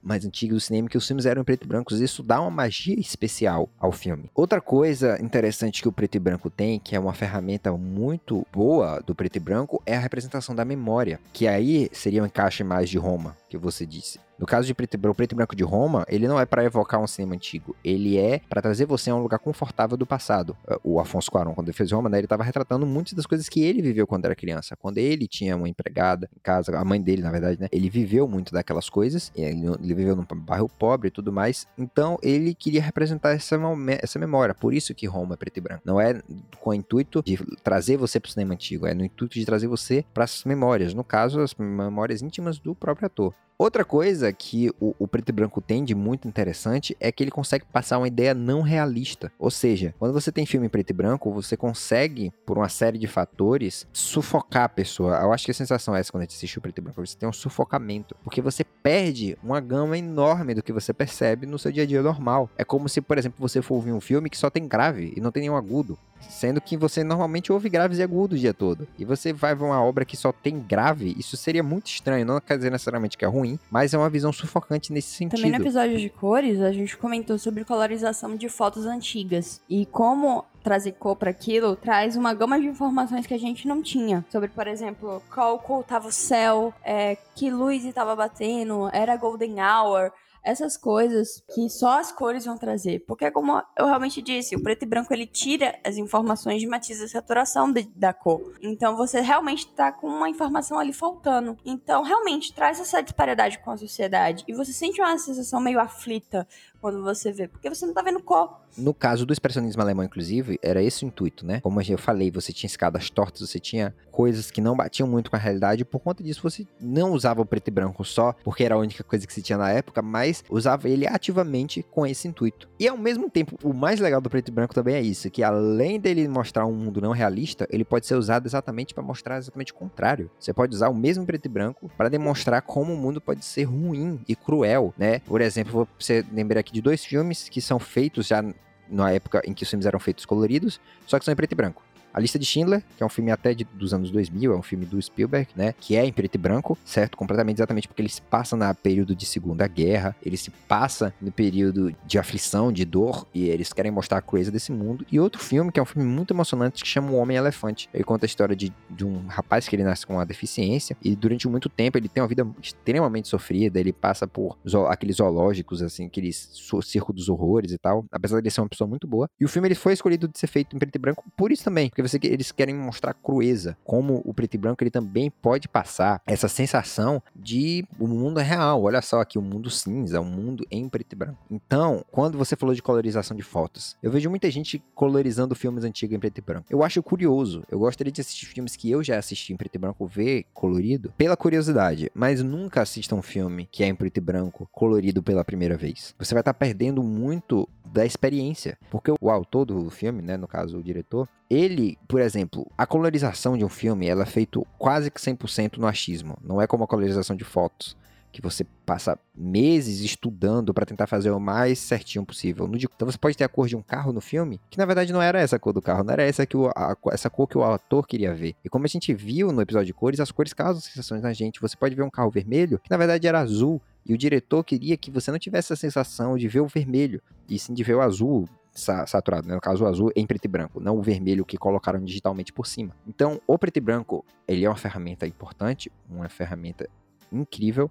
mais 0.03 0.25
antiga 0.25 0.55
do 0.55 0.61
cinema 0.61 0.89
que 0.89 0.99
os 0.99 1.07
filmes 1.07 1.27
eram 1.27 1.43
em 1.43 1.45
preto 1.45 1.65
e 1.65 1.69
branco. 1.69 1.95
Isso 1.95 2.23
dá 2.23 2.41
uma 2.41 2.51
magia 2.51 2.99
especial 2.99 3.69
ao 3.79 3.93
filme. 3.93 4.31
Outra 4.35 4.61
coisa 4.61 5.21
interessante 5.23 5.83
que 5.83 5.89
o 5.89 5.93
preto 5.93 6.17
e 6.17 6.21
branco 6.21 6.51
tem, 6.51 6.79
que 6.79 6.95
é 6.95 7.01
uma 7.01 7.15
ferramenta 7.15 7.73
muito 7.73 8.47
boa 8.53 9.01
do 9.01 9.15
preto 9.15 9.37
e 9.37 9.41
branco, 9.41 9.83
é 9.87 9.97
a 9.97 10.01
representação 10.01 10.55
da 10.55 10.65
memória, 10.65 11.21
que 11.33 11.47
aí 11.47 11.89
seria 11.93 12.23
um 12.23 12.27
encaixe 12.27 12.65
mais 12.65 12.89
de 12.89 12.99
Roma, 12.99 13.37
que 13.49 13.57
você 13.57 13.87
disse. 13.87 14.19
No 14.37 14.47
caso 14.47 14.67
de 14.67 14.75
preto 14.75 14.95
e 14.95 14.97
branco, 14.97 15.13
o 15.13 15.17
preto 15.17 15.33
e 15.33 15.37
branco 15.37 15.55
de 15.55 15.63
Roma, 15.63 16.05
ele 16.09 16.27
não 16.27 16.41
é 16.41 16.45
para 16.45 16.65
evocar 16.65 17.01
um 17.01 17.07
cinema 17.07 17.37
antigo, 17.37 17.77
ele 17.85 18.19
é 18.19 18.41
para 18.49 18.61
trazer 18.61 18.85
você 18.85 19.09
a 19.09 19.15
um 19.15 19.23
lugar 19.23 19.39
confortável 19.39 19.97
do 19.97 20.05
passado. 20.05 20.57
O 20.83 20.99
Afonso 20.99 21.31
Cuarón, 21.31 21.55
quando 21.55 21.69
ele 21.69 21.77
fez 21.77 21.93
Roma, 21.93 22.09
né, 22.09 22.19
ele 22.19 22.27
estava 22.27 22.43
retratando 22.43 22.85
muitas 22.85 23.13
das 23.13 23.27
coisas 23.27 23.49
que 23.49 23.63
ele 23.63 23.81
viveu 23.81 24.09
quando 24.09 24.25
era 24.25 24.35
criança. 24.35 24.77
Quando 24.77 24.99
ele 24.99 25.29
tinha 25.29 25.57
uma 25.57 25.69
empregada 25.69 26.29
em 26.37 26.41
casa, 26.43 26.77
a 26.77 26.85
mãe 26.85 27.01
dele, 27.01 27.23
na 27.23 27.31
verdade, 27.31 27.61
né, 27.61 27.69
ele 27.71 27.89
viveu 27.89 28.27
muito 28.27 28.53
daquelas 28.53 28.91
coisas, 28.91 29.31
ele, 29.55 29.95
viveu 29.95 30.17
num 30.17 30.25
bairro 30.35 30.69
pobre 30.69 31.09
e 31.09 31.11
tudo 31.11 31.33
mais, 31.33 31.67
então 31.79 32.19
ele 32.23 32.55
queria 32.55 32.83
representar 32.83 33.31
essa, 33.31 33.57
essa 34.01 34.19
memória. 34.19 34.55
Por 34.55 34.75
isso 34.75 34.95
que 34.95 35.07
Roma 35.07 35.35
é 35.35 35.37
preto 35.37 35.59
e 35.59 35.61
branco. 35.61 35.83
Não 35.85 36.01
é 36.01 36.21
com 36.61 36.71
o 36.71 36.75
intuito 36.75 37.23
de 37.23 37.37
trazer 37.63 37.97
você 37.97 38.19
para 38.19 38.29
o 38.29 38.33
cinema 38.33 38.55
antigo, 38.55 38.87
é 38.87 38.95
no 38.95 39.05
intuito 39.05 39.39
de 39.39 39.45
trazer 39.45 39.67
você 39.67 40.05
para 40.13 40.25
as 40.25 40.45
memórias, 40.45 40.95
no 40.95 41.05
caso, 41.05 41.41
as 41.41 41.55
memórias 41.55 42.23
íntimas 42.23 42.59
do 42.59 42.75
próprio 42.75 43.07
ator. 43.07 43.35
Outra 43.57 43.85
coisa 43.85 44.33
que 44.33 44.69
o, 44.81 44.97
o 44.99 45.07
preto 45.07 45.29
e 45.29 45.33
branco 45.33 45.61
tem 45.61 45.85
de 45.85 45.95
muito 45.95 46.27
interessante 46.27 46.97
é 46.99 47.13
que 47.13 47.23
ele 47.23 47.31
consegue 47.31 47.65
passar 47.73 47.99
uma 47.99 48.09
ideia 48.09 48.35
não 48.35 48.63
realista. 48.63 49.31
Ou 49.39 49.49
seja, 49.49 49.95
quando 49.97 50.13
você 50.13 50.33
tem 50.33 50.45
filme 50.45 50.67
em 50.67 50.69
preto 50.69 50.91
e 50.91 50.93
branco, 50.93 51.33
você 51.33 51.57
consegue, 51.57 52.33
por 52.45 52.59
uma 52.59 52.69
série 52.69 52.99
de 52.99 53.07
fatores, 53.07 53.87
sufocar 53.93 54.65
a 54.65 54.69
pessoa. 54.69 55.19
Eu 55.19 55.33
acho 55.33 55.45
que 55.45 55.53
a 55.53 55.55
sensação 55.55 55.95
é 55.95 56.01
essa 56.01 56.11
quando 56.11 56.23
a 56.23 56.25
gente 56.25 56.35
assiste 56.35 56.59
o 56.59 56.61
preto 56.61 56.79
e 56.79 56.81
branco. 56.81 57.07
Você 57.07 57.17
tem 57.17 57.29
um 57.29 57.33
sufocamento. 57.33 58.17
Porque 58.25 58.43
você 58.43 58.65
perde 58.65 59.39
uma 59.41 59.61
gama 59.61 59.97
enorme 59.97 60.55
do 60.55 60.63
que 60.63 60.73
você 60.73 60.93
percebe 60.93 61.47
no 61.47 61.59
seu 61.59 61.71
dia 61.71 61.85
a 61.85 61.87
dia 61.87 62.03
normal. 62.03 62.51
É 62.59 62.65
como 62.65 62.89
se, 62.89 63.01
por 63.01 63.19
exemplo, 63.19 63.37
você 63.39 63.63
for 63.63 63.77
ouvir 63.77 63.93
um 63.93 64.01
filme 64.01 64.29
que 64.29 64.37
só 64.37 64.51
tem 64.51 64.67
grave 64.67 65.13
e 65.17 65.21
não 65.21 65.31
tem 65.31 65.43
nenhum 65.43 65.57
agudo. 65.57 65.97
Sendo 66.29 66.61
que 66.61 66.77
você 66.77 67.03
normalmente 67.03 67.53
ouve 67.53 67.69
graves 67.69 67.99
e 67.99 68.03
agudos 68.03 68.39
o 68.39 68.41
dia 68.41 68.55
todo. 68.55 68.87
E 68.99 69.05
você 69.05 69.33
vai 69.33 69.55
ver 69.55 69.65
uma 69.65 69.83
obra 69.83 70.05
que 70.05 70.17
só 70.17 70.33
tem 70.33 70.61
grave, 70.61 71.15
isso 71.19 71.37
seria 71.37 71.63
muito 71.63 71.87
estranho. 71.87 72.27
Não 72.27 72.41
quer 72.41 72.57
dizer 72.57 72.71
necessariamente 72.71 73.17
que 73.17 73.25
é 73.25 73.29
ruim, 73.29 73.59
mas 73.71 73.95
é 73.95 73.99
uma 73.99 74.11
visão 74.11 74.33
sufocante 74.33 74.93
nesse 74.93 75.09
sentido. 75.09 75.37
Também 75.37 75.51
no 75.51 75.65
episódio 75.65 75.99
de 75.99 76.09
cores, 76.09 76.61
a 76.61 76.73
gente 76.73 76.97
comentou 76.97 77.39
sobre 77.39 77.65
colorização 77.65 78.37
de 78.37 78.49
fotos 78.49 78.87
antigas. 78.87 79.61
E 79.69 79.87
como 79.87 80.45
trazer 80.65 80.93
cor 80.93 81.15
para 81.15 81.31
aquilo 81.31 81.77
traz 81.77 82.17
uma 82.17 82.33
gama 82.33 82.59
de 82.59 82.67
informações 82.67 83.27
que 83.27 83.35
a 83.35 83.39
gente 83.39 83.69
não 83.69 83.83
tinha. 83.83 84.25
Sobre, 84.33 84.49
por 84.49 84.67
exemplo, 84.67 85.23
qual 85.33 85.59
cor 85.59 85.85
tava 85.85 86.09
o 86.09 86.13
céu, 86.13 86.73
é, 86.83 87.17
que 87.35 87.51
luz 87.51 87.85
estava 87.85 88.17
batendo, 88.17 88.89
era 88.93 89.17
golden 89.17 89.57
hour. 89.61 90.11
Essas 90.45 90.77
coisas 90.77 91.43
que 91.55 91.69
só 91.71 91.99
as 91.99 92.13
cores 92.13 92.45
vão 92.45 92.59
trazer. 92.59 93.01
Porque, 93.07 93.31
como 93.31 93.63
eu 93.79 93.87
realmente 93.87 94.21
disse, 94.21 94.55
o 94.55 94.63
preto 94.63 94.83
e 94.83 94.87
branco 94.87 95.13
ele 95.13 95.27
tira 95.27 95.79
as 95.83 95.97
informações 95.97 96.61
de 96.61 96.67
matiz 96.67 97.01
e 97.01 97.09
saturação 97.09 97.73
de- 97.73 97.91
da 97.97 98.13
cor. 98.13 98.53
Então 98.61 98.97
você 98.97 99.21
realmente 99.21 99.67
tá 99.69 99.91
com 99.91 100.07
uma 100.07 100.29
informação 100.29 100.79
ali 100.79 100.93
faltando. 100.93 101.57
Então, 101.65 102.03
realmente 102.03 102.53
traz 102.53 102.79
essa 102.79 103.03
disparidade 103.03 103.59
com 103.61 103.71
a 103.71 103.77
sociedade. 103.77 104.45
E 104.47 104.53
você 104.53 104.73
sente 104.73 105.01
uma 105.01 105.17
sensação 105.19 105.61
meio 105.61 105.81
aflita 105.81 106.47
quando 106.81 107.03
você 107.03 107.33
vê, 107.33 107.49
porque 107.49 107.69
você 107.71 107.87
não 107.87 107.95
tá 107.95 108.03
vendo 108.03 108.23
cor. 108.23 108.64
No 108.77 108.93
caso 108.93 109.25
do 109.25 109.33
expressionismo 109.33 109.83
alemão, 109.83 110.05
inclusive, 110.05 110.59
era 110.63 110.83
esse 110.83 111.05
o 111.05 111.07
intuito, 111.07 111.47
né? 111.47 111.61
Como 111.61 111.81
eu 111.81 111.99
falei, 111.99 112.31
você 112.31 112.53
tinha 112.53 112.69
escadas 112.69 113.11
tortas, 113.11 113.49
você 113.49 113.59
tinha 113.59 113.95
coisas 114.11 114.51
que 114.51 114.61
não 114.61 114.77
batiam 114.77 115.09
muito 115.09 115.31
com 115.31 115.37
a 115.37 115.39
realidade, 115.39 115.83
e 115.83 115.85
por 115.85 116.01
conta 116.01 116.23
disso 116.23 116.43
você 116.43 116.67
não 116.81 117.13
usava 117.13 117.43
o 117.43 117.47
preto 117.47 117.69
e 117.69 117.71
branco 117.71 118.05
só, 118.05 118.33
porque 118.45 118.65
era 118.65 118.75
a 118.75 118.79
única 118.79 119.03
coisa 119.03 119.27
que 119.27 119.33
se 119.33 119.43
tinha 119.43 119.59
na 119.59 119.71
época, 119.71 120.01
mas 120.03 120.45
usava 120.49 120.89
ele 120.89 121.07
ativamente 121.07 121.83
com 121.91 122.07
esse 122.07 122.29
intuito. 122.29 122.69
E 122.79 122.87
ao 122.89 122.97
mesmo 122.97 123.29
tempo, 123.29 123.59
o 123.63 123.73
mais 123.73 124.01
legal 124.01 124.21
do 124.21 124.31
preto 124.31 124.49
e 124.49 124.53
branco 124.53 124.75
também 124.75 124.95
é 124.95 125.03
isso, 125.03 125.31
que 125.31 125.43
além 125.43 125.99
dele 125.99 126.27
mostrar 126.29 126.67
um 126.67 126.73
mundo 126.73 127.01
não 127.01 127.13
realista, 127.13 127.67
ele 127.71 127.85
pode 127.85 128.07
ser 128.07 128.15
usado 128.15 128.47
exatamente 128.47 128.95
para 128.95 129.03
mostrar 129.03 129.39
exatamente 129.39 129.73
o 129.73 129.77
contrário. 129.77 130.31
Você 130.39 130.53
pode 130.53 130.75
usar 130.75 130.89
o 130.89 130.95
mesmo 130.95 131.27
preto 131.27 131.47
e 131.47 131.49
branco 131.49 131.91
para 131.97 132.09
demonstrar 132.09 132.63
como 132.63 132.93
o 132.93 132.97
mundo 132.97 133.21
pode 133.21 133.45
ser 133.45 133.65
ruim 133.65 134.21
e 134.29 134.37
cruel, 134.37 134.95
né? 134.97 135.21
Por 135.21 135.41
exemplo, 135.41 135.89
você 135.99 136.25
lembrar 136.33 136.61
aqui 136.61 136.73
de 136.73 136.81
dois 136.81 137.05
filmes 137.05 137.49
que 137.49 137.61
são 137.61 137.79
feitos 137.79 138.27
já 138.27 138.43
na 138.89 139.13
época 139.13 139.43
em 139.45 139.55
que 139.55 139.63
os 139.63 139.71
filmes 139.71 139.87
eram 139.87 140.01
feitos 140.01 140.25
coloridos, 140.25 140.81
só 141.07 141.19
que 141.19 141.25
são 141.25 141.33
em 141.33 141.37
preto 141.37 141.53
e 141.53 141.55
branco. 141.55 141.84
A 142.15 142.21
Lista 142.21 142.39
de 142.39 142.47
Schindler, 142.47 142.83
que 142.97 143.03
é 143.03 143.07
um 143.07 143.09
filme 143.09 143.31
até 143.31 143.53
de- 143.53 143.65
dos 143.75 143.93
anos 143.93 144.11
2000, 144.11 144.53
é 144.53 144.57
um 144.57 144.63
filme 144.63 144.87
do 144.87 145.01
Spielberg, 145.03 145.49
né? 145.57 145.75
Que 145.79 145.97
é 145.97 146.05
em 146.07 146.13
preto 146.13 146.37
e 146.37 146.39
branco, 146.39 146.79
certo? 146.85 147.17
Completamente 147.17 147.57
exatamente 147.59 147.89
porque 147.89 148.01
ele 148.01 148.09
se 148.09 148.23
passa 148.23 148.57
no 148.57 148.75
período 148.75 149.15
de 149.15 149.27
Segunda 149.27 149.67
Guerra, 149.67 150.15
ele 150.25 150.37
se 150.37 150.51
passa 150.51 151.13
no 151.21 151.33
período 151.33 151.95
de 152.07 152.19
aflição, 152.19 152.73
de 152.73 152.85
dor, 152.85 153.27
e 153.35 153.49
eles 153.49 153.73
querem 153.73 153.91
mostrar 153.91 154.19
a 154.19 154.23
crueza 154.23 154.51
desse 154.51 154.71
mundo. 154.73 155.05
E 155.11 155.19
outro 155.19 155.43
filme, 155.43 155.71
que 155.73 155.79
é 155.81 155.83
um 155.83 155.87
filme 155.87 156.09
muito 156.09 156.33
emocionante, 156.33 156.83
que 156.83 156.89
chama 156.89 157.11
O 157.11 157.17
Homem 157.17 157.37
Elefante. 157.37 157.89
Ele 157.93 158.05
conta 158.05 158.25
a 158.25 158.29
história 158.29 158.55
de, 158.55 158.73
de 158.89 159.05
um 159.05 159.27
rapaz 159.27 159.69
que 159.69 159.75
ele 159.75 159.83
nasce 159.85 160.07
com 160.07 160.15
uma 160.15 160.25
deficiência, 160.27 160.97
e 161.03 161.17
durante 161.17 161.49
muito 161.49 161.69
tempo 161.69 161.99
ele 161.99 162.09
tem 162.09 162.23
uma 162.23 162.29
vida 162.29 162.47
extremamente 162.63 163.29
sofrida, 163.29 163.81
ele 163.81 163.93
passa 163.93 164.27
por 164.27 164.59
zo- 164.69 164.87
aqueles 164.87 165.17
zoológicos, 165.17 165.83
assim, 165.83 166.07
aqueles 166.07 166.51
circo 166.83 167.13
dos 167.13 167.29
horrores 167.29 167.73
e 167.73 167.79
tal, 167.79 168.05
apesar 168.11 168.37
de 168.41 168.43
ele 168.49 168.51
ser 168.51 168.61
uma 168.61 168.69
pessoa 168.69 168.87
muito 168.89 169.07
boa. 169.07 169.29
E 169.41 169.45
o 169.45 169.49
filme 169.49 169.69
ele 169.69 169.75
foi 169.75 169.93
escolhido 169.93 170.29
de 170.29 170.39
ser 170.39 170.47
feito 170.47 170.75
em 170.75 170.79
preto 170.79 170.97
e 170.97 170.99
branco 170.99 171.25
por 171.37 171.51
isso 171.53 171.65
também, 171.65 171.89
porque 171.89 172.03
você, 172.07 172.19
eles 172.23 172.53
querem 172.53 172.75
mostrar 172.75 173.15
crueza, 173.15 173.77
como 173.85 174.23
o 174.25 174.35
preto 174.35 174.55
e 174.55 174.59
branco 174.59 174.83
ele 174.83 174.91
também 174.91 175.31
pode 175.31 175.69
passar 175.69 176.21
essa 176.27 176.49
sensação 176.49 177.23
de 177.35 177.87
o 177.99 178.07
mundo 178.07 178.41
é 178.41 178.43
real. 178.43 178.83
Olha 178.83 179.01
só 179.03 179.21
aqui, 179.21 179.39
o 179.39 179.43
mundo 179.43 179.71
cinza, 179.71 180.21
o 180.21 180.25
mundo 180.25 180.67
em 180.71 180.89
preto 180.89 181.13
e 181.13 181.17
branco. 181.17 181.39
Então, 181.51 182.05
quando 182.11 182.39
você 182.39 182.57
falou 182.57 182.75
de 182.75 182.83
colorização 182.83 183.37
de 183.37 183.43
fotos, 183.43 183.97
eu 184.03 184.11
vejo 184.11 184.31
muita 184.31 184.51
gente 184.51 184.83
colorizando 184.95 185.55
filmes 185.55 185.85
antigos 185.85 186.17
em 186.17 186.21
preto 186.21 186.39
e 186.39 186.41
branco. 186.43 186.67
Eu 186.71 186.83
acho 186.83 187.03
curioso. 187.03 187.65
Eu 187.71 187.79
gostaria 187.79 188.13
de 188.13 188.21
assistir 188.21 188.47
filmes 188.47 188.77
que 188.77 188.91
eu 188.91 189.03
já 189.03 189.19
assisti 189.19 189.53
em 189.53 189.57
preto 189.57 189.77
e 189.77 189.79
branco, 189.79 190.07
ver 190.07 190.47
colorido, 190.53 191.13
pela 191.17 191.37
curiosidade, 191.37 192.11
mas 192.15 192.43
nunca 192.43 192.83
assista 192.83 193.15
um 193.15 193.23
filme 193.23 193.69
que 193.71 193.83
é 193.83 193.87
em 193.87 193.95
preto 193.95 194.19
e 194.19 194.21
branco, 194.21 194.69
colorido 194.73 195.23
pela 195.23 195.45
primeira 195.45 195.77
vez. 195.77 196.15
Você 196.19 196.35
vai 196.35 196.41
estar 196.41 196.55
perdendo 196.55 197.03
muito 197.03 197.69
da 197.85 198.05
experiência, 198.07 198.79
porque 198.91 199.13
o 199.21 199.31
autor 199.31 199.65
do 199.67 199.91
filme, 199.91 200.23
né, 200.23 200.37
no 200.37 200.49
caso 200.49 200.79
o 200.79 200.83
diretor, 200.83 201.29
ele, 201.51 201.99
por 202.09 202.21
exemplo, 202.21 202.67
a 202.77 202.87
colorização 202.87 203.57
de 203.57 203.65
um 203.65 203.69
filme, 203.69 204.07
ela 204.09 204.23
é 204.23 204.27
feita 204.27 204.61
quase 204.79 205.11
que 205.11 205.21
100% 205.21 205.77
no 205.79 205.87
achismo. 205.87 206.37
Não 206.43 206.61
é 206.61 206.67
como 206.67 206.85
a 206.85 206.87
colorização 206.89 207.37
de 207.37 207.45
fotos. 207.45 207.97
que 208.33 208.43
você 208.43 208.65
passa 208.85 209.17
meses 209.33 210.01
estudando 210.01 210.75
pra 210.75 210.85
tentar 210.85 211.07
fazer 211.07 211.31
o 211.31 211.39
mais 211.39 211.79
certinho 211.79 212.27
possível. 212.27 212.69
Então 212.97 213.09
você 213.09 213.17
pode 213.17 213.37
ter 213.37 213.45
a 213.45 213.49
cor 213.49 213.69
de 213.69 213.77
um 213.77 213.81
carro 213.83 214.13
no 214.13 214.21
filme, 214.21 214.61
que 214.69 214.77
na 214.77 214.85
verdade 214.85 215.13
não 215.13 215.23
era 215.23 215.39
essa 215.39 215.57
cor 215.57 215.73
do 215.73 215.81
carro, 215.81 216.03
não 216.03 216.13
era 216.13 216.25
essa, 216.25 216.45
que 216.45 216.57
o, 216.57 216.67
a- 216.75 216.97
essa 217.13 217.31
cor 217.31 217.47
que 217.47 217.57
o 217.57 217.63
ator 217.63 218.05
queria 218.09 218.35
ver. 218.35 218.57
E 218.65 218.69
como 218.69 218.87
a 218.87 218.89
gente 218.89 219.15
viu 219.15 219.53
no 219.53 219.63
episódio 219.63 219.87
de 219.87 219.95
cores, 219.95 220.19
as 220.19 220.33
cores 220.33 220.53
causam 220.53 220.81
sensações 220.83 221.23
na 221.23 221.33
gente. 221.33 221.61
Você 221.61 221.77
pode 221.77 221.95
ver 221.95 222.03
um 222.03 222.11
carro 222.11 222.29
vermelho, 222.29 222.81
que 222.83 222.91
na 222.91 222.97
verdade 222.97 223.25
era 223.29 223.39
azul, 223.39 223.81
e 224.07 224.13
o 224.15 224.19
diretor 224.19 224.63
queria 224.65 224.97
que 224.97 225.11
você 225.11 225.31
não 225.31 225.39
tivesse 225.39 225.73
a 225.73 225.77
sensação 225.77 226.37
de 226.37 226.47
ver 226.49 226.61
o 226.61 226.67
vermelho, 226.67 227.23
e 227.49 227.59
sim 227.59 227.73
de 227.73 227.83
ver 227.83 227.95
o 227.95 228.01
azul 228.01 228.49
sa- 228.73 229.07
saturado, 229.07 229.49
né? 229.49 229.55
no 229.55 229.61
caso 229.61 229.85
o 229.85 229.87
azul 229.87 230.11
em 230.15 230.27
preto 230.27 230.45
e 230.45 230.49
branco, 230.49 230.81
não 230.81 230.99
o 230.99 231.03
vermelho 231.03 231.45
que 231.45 231.57
colocaram 231.57 232.03
digitalmente 232.03 232.53
por 232.53 232.67
cima. 232.67 232.95
Então, 233.07 233.41
o 233.47 233.59
preto 233.59 233.77
e 233.77 233.81
branco, 233.81 234.25
ele 234.47 234.65
é 234.65 234.69
uma 234.69 234.77
ferramenta 234.77 235.27
importante, 235.27 235.91
uma 236.09 236.29
ferramenta 236.29 236.89
incrível 237.33 237.91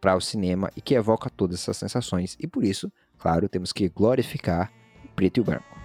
para 0.00 0.16
o 0.16 0.20
cinema 0.20 0.70
e 0.76 0.80
que 0.80 0.94
evoca 0.94 1.28
todas 1.28 1.60
essas 1.60 1.76
sensações. 1.76 2.36
E 2.40 2.46
por 2.46 2.64
isso, 2.64 2.90
claro, 3.18 3.48
temos 3.48 3.72
que 3.72 3.88
glorificar 3.88 4.72
preto 5.14 5.40
e 5.40 5.42
branco. 5.42 5.80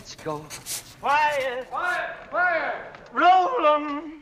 Let's 0.00 0.14
go. 0.24 0.40
Quiet. 1.00 1.68
Quiet. 1.68 2.30
Quiet. 2.30 2.74
Roll 3.12 3.66
'em. 3.66 4.20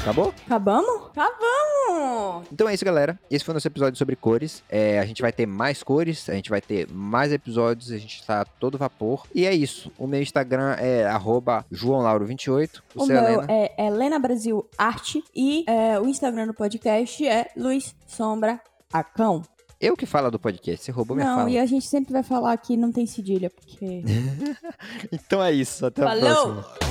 Acabou? 0.00 0.32
Acabamos? 0.46 1.10
Acabamos! 1.16 2.46
Então 2.52 2.68
é 2.68 2.74
isso, 2.74 2.84
galera. 2.84 3.18
Esse 3.28 3.44
foi 3.44 3.50
o 3.52 3.54
nosso 3.56 3.66
episódio 3.66 3.98
sobre 3.98 4.14
cores. 4.14 4.62
É, 4.70 5.00
a 5.00 5.04
gente 5.04 5.20
vai 5.20 5.32
ter 5.32 5.46
mais 5.46 5.82
cores, 5.82 6.28
a 6.28 6.34
gente 6.34 6.48
vai 6.48 6.60
ter 6.60 6.88
mais 6.88 7.32
episódios, 7.32 7.90
a 7.90 7.98
gente 7.98 8.24
tá 8.24 8.42
a 8.42 8.44
todo 8.44 8.78
vapor. 8.78 9.26
E 9.34 9.44
é 9.44 9.52
isso. 9.52 9.90
O 9.98 10.06
meu 10.06 10.22
Instagram 10.22 10.76
é 10.78 11.04
arroba 11.06 11.66
joãolauro28. 11.72 12.82
O 12.94 13.00
Você, 13.00 13.14
meu 13.14 13.24
Helena? 13.24 13.46
é 13.48 13.86
Helena 13.86 14.18
Brasil 14.20 14.64
Arte 14.78 15.24
e 15.34 15.64
é, 15.66 15.98
o 15.98 16.06
Instagram 16.06 16.46
do 16.46 16.54
podcast 16.54 17.26
é 17.26 17.50
Luiz 17.56 17.92
Sombra 18.06 18.60
Acão. 18.92 19.42
Eu 19.80 19.94
que 19.96 20.06
falo 20.06 20.30
do 20.30 20.38
podcast, 20.38 20.84
você 20.84 20.90
roubou 20.90 21.14
minha 21.16 21.28
Não, 21.28 21.36
fala. 21.38 21.50
e 21.50 21.58
a 21.58 21.66
gente 21.66 21.86
sempre 21.86 22.12
vai 22.12 22.22
falar 22.22 22.56
que 22.56 22.76
não 22.76 22.90
tem 22.90 23.06
cedilha, 23.06 23.50
porque. 23.50 24.02
Então 25.12 25.42
é 25.42 25.52
isso, 25.52 25.84
até 25.84 26.02
a 26.02 26.06
Falou! 26.08 26.62
próxima. 26.62 26.86